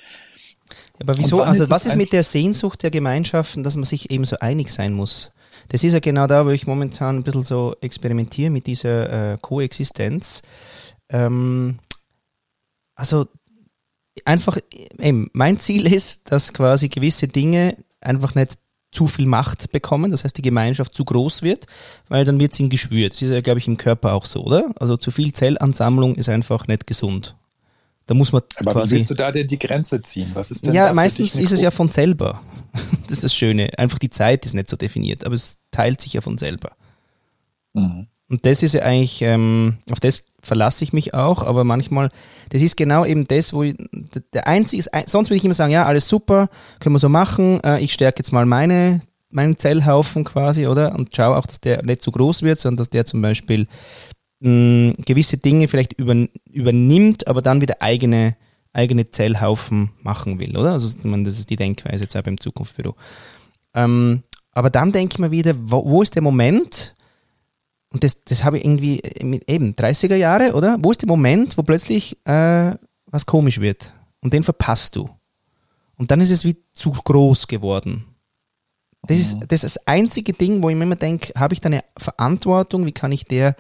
Aber 0.99 1.19
wieso? 1.19 1.43
Also 1.43 1.69
was 1.69 1.85
ist 1.85 1.97
mit 1.97 2.13
der 2.13 2.23
Sehnsucht 2.23 2.83
der 2.83 2.91
Gemeinschaften, 2.91 3.63
dass 3.65 3.77
man 3.77 3.85
sich 3.85 4.11
eben 4.11 4.25
so 4.25 4.39
einig 4.41 4.71
sein 4.71 4.95
muss? 4.95 5.33
Das 5.69 5.85
ist 5.85 5.93
ja 5.93 6.01
genau 6.01 6.27
da, 6.27 6.47
wo 6.47 6.51
ich 6.51 6.67
momentan 6.67 7.17
ein 7.17 7.23
bisschen 7.23 7.43
so 7.43 7.75
experimentiere 7.81 8.51
mit 8.51 8.67
dieser 8.67 9.33
äh, 9.33 9.39
Koexistenz. 9.41 10.43
Ähm, 11.09 11.79
also 12.95 13.27
einfach, 14.25 14.59
eben, 14.99 15.31
mein 15.33 15.59
Ziel 15.59 15.93
ist, 15.93 16.31
dass 16.31 16.53
quasi 16.53 16.89
gewisse 16.89 17.29
Dinge 17.29 17.77
einfach 18.01 18.35
nicht 18.35 18.59
zu 18.93 19.09
viel 19.09 19.27
Macht 19.27 19.73
bekommen, 19.73 20.13
das 20.13 20.25
heißt 20.25 20.39
die 20.39 20.43
Gemeinschaft 20.43 20.95
zu 20.95 21.05
groß 21.05 21.43
wird, 21.43 21.67
weil 22.09 22.25
dann 22.25 22.39
wird 22.39 22.55
sie 22.55 22.69
geschwürt. 22.69 23.13
Das 23.13 23.23
ist 23.23 23.31
ja, 23.31 23.41
glaube 23.41 23.59
ich, 23.59 23.67
im 23.67 23.77
Körper 23.77 24.13
auch 24.13 24.25
so, 24.25 24.45
oder? 24.45 24.73
Also 24.79 24.97
zu 24.97 25.11
viel 25.11 25.33
Zellansammlung 25.33 26.15
ist 26.15 26.29
einfach 26.29 26.69
nicht 26.69 26.87
gesund. 26.87 27.35
Da 28.07 28.15
muss 28.15 28.33
man 28.33 28.43
Aber 28.57 28.73
quasi, 28.73 28.95
wie 28.95 28.99
willst 28.99 29.11
du 29.11 29.15
da 29.15 29.33
denn 29.33 29.47
die 29.47 29.59
Grenze 29.59 30.03
ziehen? 30.03 30.31
Was 30.35 30.51
ist 30.51 30.67
denn 30.67 30.75
Ja, 30.75 30.93
meistens 30.93 31.37
ist 31.37 31.53
es 31.53 31.61
ja 31.61 31.71
von 31.71 31.89
selber. 31.89 32.41
Das 33.07 33.19
ist 33.19 33.25
das 33.25 33.35
Schöne. 33.37 33.69
Einfach 33.79 34.01
die 34.01 34.11
Zeit 34.11 34.45
ist 34.45 34.55
nicht 34.55 34.69
so 34.69 34.77
definiert, 34.77 35.25
aber 35.25 35.35
es 35.35 35.59
teilt 35.71 36.01
sich 36.01 36.15
ja 36.15 36.23
von 36.23 36.39
selber. 36.39 36.73
Mhm. 37.75 38.09
Und 38.29 38.47
das 38.47 38.63
ist 38.63 38.75
ja 38.75 38.83
eigentlich, 38.83 39.23
ähm, 39.23 39.77
auf 39.91 40.01
das 40.01 40.25
verlasse 40.41 40.83
ich 40.83 40.93
mich 40.93 41.15
auch, 41.15 41.43
aber 41.43 41.65
manchmal, 41.65 42.11
das 42.51 42.63
ist 42.63 42.77
genau 42.77 43.05
eben 43.05 43.29
das, 43.29 43.53
wo 43.53 43.63
ich, 43.63 43.77
der 44.33 44.49
einzige, 44.49 44.83
sonst 45.07 45.29
würde 45.29 45.37
ich 45.37 45.45
immer 45.45 45.55
sagen, 45.55 45.73
ja, 45.73 45.85
alles 45.85 46.09
super, 46.09 46.49
können 46.81 46.95
wir 46.95 46.99
so 46.99 47.09
machen, 47.09 47.63
äh, 47.63 47.81
ich 47.81 47.93
stärke 47.93 48.21
jetzt 48.21 48.33
mal 48.33 48.47
meine, 48.47 49.03
meinen 49.31 49.59
Zellhaufen 49.59 50.25
quasi, 50.25 50.67
oder? 50.67 50.95
Und 50.95 51.15
schaue 51.15 51.37
auch, 51.37 51.47
dass 51.47 51.61
der 51.61 51.83
nicht 51.85 52.03
zu 52.03 52.11
groß 52.11 52.43
wird, 52.43 52.61
sondern 52.61 52.79
dass 52.79 52.91
der 52.91 53.05
zum 53.05 53.21
Beispiel 53.21 53.67
mh, 54.45 54.93
gewisse 55.05 55.39
Dinge 55.39 55.69
vielleicht 55.69 55.95
über, 55.95 56.15
übernimmt, 56.51 57.27
aber 57.27 57.43
dann 57.43 57.61
wieder 57.61 57.81
eigene, 57.81 58.37
eigene 58.73 59.11
Zellhaufen 59.11 59.91
machen 60.03 60.39
will, 60.39 60.57
oder? 60.57 60.73
Also 60.73 60.97
man, 61.05 61.25
das 61.25 61.39
ist 61.39 61.51
die 61.51 61.57
Denkweise 61.57 62.05
jetzt 62.05 62.17
auch 62.17 62.23
beim 62.23 62.39
Zukunftsbüro. 62.39 62.95
Ähm, 63.75 64.23
aber 64.53 64.71
dann 64.71 64.93
denke 64.93 65.15
ich 65.15 65.19
mir 65.19 65.31
wieder, 65.31 65.55
wo, 65.59 65.85
wo 65.85 66.03
ist 66.03 66.15
der 66.15 66.23
Moment, 66.23 66.95
und 67.91 68.05
das, 68.05 68.25
das 68.25 68.45
habe 68.45 68.59
ich 68.59 68.65
irgendwie 68.65 69.01
mit 69.23 69.51
eben 69.51 69.75
30er 69.75 70.17
Jahre, 70.17 70.53
oder? 70.53 70.79
Wo 70.81 70.91
ist 70.91 71.03
der 71.03 71.09
Moment, 71.09 71.57
wo 71.57 71.63
plötzlich 71.63 72.19
äh, 72.27 72.73
was 73.07 73.27
komisch 73.27 73.61
wird? 73.61 73.95
Und 74.21 74.33
den 74.33 74.45
verpasst 74.45 74.97
du. 74.97 75.09
Und 75.97 76.11
dann 76.11 76.21
ist 76.21 76.31
es 76.31 76.45
wie 76.45 76.57
zu 76.73 76.91
groß 76.91 77.47
geworden. 77.47 78.05
Das, 79.07 79.19
ist, 79.19 79.37
mhm. 79.37 79.41
das 79.49 79.65
ist 79.65 79.77
das 79.77 79.87
einzige 79.87 80.33
Ding, 80.33 80.63
wo 80.63 80.71
ich 80.71 80.77
mir 80.77 80.85
immer 80.85 80.97
denke, 80.97 81.33
habe 81.39 81.55
ich 81.55 81.61
da 81.61 81.69
eine 81.69 81.85
Verantwortung? 81.97 82.87
Wie 82.87 82.93
kann 82.93 83.13
ich 83.13 83.25
der 83.25 83.55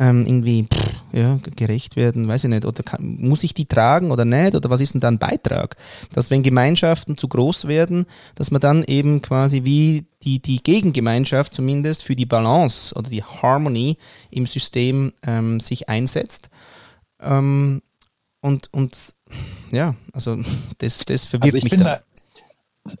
ähm, 0.00 0.24
irgendwie 0.26 0.64
pff, 0.64 0.94
ja, 1.12 1.38
gerecht 1.56 1.94
werden, 1.94 2.26
weiß 2.26 2.44
ich 2.44 2.50
nicht, 2.50 2.64
oder 2.64 2.82
kann, 2.82 3.18
muss 3.20 3.44
ich 3.44 3.52
die 3.52 3.66
tragen 3.66 4.10
oder 4.10 4.24
nicht, 4.24 4.54
oder 4.54 4.70
was 4.70 4.80
ist 4.80 4.94
denn 4.94 5.02
da 5.02 5.08
ein 5.08 5.18
Beitrag? 5.18 5.76
Dass 6.14 6.30
wenn 6.30 6.42
Gemeinschaften 6.42 7.18
zu 7.18 7.28
groß 7.28 7.68
werden, 7.68 8.06
dass 8.34 8.50
man 8.50 8.62
dann 8.62 8.82
eben 8.84 9.20
quasi 9.20 9.62
wie 9.64 10.06
die, 10.22 10.40
die 10.40 10.62
Gegengemeinschaft 10.62 11.54
zumindest 11.54 12.02
für 12.02 12.16
die 12.16 12.26
Balance 12.26 12.94
oder 12.94 13.10
die 13.10 13.22
Harmony 13.22 13.98
im 14.30 14.46
System 14.46 15.12
ähm, 15.26 15.60
sich 15.60 15.90
einsetzt. 15.90 16.48
Ähm, 17.20 17.82
und, 18.40 18.72
und 18.72 19.14
ja, 19.70 19.94
also 20.14 20.38
das, 20.78 21.04
das 21.04 21.26
verwirrt 21.26 21.54
also 21.54 21.58
ich 21.58 21.64
mich. 21.64 21.72
Bin 21.72 21.80
da, 21.80 22.00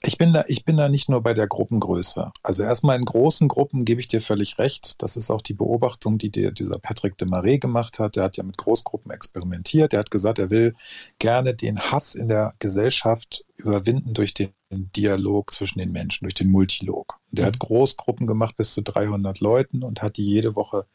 ich 0.02 0.18
bin 0.18 0.32
da, 0.32 0.44
ich 0.46 0.64
bin 0.64 0.76
da 0.76 0.88
nicht 0.88 1.08
nur 1.08 1.22
bei 1.22 1.34
der 1.34 1.46
Gruppengröße. 1.46 2.32
Also 2.42 2.62
erstmal 2.62 2.98
in 2.98 3.04
großen 3.04 3.48
Gruppen 3.48 3.84
gebe 3.84 4.00
ich 4.00 4.08
dir 4.08 4.20
völlig 4.20 4.58
recht. 4.58 5.02
Das 5.02 5.16
ist 5.16 5.30
auch 5.30 5.40
die 5.40 5.54
Beobachtung, 5.54 6.18
die 6.18 6.30
dir 6.30 6.52
dieser 6.52 6.78
Patrick 6.78 7.16
de 7.18 7.26
Marais 7.26 7.60
gemacht 7.60 7.98
hat. 7.98 8.16
Der 8.16 8.24
hat 8.24 8.36
ja 8.36 8.42
mit 8.42 8.58
Großgruppen 8.58 9.10
experimentiert. 9.10 9.92
Der 9.92 10.00
hat 10.00 10.10
gesagt, 10.10 10.38
er 10.38 10.50
will 10.50 10.74
gerne 11.18 11.54
den 11.54 11.78
Hass 11.78 12.14
in 12.14 12.28
der 12.28 12.54
Gesellschaft 12.58 13.44
überwinden 13.56 14.14
durch 14.14 14.34
den 14.34 14.52
Dialog 14.70 15.52
zwischen 15.52 15.78
den 15.78 15.92
Menschen, 15.92 16.24
durch 16.24 16.34
den 16.34 16.50
Multilog. 16.50 17.18
Der 17.30 17.46
hat 17.46 17.56
mhm. 17.56 17.66
Großgruppen 17.66 18.26
gemacht 18.26 18.56
bis 18.56 18.74
zu 18.74 18.82
300 18.82 19.40
Leuten 19.40 19.82
und 19.82 20.02
hat 20.02 20.16
die 20.18 20.26
jede 20.26 20.56
Woche 20.56 20.86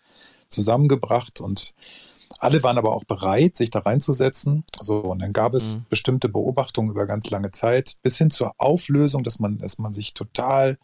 zusammengebracht 0.49 1.41
und 1.41 1.73
alle 2.45 2.63
waren 2.63 2.77
aber 2.77 2.95
auch 2.95 3.03
bereit, 3.03 3.55
sich 3.55 3.71
da 3.71 3.79
reinzusetzen. 3.79 4.63
So, 4.79 4.99
und 4.99 5.19
dann 5.19 5.33
gab 5.33 5.53
es 5.53 5.75
mhm. 5.75 5.85
bestimmte 5.89 6.29
Beobachtungen 6.29 6.91
über 6.91 7.05
ganz 7.05 7.29
lange 7.29 7.51
Zeit, 7.51 7.97
bis 8.01 8.17
hin 8.17 8.31
zur 8.31 8.53
Auflösung, 8.57 9.23
dass 9.23 9.39
man, 9.39 9.57
dass 9.57 9.79
man 9.79 9.93
sich 9.93 10.13
total 10.13 10.77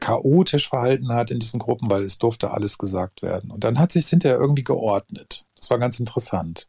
chaotisch 0.00 0.68
verhalten 0.68 1.12
hat 1.12 1.30
in 1.30 1.38
diesen 1.38 1.60
Gruppen, 1.60 1.90
weil 1.90 2.02
es 2.02 2.18
durfte 2.18 2.50
alles 2.50 2.78
gesagt 2.78 3.22
werden. 3.22 3.50
Und 3.50 3.64
dann 3.64 3.78
hat 3.78 3.92
sich 3.92 4.06
hinterher 4.06 4.38
irgendwie 4.38 4.64
geordnet. 4.64 5.44
Das 5.56 5.70
war 5.70 5.78
ganz 5.78 6.00
interessant. 6.00 6.68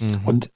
Mhm. 0.00 0.20
Und 0.24 0.53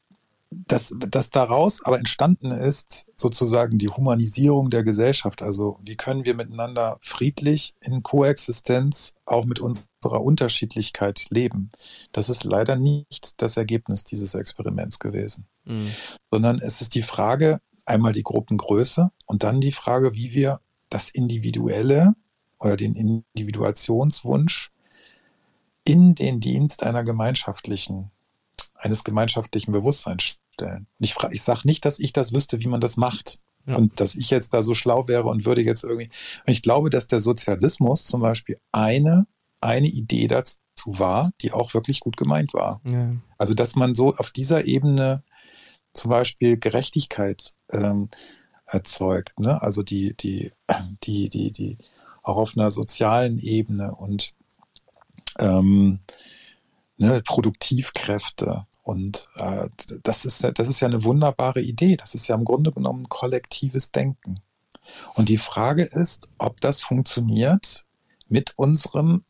dass, 0.51 0.95
dass 0.99 1.31
daraus 1.31 1.85
aber 1.85 1.99
entstanden 1.99 2.51
ist, 2.51 3.07
sozusagen 3.17 3.79
die 3.79 3.91
Humanisierung 3.91 4.71
der 4.71 4.83
Gesellschaft. 4.83 5.43
Also 5.43 5.79
wie 5.85 5.97
können 5.97 6.25
wir 6.25 6.35
miteinander 6.35 6.99
friedlich 7.03 7.75
in 7.81 8.03
Koexistenz 8.03 9.15
auch 9.27 9.45
mit 9.45 9.61
unserer 9.61 10.23
Unterschiedlichkeit 10.23 11.27
leben. 11.31 11.71
Das 12.13 12.29
ist 12.31 12.45
leider 12.45 12.77
nicht 12.77 13.43
das 13.43 13.57
Ergebnis 13.57 14.05
dieses 14.05 14.35
Experiments 14.35 14.99
gewesen, 14.99 15.47
mhm. 15.65 15.91
sondern 16.31 16.59
es 16.59 16.81
ist 16.81 16.95
die 16.95 17.03
Frage, 17.03 17.59
einmal 17.85 18.13
die 18.13 18.23
Gruppengröße 18.23 19.11
und 19.27 19.43
dann 19.43 19.61
die 19.61 19.73
Frage, 19.73 20.15
wie 20.15 20.33
wir 20.33 20.61
das 20.89 21.11
Individuelle 21.11 22.15
oder 22.59 22.77
den 22.77 22.95
Individuationswunsch 22.95 24.71
in 25.85 26.15
den 26.15 26.41
Dienst 26.41 26.83
einer 26.83 27.05
gemeinschaftlichen 27.05 28.11
eines 28.79 29.05
gemeinschaftlichen 29.05 29.73
Bewusstseins 29.73 30.39
stellen. 30.53 30.87
Ich, 30.99 31.17
ich 31.31 31.43
sage 31.43 31.63
nicht, 31.65 31.85
dass 31.85 31.99
ich 31.99 32.13
das 32.13 32.33
wüsste, 32.33 32.61
wie 32.61 32.69
man 32.69 32.81
das 32.81 32.97
macht. 32.97 33.41
Ja. 33.67 33.77
Und 33.77 34.01
dass 34.01 34.15
ich 34.15 34.31
jetzt 34.31 34.55
da 34.55 34.63
so 34.63 34.75
schlau 34.75 35.09
wäre 35.09 35.25
und 35.25 35.45
würde 35.45 35.61
jetzt 35.61 35.85
irgendwie. 35.85 36.09
Und 36.47 36.53
ich 36.53 36.63
glaube, 36.63 36.89
dass 36.89 37.07
der 37.07 37.21
Sozialismus 37.21 38.07
zum 38.07 38.23
Beispiel 38.23 38.59
eine, 38.73 39.27
eine 39.61 39.89
Idee 39.89 40.27
dazu 40.27 40.55
war, 40.87 41.33
die 41.43 41.53
auch 41.53 41.75
wirklich 41.75 42.01
gut 42.01 42.17
gemeint 42.17 42.55
war. 42.55 42.81
Ja. 42.89 43.13
Also, 43.37 43.53
dass 43.53 43.77
man 43.77 43.95
so 43.95 44.15
auf 44.17 44.31
dieser 44.31 44.65
Ebene 44.65 45.23
zum 45.93 46.11
Beispiel 46.11 46.57
Gerechtigkeit 46.57 47.55
ähm, 47.71 48.09
erzeugt, 48.65 49.39
ne? 49.39 49.61
Also 49.63 49.83
die, 49.83 50.15
die, 50.17 50.53
die, 51.03 51.29
die, 51.29 51.53
die, 51.53 51.79
auch 52.23 52.37
auf 52.37 52.57
einer 52.57 52.71
sozialen 52.71 53.39
Ebene 53.39 53.95
und 53.95 54.35
ähm, 55.39 56.01
ne, 56.99 57.23
Produktivkräfte. 57.25 58.67
Und 58.83 59.29
äh, 59.37 59.69
das, 60.03 60.25
ist, 60.25 60.47
das 60.55 60.69
ist 60.69 60.81
ja 60.81 60.89
eine 60.89 61.05
wunderbare 61.05 61.61
Idee. 61.61 61.97
Das 61.97 62.15
ist 62.15 62.29
ja 62.29 62.35
im 62.35 62.45
Grunde 62.45 62.73
genommen 62.73 63.09
kollektives 63.09 63.93
Denken. 63.93 64.41
Und 65.15 65.29
die 65.29 65.39
Frage 65.39 65.85
ist, 65.85 66.29
ob 66.39 66.61
das 66.61 66.81
funktioniert 66.81 67.85
mit 68.29 68.55
unserem, 68.57 69.25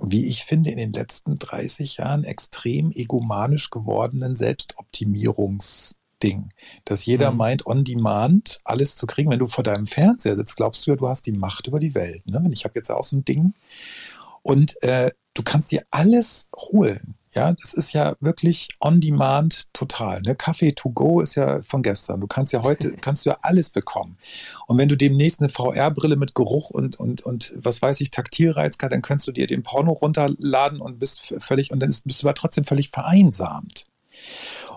wie 0.00 0.26
ich 0.26 0.44
finde, 0.44 0.70
in 0.70 0.78
den 0.78 0.92
letzten 0.92 1.38
30 1.38 1.98
Jahren 1.98 2.24
extrem 2.24 2.90
egomanisch 2.92 3.70
gewordenen 3.70 4.34
Selbstoptimierungsding. 4.34 6.50
Dass 6.84 7.06
jeder 7.06 7.32
mhm. 7.32 7.36
meint, 7.36 7.66
on 7.66 7.82
demand 7.82 8.60
alles 8.64 8.94
zu 8.96 9.06
kriegen. 9.06 9.30
Wenn 9.30 9.38
du 9.38 9.46
vor 9.46 9.64
deinem 9.64 9.86
Fernseher 9.86 10.36
sitzt, 10.36 10.56
glaubst 10.56 10.86
du 10.86 10.92
ja, 10.92 10.96
du 10.96 11.08
hast 11.08 11.26
die 11.26 11.32
Macht 11.32 11.66
über 11.66 11.80
die 11.80 11.94
Welt. 11.94 12.26
Ne? 12.26 12.46
Ich 12.52 12.64
habe 12.64 12.78
jetzt 12.78 12.90
auch 12.90 13.04
so 13.04 13.16
ein 13.16 13.24
Ding. 13.24 13.54
Und 14.42 14.82
äh, 14.82 15.10
du 15.34 15.42
kannst 15.42 15.70
dir 15.72 15.84
alles 15.90 16.46
holen. 16.56 17.16
Ja, 17.32 17.52
das 17.52 17.74
ist 17.74 17.92
ja 17.92 18.16
wirklich 18.18 18.70
on 18.80 19.00
demand 19.00 19.72
total. 19.72 20.20
Ne? 20.22 20.34
Kaffee 20.34 20.72
to 20.72 20.90
go 20.90 21.20
ist 21.20 21.36
ja 21.36 21.62
von 21.62 21.82
gestern. 21.82 22.20
Du 22.20 22.26
kannst 22.26 22.52
ja 22.52 22.64
heute, 22.64 22.90
kannst 23.00 23.24
du 23.24 23.30
ja 23.30 23.38
alles 23.42 23.70
bekommen. 23.70 24.18
Und 24.66 24.78
wenn 24.78 24.88
du 24.88 24.96
demnächst 24.96 25.40
eine 25.40 25.48
VR-Brille 25.48 26.16
mit 26.16 26.34
Geruch 26.34 26.70
und, 26.70 26.98
und, 26.98 27.22
und 27.22 27.54
was 27.56 27.80
weiß 27.80 28.00
ich, 28.00 28.10
Taktilreiz 28.10 28.76
hast, 28.82 28.92
dann 28.92 29.02
kannst 29.02 29.28
du 29.28 29.32
dir 29.32 29.46
den 29.46 29.62
Porno 29.62 29.92
runterladen 29.92 30.80
und 30.80 30.98
bist 30.98 31.34
völlig, 31.38 31.70
und 31.70 31.78
dann 31.78 31.94
bist 32.04 32.22
du 32.22 32.26
aber 32.26 32.34
trotzdem 32.34 32.64
völlig 32.64 32.90
vereinsamt. 32.90 33.86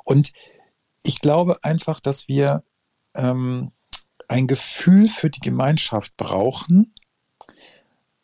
Und 0.04 0.32
ich 1.02 1.22
glaube 1.22 1.58
einfach, 1.64 2.00
dass 2.00 2.28
wir 2.28 2.64
ähm, 3.16 3.72
ein 4.28 4.48
Gefühl 4.48 5.08
für 5.08 5.30
die 5.30 5.40
Gemeinschaft 5.40 6.16
brauchen. 6.18 6.94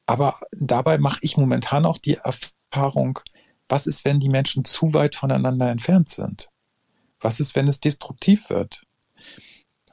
Aber 0.09 0.33
dabei 0.53 0.97
mache 0.97 1.19
ich 1.21 1.37
momentan 1.37 1.85
auch 1.85 1.99
die 1.99 2.15
Erfahrung, 2.15 3.19
was 3.67 3.85
ist, 3.85 4.05
wenn 4.05 4.19
die 4.19 4.27
Menschen 4.27 4.65
zu 4.65 4.95
weit 4.95 5.13
voneinander 5.13 5.69
entfernt 5.69 6.09
sind? 6.09 6.49
Was 7.19 7.39
ist, 7.39 7.55
wenn 7.55 7.67
es 7.67 7.79
destruktiv 7.79 8.49
wird? 8.49 8.81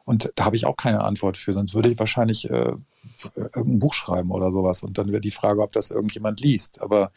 Und 0.06 0.32
da 0.34 0.46
habe 0.46 0.56
ich 0.56 0.64
auch 0.64 0.78
keine 0.78 1.04
Antwort 1.04 1.36
für, 1.36 1.52
sonst 1.52 1.74
würde 1.74 1.90
ich 1.90 1.98
wahrscheinlich 1.98 2.48
äh, 2.48 2.72
irgendein 3.34 3.78
Buch 3.78 3.92
schreiben 3.92 4.30
oder 4.30 4.52
sowas. 4.52 4.82
Und 4.84 4.96
dann 4.96 5.08
wäre 5.08 5.20
die 5.20 5.30
Frage, 5.30 5.60
ob 5.60 5.72
das 5.72 5.90
irgendjemand 5.90 6.40
liest. 6.40 6.80
Aber 6.80 7.12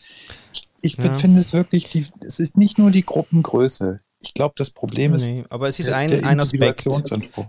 ich, 0.52 0.68
ich 0.82 0.98
ja. 0.98 1.14
finde 1.14 1.40
es 1.40 1.54
wirklich, 1.54 1.88
die, 1.88 2.06
es 2.20 2.42
ist 2.42 2.58
nicht 2.58 2.78
nur 2.78 2.92
die 2.92 3.06
Gruppengröße. 3.06 4.02
Ich 4.22 4.34
glaube, 4.34 4.54
das 4.58 4.72
Problem 4.72 5.14
ist. 5.14 5.28
Nee, 5.28 5.46
aber 5.50 5.70
es 5.70 5.80
ist 5.80 5.90
ein, 5.90 6.10
der 6.10 6.26
ein 6.26 6.40
Aspekt. 6.40 6.86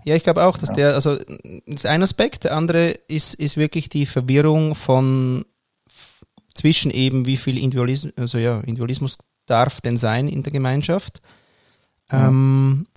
Ja, 0.05 0.15
ich 0.15 0.23
glaube 0.23 0.45
auch, 0.45 0.57
dass 0.57 0.69
ja. 0.69 0.75
der, 0.75 0.93
also 0.95 1.17
ist 1.65 1.85
ein 1.85 2.01
Aspekt, 2.01 2.45
der 2.45 2.55
andere 2.55 2.91
ist, 3.07 3.33
ist 3.33 3.57
wirklich 3.57 3.89
die 3.89 4.05
Verwirrung 4.05 4.75
von 4.75 5.45
zwischen 6.53 6.91
eben, 6.91 7.25
wie 7.25 7.37
viel 7.37 7.57
Individualismus, 7.57 8.13
also 8.17 8.37
ja, 8.37 8.59
Individualismus 8.59 9.17
darf 9.45 9.81
denn 9.81 9.97
sein 9.97 10.27
in 10.27 10.43
der 10.43 10.53
Gemeinschaft. 10.53 11.21
Mhm. 12.11 12.17
Ähm, 12.17 12.87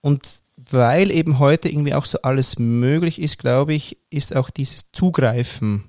und 0.00 0.38
weil 0.70 1.10
eben 1.10 1.38
heute 1.38 1.68
irgendwie 1.68 1.94
auch 1.94 2.04
so 2.04 2.18
alles 2.22 2.58
möglich 2.58 3.20
ist, 3.20 3.38
glaube 3.38 3.74
ich, 3.74 3.98
ist 4.10 4.36
auch 4.36 4.50
dieses 4.50 4.92
Zugreifen. 4.92 5.84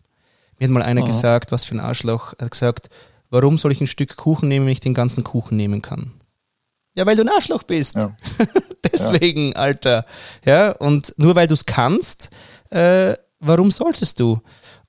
Mir 0.58 0.68
hat 0.68 0.74
mal 0.74 0.84
einer 0.84 1.02
mhm. 1.02 1.08
gesagt, 1.08 1.52
was 1.52 1.66
für 1.66 1.76
ein 1.76 1.80
Arschloch, 1.80 2.34
er 2.38 2.46
hat 2.46 2.52
gesagt, 2.52 2.90
warum 3.30 3.58
soll 3.58 3.72
ich 3.72 3.82
ein 3.82 3.88
Stück 3.88 4.16
Kuchen 4.16 4.48
nehmen, 4.48 4.66
wenn 4.66 4.74
ich 4.74 4.80
den 4.80 4.94
ganzen 4.94 5.24
Kuchen 5.24 5.58
nehmen 5.58 5.82
kann? 5.82 6.12
Ja, 6.96 7.06
weil 7.06 7.16
du 7.16 7.24
ein 7.24 7.30
Arschloch 7.30 7.64
bist. 7.64 7.96
Ja. 7.96 8.16
Deswegen, 8.92 9.50
ja. 9.50 9.56
Alter. 9.56 10.06
Ja, 10.46 10.72
und 10.72 11.14
nur 11.18 11.36
weil 11.36 11.48
du 11.48 11.54
es 11.54 11.66
kannst, 11.66 12.30
äh, 12.70 13.16
warum 13.40 13.70
solltest 13.70 14.20
du? 14.20 14.42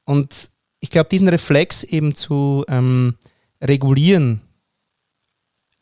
Und 0.04 0.50
ich 0.80 0.90
glaube, 0.90 1.08
diesen 1.08 1.28
Reflex 1.28 1.82
eben 1.82 2.14
zu 2.14 2.64
ähm, 2.68 3.16
regulieren 3.60 4.40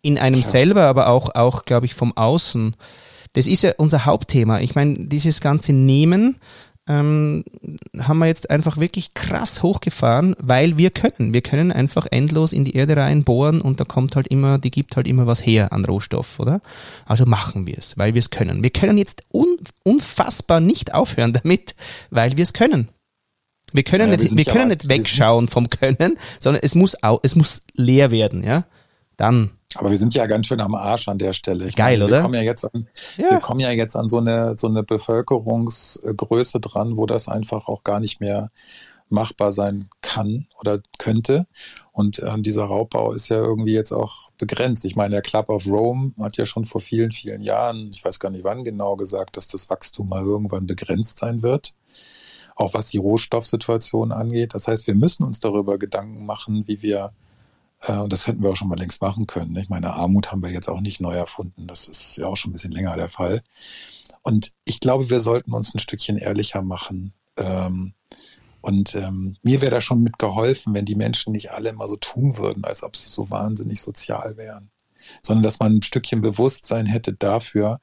in 0.00 0.18
einem 0.18 0.40
ja. 0.40 0.46
selber, 0.46 0.82
aber 0.84 1.08
auch, 1.08 1.34
auch 1.34 1.64
glaube 1.64 1.86
ich, 1.86 1.94
vom 1.94 2.16
Außen, 2.16 2.74
das 3.34 3.46
ist 3.46 3.62
ja 3.62 3.72
unser 3.76 4.04
Hauptthema. 4.04 4.60
Ich 4.60 4.74
meine, 4.74 4.94
dieses 4.98 5.40
ganze 5.40 5.72
Nehmen 5.72 6.36
ähm, 6.86 7.44
haben 7.98 8.18
wir 8.18 8.26
jetzt 8.26 8.50
einfach 8.50 8.76
wirklich 8.76 9.14
krass 9.14 9.62
hochgefahren, 9.62 10.36
weil 10.38 10.76
wir 10.76 10.90
können. 10.90 11.32
Wir 11.32 11.40
können 11.40 11.72
einfach 11.72 12.06
endlos 12.10 12.52
in 12.52 12.64
die 12.64 12.76
Erde 12.76 12.96
rein 12.96 13.24
bohren 13.24 13.60
und 13.60 13.80
da 13.80 13.84
kommt 13.84 14.16
halt 14.16 14.28
immer, 14.28 14.58
die 14.58 14.70
gibt 14.70 14.96
halt 14.96 15.06
immer 15.06 15.26
was 15.26 15.44
her 15.44 15.72
an 15.72 15.84
Rohstoff, 15.84 16.38
oder? 16.38 16.60
Also 17.06 17.24
machen 17.24 17.66
wir 17.66 17.78
es, 17.78 17.96
weil 17.96 18.14
wir 18.14 18.18
es 18.18 18.30
können. 18.30 18.62
Wir 18.62 18.70
können 18.70 18.98
jetzt 18.98 19.22
un 19.32 19.58
unfassbar 19.82 20.60
nicht 20.60 20.92
aufhören 20.92 21.32
damit, 21.32 21.74
weil 22.10 22.36
wir 22.36 22.42
es 22.42 22.52
können. 22.52 22.88
Wir 23.72 23.82
können 23.82 24.10
ja, 24.10 24.16
nicht, 24.16 24.30
wir, 24.30 24.44
wir 24.46 24.52
können 24.52 24.68
nicht 24.68 24.88
wegschauen 24.88 25.48
vom 25.48 25.68
Können, 25.68 26.16
sondern 26.38 26.62
es 26.62 26.74
muss 26.74 27.02
auch, 27.02 27.20
es 27.22 27.34
muss 27.34 27.62
leer 27.72 28.10
werden, 28.10 28.44
ja. 28.44 28.64
Dann. 29.16 29.50
Aber 29.76 29.90
wir 29.90 29.96
sind 29.96 30.14
ja 30.14 30.26
ganz 30.26 30.46
schön 30.46 30.60
am 30.60 30.74
Arsch 30.74 31.08
an 31.08 31.18
der 31.18 31.32
Stelle. 31.32 31.66
Ich 31.66 31.76
Geil, 31.76 31.98
meine, 31.98 32.10
wir 32.10 32.14
oder? 32.14 32.22
Kommen 32.22 32.34
ja 32.34 32.42
jetzt 32.42 32.64
an, 32.64 32.86
ja. 33.16 33.30
Wir 33.30 33.40
kommen 33.40 33.60
ja 33.60 33.70
jetzt 33.70 33.96
an 33.96 34.08
so 34.08 34.18
eine, 34.18 34.56
so 34.56 34.68
eine 34.68 34.82
Bevölkerungsgröße 34.82 36.60
dran, 36.60 36.96
wo 36.96 37.06
das 37.06 37.28
einfach 37.28 37.68
auch 37.68 37.84
gar 37.84 38.00
nicht 38.00 38.20
mehr 38.20 38.50
machbar 39.10 39.52
sein 39.52 39.88
kann 40.00 40.46
oder 40.58 40.80
könnte. 40.98 41.46
Und 41.92 42.18
äh, 42.18 42.40
dieser 42.40 42.64
Raubbau 42.64 43.12
ist 43.12 43.28
ja 43.28 43.36
irgendwie 43.36 43.74
jetzt 43.74 43.92
auch 43.92 44.30
begrenzt. 44.38 44.84
Ich 44.84 44.96
meine, 44.96 45.12
der 45.12 45.22
Club 45.22 45.48
of 45.48 45.66
Rome 45.66 46.12
hat 46.20 46.36
ja 46.36 46.46
schon 46.46 46.64
vor 46.64 46.80
vielen, 46.80 47.12
vielen 47.12 47.42
Jahren, 47.42 47.90
ich 47.90 48.04
weiß 48.04 48.18
gar 48.18 48.30
nicht 48.30 48.44
wann 48.44 48.64
genau, 48.64 48.96
gesagt, 48.96 49.36
dass 49.36 49.46
das 49.48 49.70
Wachstum 49.70 50.08
mal 50.08 50.22
irgendwann 50.22 50.66
begrenzt 50.66 51.18
sein 51.18 51.42
wird 51.42 51.74
auch 52.56 52.74
was 52.74 52.88
die 52.88 52.98
Rohstoffsituation 52.98 54.12
angeht. 54.12 54.54
Das 54.54 54.68
heißt, 54.68 54.86
wir 54.86 54.94
müssen 54.94 55.24
uns 55.24 55.40
darüber 55.40 55.78
Gedanken 55.78 56.24
machen, 56.24 56.64
wie 56.66 56.82
wir, 56.82 57.12
und 57.92 58.12
das 58.12 58.26
hätten 58.26 58.42
wir 58.42 58.50
auch 58.50 58.56
schon 58.56 58.68
mal 58.68 58.78
längst 58.78 59.02
machen 59.02 59.26
können. 59.26 59.56
Ich 59.56 59.68
meine, 59.68 59.94
Armut 59.94 60.32
haben 60.32 60.42
wir 60.42 60.50
jetzt 60.50 60.68
auch 60.68 60.80
nicht 60.80 61.00
neu 61.00 61.14
erfunden. 61.14 61.66
Das 61.66 61.86
ist 61.86 62.16
ja 62.16 62.26
auch 62.26 62.36
schon 62.36 62.50
ein 62.50 62.52
bisschen 62.54 62.72
länger 62.72 62.96
der 62.96 63.08
Fall. 63.08 63.42
Und 64.22 64.52
ich 64.64 64.80
glaube, 64.80 65.10
wir 65.10 65.20
sollten 65.20 65.52
uns 65.52 65.74
ein 65.74 65.78
Stückchen 65.78 66.16
ehrlicher 66.16 66.62
machen. 66.62 67.12
Ähm, 67.36 67.94
und 68.62 68.94
ähm, 68.94 69.36
mir 69.42 69.60
wäre 69.60 69.72
da 69.72 69.80
schon 69.82 70.02
mitgeholfen, 70.02 70.72
wenn 70.72 70.86
die 70.86 70.94
Menschen 70.94 71.32
nicht 71.32 71.50
alle 71.50 71.68
immer 71.68 71.86
so 71.86 71.96
tun 71.96 72.38
würden, 72.38 72.64
als 72.64 72.82
ob 72.82 72.96
sie 72.96 73.08
so 73.08 73.30
wahnsinnig 73.30 73.82
sozial 73.82 74.38
wären, 74.38 74.70
sondern 75.22 75.42
dass 75.42 75.58
man 75.58 75.76
ein 75.76 75.82
Stückchen 75.82 76.22
Bewusstsein 76.22 76.86
hätte 76.86 77.12
dafür, 77.12 77.80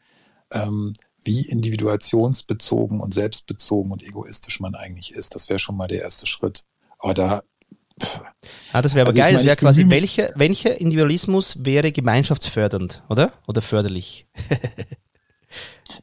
ähm, 0.51 0.93
wie 1.23 1.45
individuationsbezogen 1.45 2.99
und 2.99 3.13
selbstbezogen 3.13 3.91
und 3.91 4.01
egoistisch 4.01 4.59
man 4.59 4.73
eigentlich 4.73 5.13
ist. 5.13 5.35
Das 5.35 5.49
wäre 5.49 5.59
schon 5.59 5.77
mal 5.77 5.87
der 5.87 6.01
erste 6.01 6.25
Schritt. 6.25 6.63
Aber 6.97 7.13
da. 7.13 7.43
Ah, 8.73 8.81
das 8.81 8.95
wäre 8.95 9.03
aber 9.03 9.09
also 9.09 9.19
geil. 9.19 9.33
das 9.33 9.45
wäre 9.45 9.55
quasi, 9.55 9.89
welcher, 9.89 10.29
welcher 10.35 10.79
Individualismus 10.79 11.63
wäre 11.65 11.91
gemeinschaftsfördernd, 11.91 13.03
oder? 13.09 13.33
Oder 13.47 13.61
förderlich? 13.61 14.27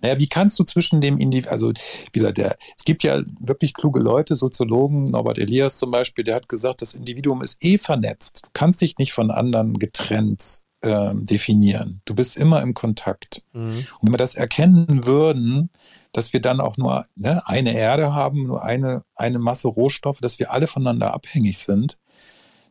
Naja, 0.03 0.19
wie 0.19 0.29
kannst 0.29 0.59
du 0.59 0.65
zwischen 0.65 1.01
dem 1.01 1.19
Individuum, 1.19 1.53
also 1.53 1.71
wie 1.71 2.19
gesagt, 2.19 2.39
der, 2.39 2.57
es 2.77 2.85
gibt 2.85 3.03
ja 3.03 3.23
wirklich 3.41 3.75
kluge 3.75 4.01
Leute, 4.01 4.37
Soziologen, 4.37 5.05
Norbert 5.05 5.39
Elias 5.39 5.79
zum 5.79 5.91
Beispiel, 5.91 6.25
der 6.25 6.37
hat 6.37 6.49
gesagt, 6.49 6.83
das 6.83 6.95
Individuum 6.95 7.43
ist 7.43 7.57
eh 7.65 7.79
vernetzt. 7.79 8.43
Du 8.45 8.51
kannst 8.53 8.81
dich 8.81 8.99
nicht 8.99 9.13
von 9.13 9.31
anderen 9.31 9.75
getrennt 9.75 10.61
äh, 10.81 11.15
definieren. 11.15 12.01
Du 12.05 12.15
bist 12.15 12.37
immer 12.37 12.63
im 12.63 12.75
Kontakt. 12.75 13.43
Mhm. 13.53 13.87
Und 14.01 14.03
wenn 14.03 14.13
wir 14.13 14.19
das 14.19 14.35
erkennen 14.35 15.07
würden, 15.07 15.71
dass 16.13 16.33
wir 16.33 16.41
dann 16.41 16.61
auch 16.61 16.77
nur 16.77 17.05
ne, 17.15 17.43
eine 17.47 17.75
Erde 17.75 18.15
haben, 18.15 18.45
nur 18.45 18.65
eine, 18.65 19.03
eine 19.15 19.39
Masse 19.39 19.69
Rohstoffe, 19.69 20.21
dass 20.21 20.39
wir 20.39 20.53
alle 20.53 20.67
voneinander 20.67 21.15
abhängig 21.15 21.59
sind, 21.59 21.99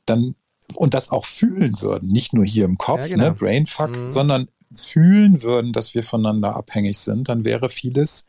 dann 0.06 0.36
und 0.76 0.94
das 0.94 1.12
auch 1.12 1.26
fühlen 1.26 1.80
würden, 1.82 2.10
nicht 2.10 2.34
nur 2.34 2.46
hier 2.46 2.66
im 2.66 2.78
Kopf, 2.78 3.04
ja, 3.04 3.08
genau. 3.08 3.24
ne, 3.26 3.32
Brainfuck, 3.32 3.90
mhm. 3.90 4.10
sondern 4.10 4.48
fühlen 4.72 5.42
würden, 5.44 5.72
dass 5.72 5.94
wir 5.94 6.04
voneinander 6.04 6.56
abhängig 6.56 6.98
sind, 6.98 7.30
dann 7.30 7.46
wäre 7.46 7.70
vieles, 7.70 8.26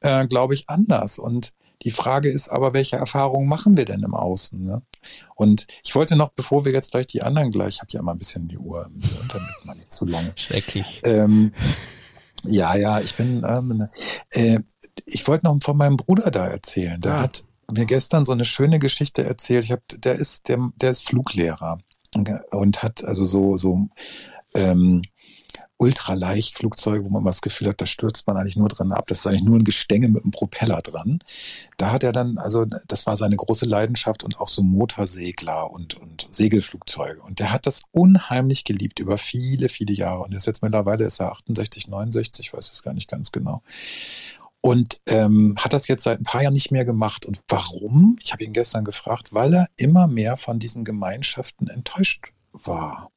äh, 0.00 0.26
glaube 0.26 0.54
ich, 0.54 0.68
anders. 0.68 1.18
Und 1.18 1.52
die 1.82 1.90
Frage 1.90 2.28
ist 2.28 2.48
aber, 2.48 2.72
welche 2.72 2.96
Erfahrungen 2.96 3.48
machen 3.48 3.76
wir 3.76 3.84
denn 3.84 4.02
im 4.02 4.14
Außen? 4.14 4.60
Ne? 4.60 4.82
Und 5.34 5.66
ich 5.84 5.94
wollte 5.94 6.16
noch, 6.16 6.30
bevor 6.30 6.64
wir 6.64 6.72
jetzt 6.72 6.90
gleich 6.90 7.06
die 7.06 7.22
anderen 7.22 7.50
gleich, 7.50 7.74
ich 7.74 7.80
habe 7.80 7.92
ja 7.92 8.00
immer 8.00 8.12
ein 8.12 8.18
bisschen 8.18 8.48
die 8.48 8.58
Uhr, 8.58 8.90
damit 9.28 9.64
man 9.64 9.76
nicht 9.76 9.92
zu 9.92 10.04
lange. 10.04 10.32
Schrecklich. 10.36 11.00
Ähm, 11.04 11.52
ja, 12.44 12.76
ja, 12.76 13.00
ich 13.00 13.14
bin, 13.14 13.44
ähm, 13.46 13.86
äh, 14.30 14.60
ich 15.04 15.26
wollte 15.26 15.46
noch 15.46 15.58
von 15.62 15.76
meinem 15.76 15.96
Bruder 15.96 16.30
da 16.30 16.46
erzählen. 16.46 17.00
Der 17.00 17.12
ja. 17.12 17.20
hat 17.22 17.44
mir 17.70 17.86
gestern 17.86 18.24
so 18.24 18.32
eine 18.32 18.44
schöne 18.44 18.78
Geschichte 18.78 19.24
erzählt. 19.24 19.64
Ich 19.64 19.72
habe, 19.72 19.82
der 19.96 20.14
ist, 20.14 20.48
der, 20.48 20.70
der 20.76 20.90
ist 20.90 21.06
Fluglehrer 21.06 21.78
und 22.50 22.82
hat 22.82 23.04
also 23.04 23.24
so 23.24 23.56
so 23.56 23.88
ähm, 24.54 25.02
Ultraleichtflugzeuge, 25.78 27.04
wo 27.04 27.10
man 27.10 27.22
mal 27.22 27.30
das 27.30 27.42
Gefühl 27.42 27.68
hat, 27.68 27.80
da 27.80 27.86
stürzt 27.86 28.26
man 28.26 28.36
eigentlich 28.36 28.56
nur 28.56 28.68
dran 28.68 28.92
ab. 28.92 29.06
Das 29.06 29.20
ist 29.20 29.26
eigentlich 29.26 29.44
nur 29.44 29.58
ein 29.58 29.64
Gestänge 29.64 30.08
mit 30.08 30.22
einem 30.22 30.30
Propeller 30.30 30.80
dran. 30.82 31.18
Da 31.76 31.92
hat 31.92 32.02
er 32.02 32.12
dann, 32.12 32.38
also 32.38 32.64
das 32.64 33.06
war 33.06 33.16
seine 33.16 33.36
große 33.36 33.66
Leidenschaft 33.66 34.24
und 34.24 34.40
auch 34.40 34.48
so 34.48 34.62
Motorsegler 34.62 35.70
und, 35.70 35.94
und 35.94 36.28
Segelflugzeuge. 36.30 37.22
Und 37.22 37.38
der 37.40 37.52
hat 37.52 37.66
das 37.66 37.82
unheimlich 37.92 38.64
geliebt 38.64 38.98
über 38.98 39.18
viele, 39.18 39.68
viele 39.68 39.92
Jahre. 39.92 40.22
Und 40.22 40.34
ist 40.34 40.46
jetzt 40.46 40.62
mittlerweile 40.62 41.04
ist 41.04 41.20
er 41.20 41.32
68, 41.32 41.88
69, 41.88 42.46
ich 42.46 42.52
weiß 42.52 42.72
es 42.72 42.82
gar 42.82 42.94
nicht 42.94 43.08
ganz 43.08 43.32
genau. 43.32 43.62
Und 44.62 45.00
ähm, 45.06 45.54
hat 45.58 45.72
das 45.72 45.86
jetzt 45.86 46.04
seit 46.04 46.20
ein 46.20 46.24
paar 46.24 46.42
Jahren 46.42 46.54
nicht 46.54 46.72
mehr 46.72 46.84
gemacht. 46.84 47.26
Und 47.26 47.40
warum? 47.48 48.18
Ich 48.20 48.32
habe 48.32 48.44
ihn 48.44 48.52
gestern 48.52 48.84
gefragt, 48.84 49.32
weil 49.32 49.54
er 49.54 49.68
immer 49.76 50.06
mehr 50.06 50.36
von 50.36 50.58
diesen 50.58 50.84
Gemeinschaften 50.84 51.68
enttäuscht 51.68 52.32
war. 52.52 53.10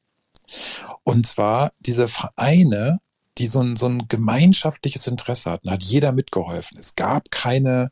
Und 1.04 1.26
zwar 1.26 1.72
diese 1.80 2.08
Vereine, 2.08 3.00
die 3.38 3.48
so 3.48 3.62
ein, 3.62 3.76
so 3.76 3.88
ein 3.88 4.08
gemeinschaftliches 4.08 5.08
Interesse 5.08 5.52
hatten, 5.52 5.72
hat 5.72 5.84
jeder 5.84 6.12
mitgeholfen. 6.12 6.78
Es 6.78 6.96
gab 6.96 7.32
keine 7.32 7.90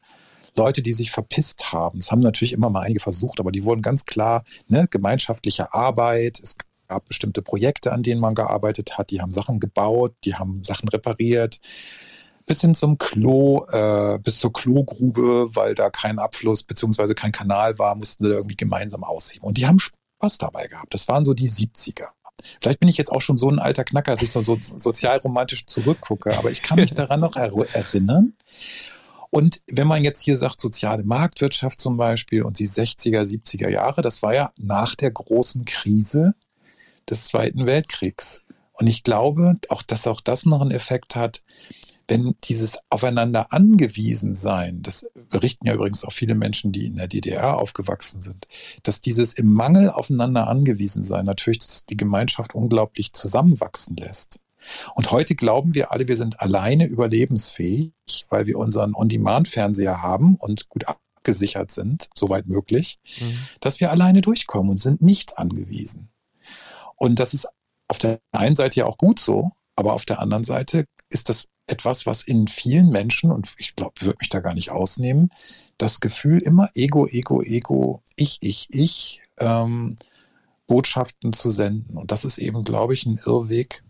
Leute, 0.58 0.82
die 0.82 0.94
sich 0.94 1.12
verpisst 1.12 1.72
haben. 1.72 2.00
Es 2.00 2.12
haben 2.12 2.20
natürlich 2.20 2.54
immer 2.54 2.70
mal 2.70 2.82
einige 2.82 3.00
versucht, 3.00 3.40
aber 3.40 3.52
die 3.52 3.64
wurden 3.64 3.82
ganz 3.82 4.06
klar, 4.06 4.44
ne, 4.68 4.88
gemeinschaftliche 4.90 5.74
Arbeit. 5.74 6.40
Es 6.42 6.58
gab 6.88 7.08
bestimmte 7.08 7.42
Projekte, 7.42 7.92
an 7.94 8.04
denen 8.04 8.20
man 8.20 8.36
gearbeitet 8.36 8.98
hat. 8.98 9.12
Die 9.12 9.22
haben 9.22 9.32
Sachen 9.32 9.60
gebaut, 9.60 10.16
die 10.26 10.36
haben 10.36 10.64
Sachen 10.64 10.90
repariert. 10.90 11.60
Bis 12.46 12.62
hin 12.62 12.76
zum 12.76 12.98
Klo, 12.98 13.66
äh, 13.72 14.20
bis 14.20 14.40
zur 14.40 14.54
Klogrube, 14.54 15.56
weil 15.56 15.76
da 15.76 15.90
kein 15.90 16.18
Abfluss 16.18 16.64
beziehungsweise 16.64 17.14
kein 17.14 17.34
Kanal 17.34 17.78
war, 17.78 17.94
mussten 17.96 18.24
sie 18.24 18.32
irgendwie 18.32 18.56
gemeinsam 18.56 19.04
ausheben. 19.04 19.46
Und 19.46 19.58
die 19.58 19.68
haben 19.68 19.80
Spaß 19.80 20.38
dabei 20.38 20.68
gehabt. 20.68 20.94
Das 20.94 21.08
waren 21.10 21.26
so 21.26 21.34
die 21.34 21.50
70er. 21.50 22.08
Vielleicht 22.62 22.80
bin 22.80 22.90
ich 22.90 22.98
jetzt 22.98 23.12
auch 23.12 23.22
schon 23.22 23.38
so 23.38 23.50
ein 23.50 23.60
alter 23.60 23.84
Knacker, 23.84 24.14
dass 24.14 24.22
ich 24.22 24.32
so, 24.32 24.42
so 24.42 24.58
sozialromantisch 24.62 25.66
zurückgucke, 25.66 26.38
aber 26.38 26.52
ich 26.52 26.62
kann 26.62 26.80
mich 26.80 26.94
daran 26.94 27.20
noch 27.20 27.36
er 27.36 27.52
erinnern. 27.74 28.34
Und 29.30 29.62
wenn 29.68 29.88
man 29.88 30.04
jetzt 30.04 30.22
hier 30.22 30.38
sagt, 30.38 30.62
soziale 30.62 31.04
Marktwirtschaft 31.04 31.82
zum 31.82 31.98
Beispiel 31.98 32.44
und 32.44 32.60
die 32.60 32.68
60er, 32.68 33.22
70er 33.22 33.70
Jahre, 33.70 34.02
das 34.02 34.24
war 34.24 34.34
ja 34.34 34.52
nach 34.58 34.96
der 34.96 35.12
großen 35.12 35.66
Krise 35.66 36.34
des 37.10 37.26
Zweiten 37.26 37.66
Weltkriegs. 37.66 38.42
Und 38.74 38.88
ich 38.88 39.04
glaube 39.04 39.58
auch, 39.70 39.82
dass 39.82 40.08
auch 40.08 40.22
das 40.22 40.46
noch 40.46 40.62
einen 40.62 40.72
Effekt 40.72 41.16
hat, 41.16 41.44
wenn 42.08 42.36
dieses 42.46 42.78
Aufeinander 42.90 43.52
angewiesen 43.52 44.34
sein, 44.34 44.82
das 44.82 45.08
berichten 45.30 45.68
ja 45.68 45.74
übrigens 45.74 46.06
auch 46.06 46.14
viele 46.14 46.36
Menschen, 46.36 46.72
die 46.72 46.86
in 46.86 46.96
der 46.96 47.08
DDR 47.08 47.58
aufgewachsen 47.58 48.22
sind, 48.22 48.48
dass 48.84 49.02
dieses 49.02 49.34
im 49.34 49.52
Mangel 49.52 49.90
aufeinander 49.90 50.48
angewiesen 50.48 51.04
sein 51.04 51.26
natürlich 51.26 51.60
die 51.90 51.98
Gemeinschaft 51.98 52.56
unglaublich 52.56 53.14
zusammenwachsen 53.14 53.98
lässt. 53.98 54.40
Und 54.96 55.12
heute 55.12 55.36
glauben 55.36 55.76
wir 55.76 55.92
alle, 55.92 56.08
wir 56.08 56.18
sind 56.18 56.40
alleine 56.40 56.86
überlebensfähig, 56.86 57.94
weil 58.30 58.48
wir 58.48 58.58
unseren 58.58 58.96
On-Demand-Fernseher 58.96 60.02
haben 60.02 60.36
und 60.36 60.70
gut 60.70 60.86
abgesichert 60.88 61.72
sind, 61.72 62.10
soweit 62.16 62.48
möglich, 62.48 63.00
mhm. 63.20 63.38
dass 63.60 63.80
wir 63.80 63.92
alleine 63.92 64.22
durchkommen 64.22 64.72
und 64.72 64.82
sind 64.82 65.02
nicht 65.02 65.38
angewiesen. 65.38 66.10
Und 66.96 67.20
das 67.20 67.34
ist 67.34 67.48
auf 67.88 67.98
der 67.98 68.20
einen 68.32 68.56
Seite 68.56 68.82
ja 68.82 68.86
auch 68.86 68.98
gut 68.98 69.20
so, 69.20 69.52
aber 69.76 69.94
auf 69.94 70.06
der 70.06 70.20
anderen 70.20 70.44
Seite 70.44 70.86
ist 71.10 71.30
das 71.30 71.48
etwas, 71.68 72.06
was 72.06 72.24
in 72.24 72.48
vielen 72.48 72.90
Menschen, 72.90 73.32
und 73.32 73.54
ich 73.58 73.76
glaube, 73.76 74.02
würde 74.02 74.18
mich 74.20 74.30
da 74.30 74.40
gar 74.40 74.54
nicht 74.54 74.72
ausnehmen, 74.72 75.30
das 75.78 76.00
Gefühl 76.00 76.40
immer 76.40 76.70
Ego, 76.74 77.06
Ego, 77.06 77.42
Ego, 77.42 78.02
ich, 78.16 78.38
ich, 78.42 78.68
ich, 78.72 79.22
ähm, 79.40 79.96
Botschaften 80.68 81.34
zu 81.34 81.50
senden. 81.50 81.98
Und 81.98 82.12
das 82.12 82.26
ist 82.26 82.38
eben, 82.38 82.64
glaube 82.64 82.94
ich, 82.94 83.06
ein 83.06 83.20
Irrweg. 83.26 83.84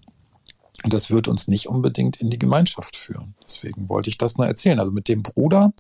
Und 0.84 0.94
das 0.94 1.10
wird 1.10 1.28
uns 1.28 1.48
nicht 1.48 1.68
unbedingt 1.68 2.18
in 2.18 2.30
die 2.30 2.40
Gemeinschaft 2.40 2.96
führen. 2.96 3.34
Deswegen 3.44 3.90
wollte 3.90 4.10
ich 4.10 4.18
das 4.18 4.38
nur 4.38 4.48
erzählen. 4.48 4.80
Also 4.80 4.92
mit 4.92 5.08
dem 5.08 5.24
Bruder, 5.24 5.74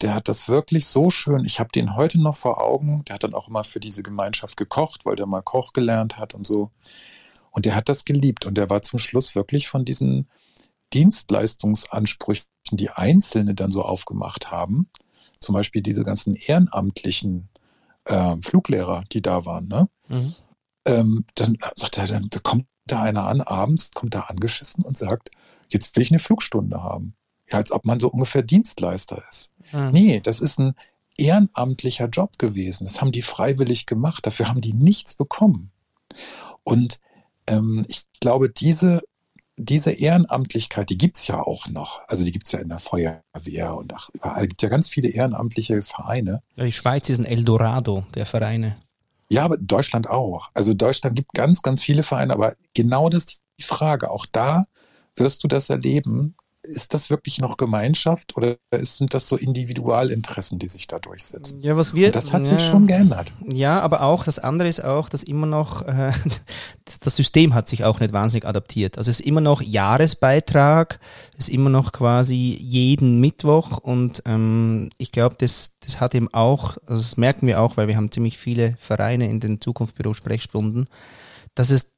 der 0.00 0.14
hat 0.14 0.28
das 0.28 0.48
wirklich 0.48 0.86
so 0.86 1.10
schön. 1.10 1.44
Ich 1.44 1.58
habe 1.58 1.70
den 1.74 1.96
heute 1.96 2.20
noch 2.20 2.36
vor 2.36 2.62
Augen. 2.62 3.04
Der 3.06 3.14
hat 3.14 3.24
dann 3.24 3.34
auch 3.34 3.48
immer 3.48 3.64
für 3.64 3.80
diese 3.80 4.04
Gemeinschaft 4.04 4.56
gekocht, 4.56 5.04
weil 5.04 5.16
der 5.16 5.26
mal 5.26 5.42
Koch 5.42 5.72
gelernt 5.72 6.18
hat 6.18 6.34
und 6.34 6.46
so. 6.46 6.70
Und 7.50 7.64
der 7.64 7.74
hat 7.74 7.88
das 7.88 8.04
geliebt. 8.04 8.46
Und 8.46 8.56
der 8.56 8.70
war 8.70 8.82
zum 8.82 9.00
Schluss 9.00 9.34
wirklich 9.34 9.66
von 9.66 9.84
diesen 9.84 10.28
Dienstleistungsansprüchen, 10.92 12.46
die 12.72 12.90
Einzelne 12.90 13.54
dann 13.54 13.70
so 13.70 13.82
aufgemacht 13.82 14.50
haben, 14.50 14.88
zum 15.40 15.54
Beispiel 15.54 15.82
diese 15.82 16.04
ganzen 16.04 16.34
ehrenamtlichen 16.34 17.48
äh, 18.04 18.36
Fluglehrer, 18.40 19.04
die 19.12 19.22
da 19.22 19.44
waren, 19.44 19.68
ne? 19.68 19.88
Mhm. 20.08 20.34
Ähm, 20.84 21.24
dann 21.34 21.58
sagt 21.74 21.98
er, 21.98 22.06
dann 22.06 22.30
kommt 22.42 22.66
da 22.86 23.02
einer 23.02 23.24
an, 23.24 23.40
abends 23.40 23.90
kommt 23.90 24.14
da 24.14 24.20
angeschissen 24.20 24.84
und 24.84 24.96
sagt, 24.96 25.30
jetzt 25.68 25.96
will 25.96 26.02
ich 26.02 26.10
eine 26.10 26.20
Flugstunde 26.20 26.82
haben. 26.82 27.14
Ja, 27.50 27.58
als 27.58 27.72
ob 27.72 27.84
man 27.84 28.00
so 28.00 28.08
ungefähr 28.08 28.42
Dienstleister 28.42 29.22
ist. 29.28 29.50
Mhm. 29.72 29.90
Nee, 29.90 30.20
das 30.20 30.40
ist 30.40 30.58
ein 30.58 30.74
ehrenamtlicher 31.16 32.06
Job 32.06 32.38
gewesen. 32.38 32.84
Das 32.84 33.00
haben 33.00 33.12
die 33.12 33.22
freiwillig 33.22 33.86
gemacht. 33.86 34.26
Dafür 34.26 34.48
haben 34.48 34.60
die 34.60 34.74
nichts 34.74 35.14
bekommen. 35.14 35.72
Und 36.62 37.00
ähm, 37.46 37.84
ich 37.88 38.06
glaube, 38.20 38.50
diese 38.50 39.02
diese 39.56 39.92
Ehrenamtlichkeit, 39.92 40.90
die 40.90 40.98
gibt's 40.98 41.26
ja 41.26 41.40
auch 41.40 41.68
noch. 41.68 42.00
Also 42.08 42.24
die 42.24 42.32
gibt's 42.32 42.52
ja 42.52 42.58
in 42.58 42.68
der 42.68 42.78
Feuerwehr 42.78 43.74
und 43.76 43.92
ach, 43.94 44.10
überall 44.12 44.46
gibt 44.46 44.62
ja 44.62 44.68
ganz 44.68 44.88
viele 44.88 45.08
ehrenamtliche 45.08 45.82
Vereine. 45.82 46.42
Ja, 46.56 46.64
die 46.64 46.72
Schweiz 46.72 47.08
ist 47.08 47.18
ein 47.18 47.24
Eldorado 47.24 48.04
der 48.14 48.26
Vereine. 48.26 48.76
Ja, 49.28 49.44
aber 49.44 49.56
Deutschland 49.56 50.08
auch. 50.08 50.50
Also 50.54 50.74
Deutschland 50.74 51.16
gibt 51.16 51.32
ganz, 51.32 51.62
ganz 51.62 51.82
viele 51.82 52.02
Vereine, 52.02 52.32
aber 52.32 52.54
genau 52.74 53.08
das 53.08 53.24
ist 53.24 53.42
die 53.58 53.64
Frage. 53.64 54.10
Auch 54.10 54.26
da 54.26 54.66
wirst 55.16 55.42
du 55.42 55.48
das 55.48 55.70
erleben 55.70 56.36
ist 56.66 56.94
das 56.94 57.10
wirklich 57.10 57.40
noch 57.40 57.56
Gemeinschaft 57.56 58.36
oder 58.36 58.56
sind 58.72 59.14
das 59.14 59.28
so 59.28 59.36
Individualinteressen, 59.36 60.58
die 60.58 60.68
sich 60.68 60.86
da 60.86 60.98
durchsetzen? 60.98 61.60
Ja, 61.60 61.76
was 61.76 61.94
wir. 61.94 62.06
Und 62.06 62.16
das 62.16 62.32
hat 62.32 62.42
ja, 62.42 62.58
sich 62.58 62.66
schon 62.66 62.86
geändert. 62.86 63.32
Ja, 63.46 63.80
aber 63.80 64.02
auch 64.02 64.24
das 64.24 64.38
andere 64.38 64.68
ist 64.68 64.82
auch, 64.84 65.08
dass 65.08 65.22
immer 65.22 65.46
noch 65.46 65.82
äh, 65.86 66.12
das 67.00 67.16
System 67.16 67.54
hat 67.54 67.68
sich 67.68 67.84
auch 67.84 68.00
nicht 68.00 68.12
wahnsinnig 68.12 68.46
adaptiert. 68.46 68.98
Also 68.98 69.10
es 69.10 69.20
ist 69.20 69.26
immer 69.26 69.40
noch 69.40 69.62
Jahresbeitrag, 69.62 71.00
es 71.32 71.48
ist 71.48 71.54
immer 71.54 71.70
noch 71.70 71.92
quasi 71.92 72.58
jeden 72.60 73.20
Mittwoch 73.20 73.78
und 73.78 74.22
ähm, 74.26 74.90
ich 74.98 75.12
glaube, 75.12 75.36
das, 75.38 75.72
das 75.80 76.00
hat 76.00 76.14
eben 76.14 76.32
auch, 76.32 76.76
also 76.86 77.00
das 77.00 77.16
merken 77.16 77.46
wir 77.46 77.60
auch, 77.60 77.76
weil 77.76 77.88
wir 77.88 77.96
haben 77.96 78.10
ziemlich 78.10 78.38
viele 78.38 78.76
Vereine 78.78 79.28
in 79.28 79.40
den 79.40 79.60
Zukunftsbüro 79.60 80.14
Sprechstunden, 80.14 80.86
dass 81.54 81.70
es 81.70 81.95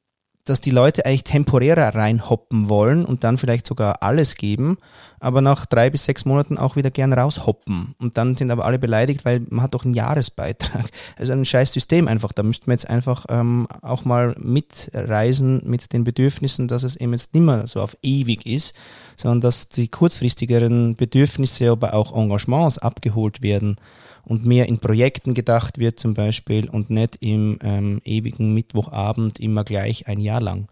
dass 0.49 0.61
die 0.61 0.71
Leute 0.71 1.05
eigentlich 1.05 1.23
temporärer 1.23 1.93
reinhoppen 1.93 2.69
wollen 2.69 3.05
und 3.05 3.23
dann 3.23 3.37
vielleicht 3.37 3.67
sogar 3.67 4.01
alles 4.01 4.35
geben, 4.35 4.77
aber 5.19 5.41
nach 5.41 5.65
drei 5.65 5.89
bis 5.89 6.05
sechs 6.05 6.25
Monaten 6.25 6.57
auch 6.57 6.75
wieder 6.75 6.89
gern 6.91 7.13
raushoppen. 7.13 7.93
Und 7.99 8.17
dann 8.17 8.35
sind 8.35 8.49
aber 8.51 8.65
alle 8.65 8.79
beleidigt, 8.79 9.25
weil 9.25 9.41
man 9.49 9.61
hat 9.61 9.73
doch 9.73 9.85
einen 9.85 9.93
Jahresbeitrag. 9.93 10.89
Also 11.17 11.33
ein 11.33 11.43
scheiß 11.45 11.73
System 11.73 12.07
einfach. 12.07 12.31
Da 12.31 12.43
müssten 12.43 12.67
wir 12.67 12.73
jetzt 12.73 12.89
einfach 12.89 13.25
ähm, 13.29 13.67
auch 13.81 14.05
mal 14.05 14.35
mitreisen 14.39 15.61
mit 15.65 15.91
den 15.91 16.05
Bedürfnissen, 16.05 16.69
dass 16.69 16.83
es 16.83 16.95
eben 16.95 17.11
jetzt 17.11 17.33
nicht 17.33 17.43
mehr 17.43 17.67
so 17.67 17.81
auf 17.81 17.97
ewig 18.01 18.45
ist, 18.45 18.73
sondern 19.17 19.41
dass 19.41 19.67
die 19.67 19.89
kurzfristigeren 19.89 20.95
Bedürfnisse, 20.95 21.71
aber 21.71 21.93
auch 21.93 22.15
Engagements 22.15 22.77
abgeholt 22.77 23.41
werden 23.41 23.75
und 24.23 24.45
mehr 24.45 24.67
in 24.67 24.79
Projekten 24.79 25.33
gedacht 25.33 25.77
wird 25.77 25.99
zum 25.99 26.13
Beispiel 26.13 26.69
und 26.69 26.89
nicht 26.89 27.17
im 27.21 27.59
ähm, 27.61 28.01
ewigen 28.03 28.53
Mittwochabend 28.53 29.39
immer 29.39 29.63
gleich 29.63 30.07
ein 30.07 30.19
Jahr 30.19 30.41
lang. 30.41 30.67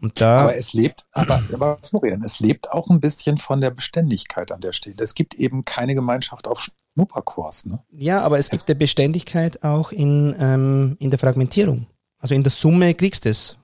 Und 0.00 0.20
da 0.20 0.38
aber 0.38 0.56
es 0.56 0.72
lebt, 0.72 1.04
aber, 1.12 1.42
aber 1.52 1.78
Florian, 1.82 2.22
es 2.22 2.40
lebt 2.40 2.70
auch 2.70 2.90
ein 2.90 3.00
bisschen 3.00 3.38
von 3.38 3.60
der 3.60 3.70
Beständigkeit 3.70 4.52
an 4.52 4.60
der 4.60 4.72
Stelle. 4.72 4.96
Es 4.98 5.14
gibt 5.14 5.34
eben 5.34 5.64
keine 5.64 5.94
Gemeinschaft 5.94 6.48
auf 6.48 6.66
Schnupperkurs. 6.94 7.66
Ne? 7.66 7.82
Ja, 7.90 8.22
aber 8.22 8.38
es, 8.38 8.46
es 8.46 8.50
gibt 8.50 8.70
eine 8.70 8.78
Beständigkeit 8.78 9.62
auch 9.62 9.92
in, 9.92 10.34
ähm, 10.38 10.96
in 10.98 11.10
der 11.10 11.18
Fragmentierung. 11.18 11.86
Also 12.18 12.34
in 12.34 12.42
der 12.42 12.50
Summe 12.50 12.94
kriegst 12.94 13.24
du 13.24 13.30
es. 13.30 13.58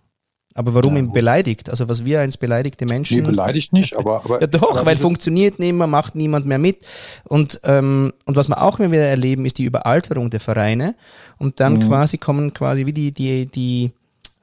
Aber 0.55 0.75
warum 0.75 0.95
ja, 0.95 1.01
ihn 1.01 1.13
beleidigt? 1.13 1.71
Also 1.71 1.89
was 1.89 2.05
wir 2.05 2.21
als 2.21 2.37
beleidigte 2.37 2.85
Menschen. 2.85 3.19
Nee, 3.19 3.23
beleidigt 3.23 3.73
nicht, 3.73 3.97
aber. 3.97 4.23
aber 4.25 4.41
ja 4.41 4.47
doch, 4.47 4.77
aber 4.77 4.87
weil 4.87 4.97
funktioniert 4.97 5.59
nicht 5.59 5.73
mehr, 5.73 5.87
macht 5.87 6.15
niemand 6.15 6.47
mehr 6.47 6.59
mit. 6.59 6.85
Und, 7.25 7.61
ähm, 7.65 8.13
und 8.27 8.37
was 8.37 8.49
wir 8.49 8.61
auch 8.61 8.79
immer 8.79 8.93
wieder 8.93 9.07
erleben, 9.07 9.47
ist 9.47 9.59
die 9.59 9.65
Überalterung 9.65 10.31
der 10.31 10.41
Vereine. 10.41 10.95
Und 11.39 11.61
dann 11.61 11.75
mhm. 11.75 11.89
quasi 11.89 12.19
kommen 12.19 12.53
quasi 12.53 12.87
wie 12.87 12.93
die, 12.93 13.13
die, 13.13 13.47
die, 13.47 13.93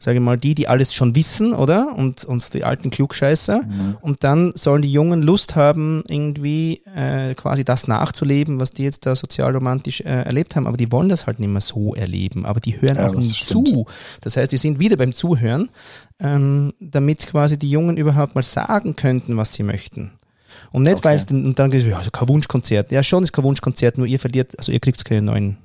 sage 0.01 0.17
ich 0.17 0.23
mal, 0.23 0.37
die, 0.37 0.55
die 0.55 0.69
alles 0.69 0.93
schon 0.93 1.13
wissen, 1.13 1.53
oder? 1.53 1.93
Und 1.95 2.23
uns 2.23 2.49
die 2.49 2.63
alten 2.63 2.89
Klugscheißer. 2.89 3.61
Mhm. 3.61 3.97
Und 3.99 4.23
dann 4.23 4.53
sollen 4.55 4.81
die 4.81 4.91
Jungen 4.91 5.21
Lust 5.21 5.57
haben, 5.57 6.03
irgendwie 6.07 6.81
äh, 6.95 7.33
quasi 7.35 7.65
das 7.65 7.89
nachzuleben, 7.89 8.61
was 8.61 8.71
die 8.71 8.83
jetzt 8.83 9.05
da 9.05 9.13
sozialromantisch 9.13 9.99
äh, 10.01 10.23
erlebt 10.23 10.55
haben. 10.55 10.67
Aber 10.67 10.77
die 10.77 10.89
wollen 10.93 11.09
das 11.09 11.27
halt 11.27 11.39
nicht 11.39 11.49
mehr 11.49 11.59
so 11.59 11.95
erleben. 11.95 12.45
Aber 12.45 12.61
die 12.61 12.81
hören 12.81 12.95
ja, 12.95 13.09
auch 13.09 13.15
nicht 13.15 13.45
zu. 13.45 13.85
Das 14.21 14.37
heißt, 14.37 14.53
wir 14.53 14.59
sind 14.59 14.79
wieder 14.79 14.95
beim 14.95 15.11
Zuhören, 15.11 15.67
ähm, 16.21 16.73
damit 16.79 17.27
quasi 17.27 17.59
die 17.59 17.69
Jungen 17.69 17.97
überhaupt 17.97 18.35
mal 18.35 18.43
sagen 18.43 18.95
könnten, 18.95 19.35
was 19.35 19.53
sie 19.53 19.63
möchten. 19.63 20.11
Und 20.71 20.83
nicht, 20.83 20.93
okay. 20.93 21.03
weil 21.03 21.17
es 21.17 21.25
dann, 21.25 21.45
und 21.45 21.59
dann 21.59 21.71
gesagt, 21.71 21.91
ja, 21.91 21.97
also 21.97 22.11
kein 22.11 22.29
Wunschkonzert. 22.29 22.91
Ja, 22.93 23.03
schon 23.03 23.23
ist 23.23 23.33
kein 23.33 23.43
Wunschkonzert, 23.43 23.97
nur 23.97 24.07
ihr 24.07 24.19
verliert, 24.19 24.57
also 24.57 24.71
ihr 24.71 24.79
kriegt 24.79 25.03
keine 25.03 25.23
neuen 25.23 25.57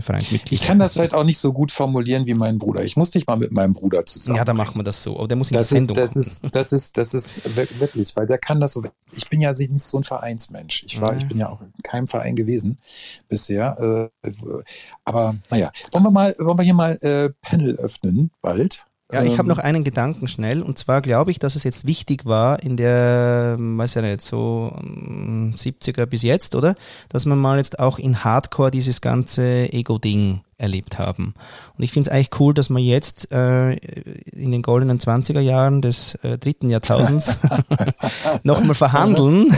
Vereinsmitglied. 0.00 0.60
Ich 0.60 0.66
kann 0.66 0.78
das 0.78 0.94
vielleicht 0.94 1.14
auch 1.14 1.24
nicht 1.24 1.38
so 1.38 1.52
gut 1.52 1.70
formulieren 1.70 2.26
wie 2.26 2.34
mein 2.34 2.58
Bruder. 2.58 2.84
Ich 2.84 2.96
muss 2.96 3.10
dich 3.10 3.26
mal 3.26 3.36
mit 3.36 3.52
meinem 3.52 3.72
Bruder 3.72 4.06
zusammen. 4.06 4.36
Ja, 4.36 4.44
da 4.44 4.54
machen 4.54 4.78
wir 4.78 4.84
das 4.84 5.02
so. 5.02 5.18
Aber 5.18 5.28
der 5.28 5.36
muss 5.36 5.50
in 5.50 5.56
das 5.56 5.68
die 5.68 5.80
Sendung. 5.80 5.96
Ist, 5.96 6.16
das, 6.16 6.16
ist, 6.16 6.46
das 6.52 6.72
ist, 6.72 6.96
das 6.96 7.14
ist 7.14 7.80
wirklich, 7.80 8.14
weil 8.16 8.26
der 8.26 8.38
kann 8.38 8.60
das 8.60 8.72
so. 8.72 8.82
Ich 9.12 9.28
bin 9.28 9.40
ja 9.40 9.52
nicht 9.52 9.82
so 9.82 9.98
ein 9.98 10.04
Vereinsmensch. 10.04 10.84
Ich 10.86 11.00
war, 11.00 11.12
ja. 11.12 11.18
ich 11.18 11.28
bin 11.28 11.38
ja 11.38 11.48
auch 11.48 11.60
in 11.60 11.72
keinem 11.82 12.06
Verein 12.06 12.36
gewesen 12.36 12.78
bisher. 13.28 14.10
Äh, 14.22 14.30
aber 15.04 15.36
naja, 15.50 15.70
wollen 15.92 16.04
wir 16.04 16.10
mal, 16.10 16.34
wollen 16.38 16.58
wir 16.58 16.64
hier 16.64 16.74
mal 16.74 16.98
äh, 17.02 17.30
Panel 17.40 17.76
öffnen 17.76 18.30
bald? 18.40 18.86
Ja, 19.12 19.22
ich 19.22 19.38
habe 19.38 19.42
ähm, 19.42 19.48
noch 19.48 19.58
einen 19.58 19.84
Gedanken 19.84 20.28
schnell. 20.28 20.62
Und 20.62 20.78
zwar 20.78 21.02
glaube 21.02 21.30
ich, 21.30 21.38
dass 21.38 21.56
es 21.56 21.64
jetzt 21.64 21.86
wichtig 21.86 22.24
war 22.24 22.62
in 22.62 22.76
der, 22.76 23.56
weiß 23.58 23.94
ja 23.94 24.02
nicht, 24.02 24.22
so 24.22 24.72
70er 24.74 26.02
ähm, 26.02 26.08
bis 26.08 26.22
jetzt, 26.22 26.54
oder? 26.54 26.74
Dass 27.08 27.26
man 27.26 27.38
mal 27.38 27.58
jetzt 27.58 27.78
auch 27.78 27.98
in 27.98 28.24
Hardcore 28.24 28.70
dieses 28.70 29.00
ganze 29.00 29.72
Ego-Ding 29.72 30.40
erlebt 30.62 30.98
haben. 30.98 31.34
Und 31.76 31.84
ich 31.84 31.92
finde 31.92 32.08
es 32.08 32.14
eigentlich 32.14 32.40
cool, 32.40 32.54
dass 32.54 32.70
wir 32.70 32.78
jetzt 32.78 33.30
äh, 33.32 33.72
in 33.72 34.52
den 34.52 34.62
goldenen 34.62 34.98
20er 34.98 35.40
Jahren 35.40 35.82
des 35.82 36.14
äh, 36.22 36.38
dritten 36.38 36.70
Jahrtausends 36.70 37.38
nochmal 38.42 38.74
verhandeln, 38.74 39.54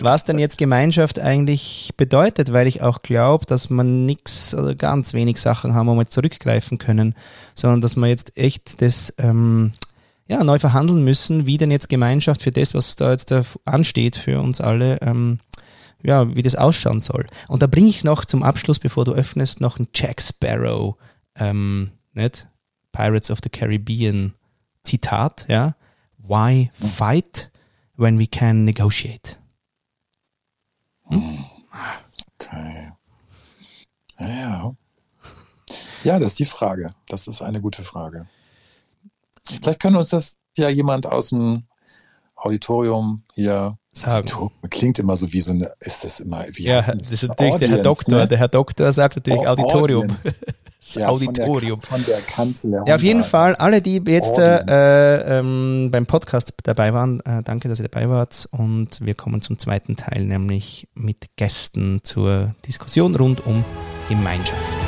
was 0.00 0.24
denn 0.24 0.38
jetzt 0.38 0.58
Gemeinschaft 0.58 1.18
eigentlich 1.18 1.92
bedeutet, 1.96 2.52
weil 2.52 2.66
ich 2.66 2.82
auch 2.82 3.02
glaube, 3.02 3.46
dass 3.46 3.70
man 3.70 4.04
nichts 4.04 4.54
oder 4.54 4.74
ganz 4.74 5.14
wenig 5.14 5.40
Sachen 5.40 5.74
haben, 5.74 5.86
wo 5.86 5.94
wir 5.94 6.02
jetzt 6.02 6.12
zurückgreifen 6.12 6.78
können, 6.78 7.14
sondern 7.54 7.80
dass 7.80 7.96
wir 7.96 8.08
jetzt 8.08 8.36
echt 8.36 8.82
das 8.82 9.14
ähm, 9.18 9.72
ja, 10.26 10.42
neu 10.42 10.58
verhandeln 10.58 11.04
müssen, 11.04 11.46
wie 11.46 11.58
denn 11.58 11.70
jetzt 11.70 11.88
Gemeinschaft 11.88 12.42
für 12.42 12.50
das, 12.50 12.74
was 12.74 12.96
da 12.96 13.10
jetzt 13.10 13.30
da 13.30 13.42
ansteht 13.64 14.16
für 14.16 14.40
uns 14.40 14.60
alle, 14.60 14.98
ähm, 15.02 15.38
ja, 16.04 16.34
wie 16.36 16.42
das 16.42 16.54
ausschauen 16.54 17.00
soll. 17.00 17.26
Und 17.48 17.62
da 17.62 17.66
bringe 17.66 17.88
ich 17.88 18.04
noch 18.04 18.24
zum 18.24 18.42
Abschluss, 18.42 18.78
bevor 18.78 19.04
du 19.04 19.12
öffnest, 19.12 19.60
noch 19.60 19.78
ein 19.78 19.88
Jack 19.94 20.20
Sparrow, 20.20 20.96
ähm, 21.34 21.92
nicht? 22.12 22.46
Pirates 22.92 23.30
of 23.30 23.40
the 23.42 23.48
Caribbean 23.48 24.34
Zitat, 24.84 25.46
ja. 25.48 25.74
Why 26.18 26.70
fight 26.74 27.50
when 27.96 28.18
we 28.18 28.26
can 28.26 28.64
negotiate? 28.64 29.36
Hm? 31.08 31.44
Okay. 32.38 32.92
Ja. 34.20 34.74
Ja, 36.04 36.18
das 36.18 36.32
ist 36.32 36.38
die 36.38 36.46
Frage. 36.46 36.90
Das 37.08 37.26
ist 37.26 37.42
eine 37.42 37.60
gute 37.60 37.82
Frage. 37.82 38.28
Vielleicht 39.46 39.80
können 39.80 39.96
uns 39.96 40.10
das 40.10 40.36
ja 40.56 40.68
jemand 40.68 41.06
aus 41.06 41.30
dem 41.30 41.64
Auditorium 42.36 43.24
hier 43.34 43.78
sagen. 43.94 44.26
Klingt 44.70 44.98
immer 44.98 45.16
so 45.16 45.32
wie 45.32 45.40
so 45.40 45.52
eine, 45.52 45.72
ist 45.80 46.04
das 46.04 46.20
immer, 46.20 46.44
wie 46.52 46.64
Ja, 46.64 46.82
das? 46.82 47.10
ist 47.10 47.28
natürlich 47.28 47.54
Audience, 47.54 47.58
der 47.58 47.68
Herr 47.68 47.82
Doktor. 47.82 48.18
Ne? 48.18 48.28
Der 48.28 48.38
Herr 48.38 48.48
Doktor 48.48 48.92
sagt 48.92 49.16
natürlich 49.16 49.46
Auditorium. 49.46 50.08
das 50.84 50.94
ja, 50.96 51.08
Auditorium. 51.08 51.80
Von 51.80 52.04
der, 52.04 52.18
von 52.18 52.54
der 52.62 52.84
Ja, 52.86 52.94
auf 52.96 53.02
jeden 53.02 53.24
Fall, 53.24 53.54
alle, 53.56 53.80
die 53.80 54.02
jetzt 54.06 54.38
äh, 54.38 55.38
ähm, 55.38 55.88
beim 55.90 56.06
Podcast 56.06 56.52
dabei 56.62 56.92
waren, 56.92 57.20
äh, 57.20 57.42
danke, 57.42 57.68
dass 57.68 57.80
ihr 57.80 57.88
dabei 57.88 58.08
wart. 58.08 58.48
Und 58.50 59.04
wir 59.04 59.14
kommen 59.14 59.40
zum 59.40 59.58
zweiten 59.58 59.96
Teil, 59.96 60.24
nämlich 60.24 60.88
mit 60.94 61.36
Gästen 61.36 62.00
zur 62.02 62.54
Diskussion 62.66 63.14
rund 63.14 63.46
um 63.46 63.64
Gemeinschaft. 64.08 64.83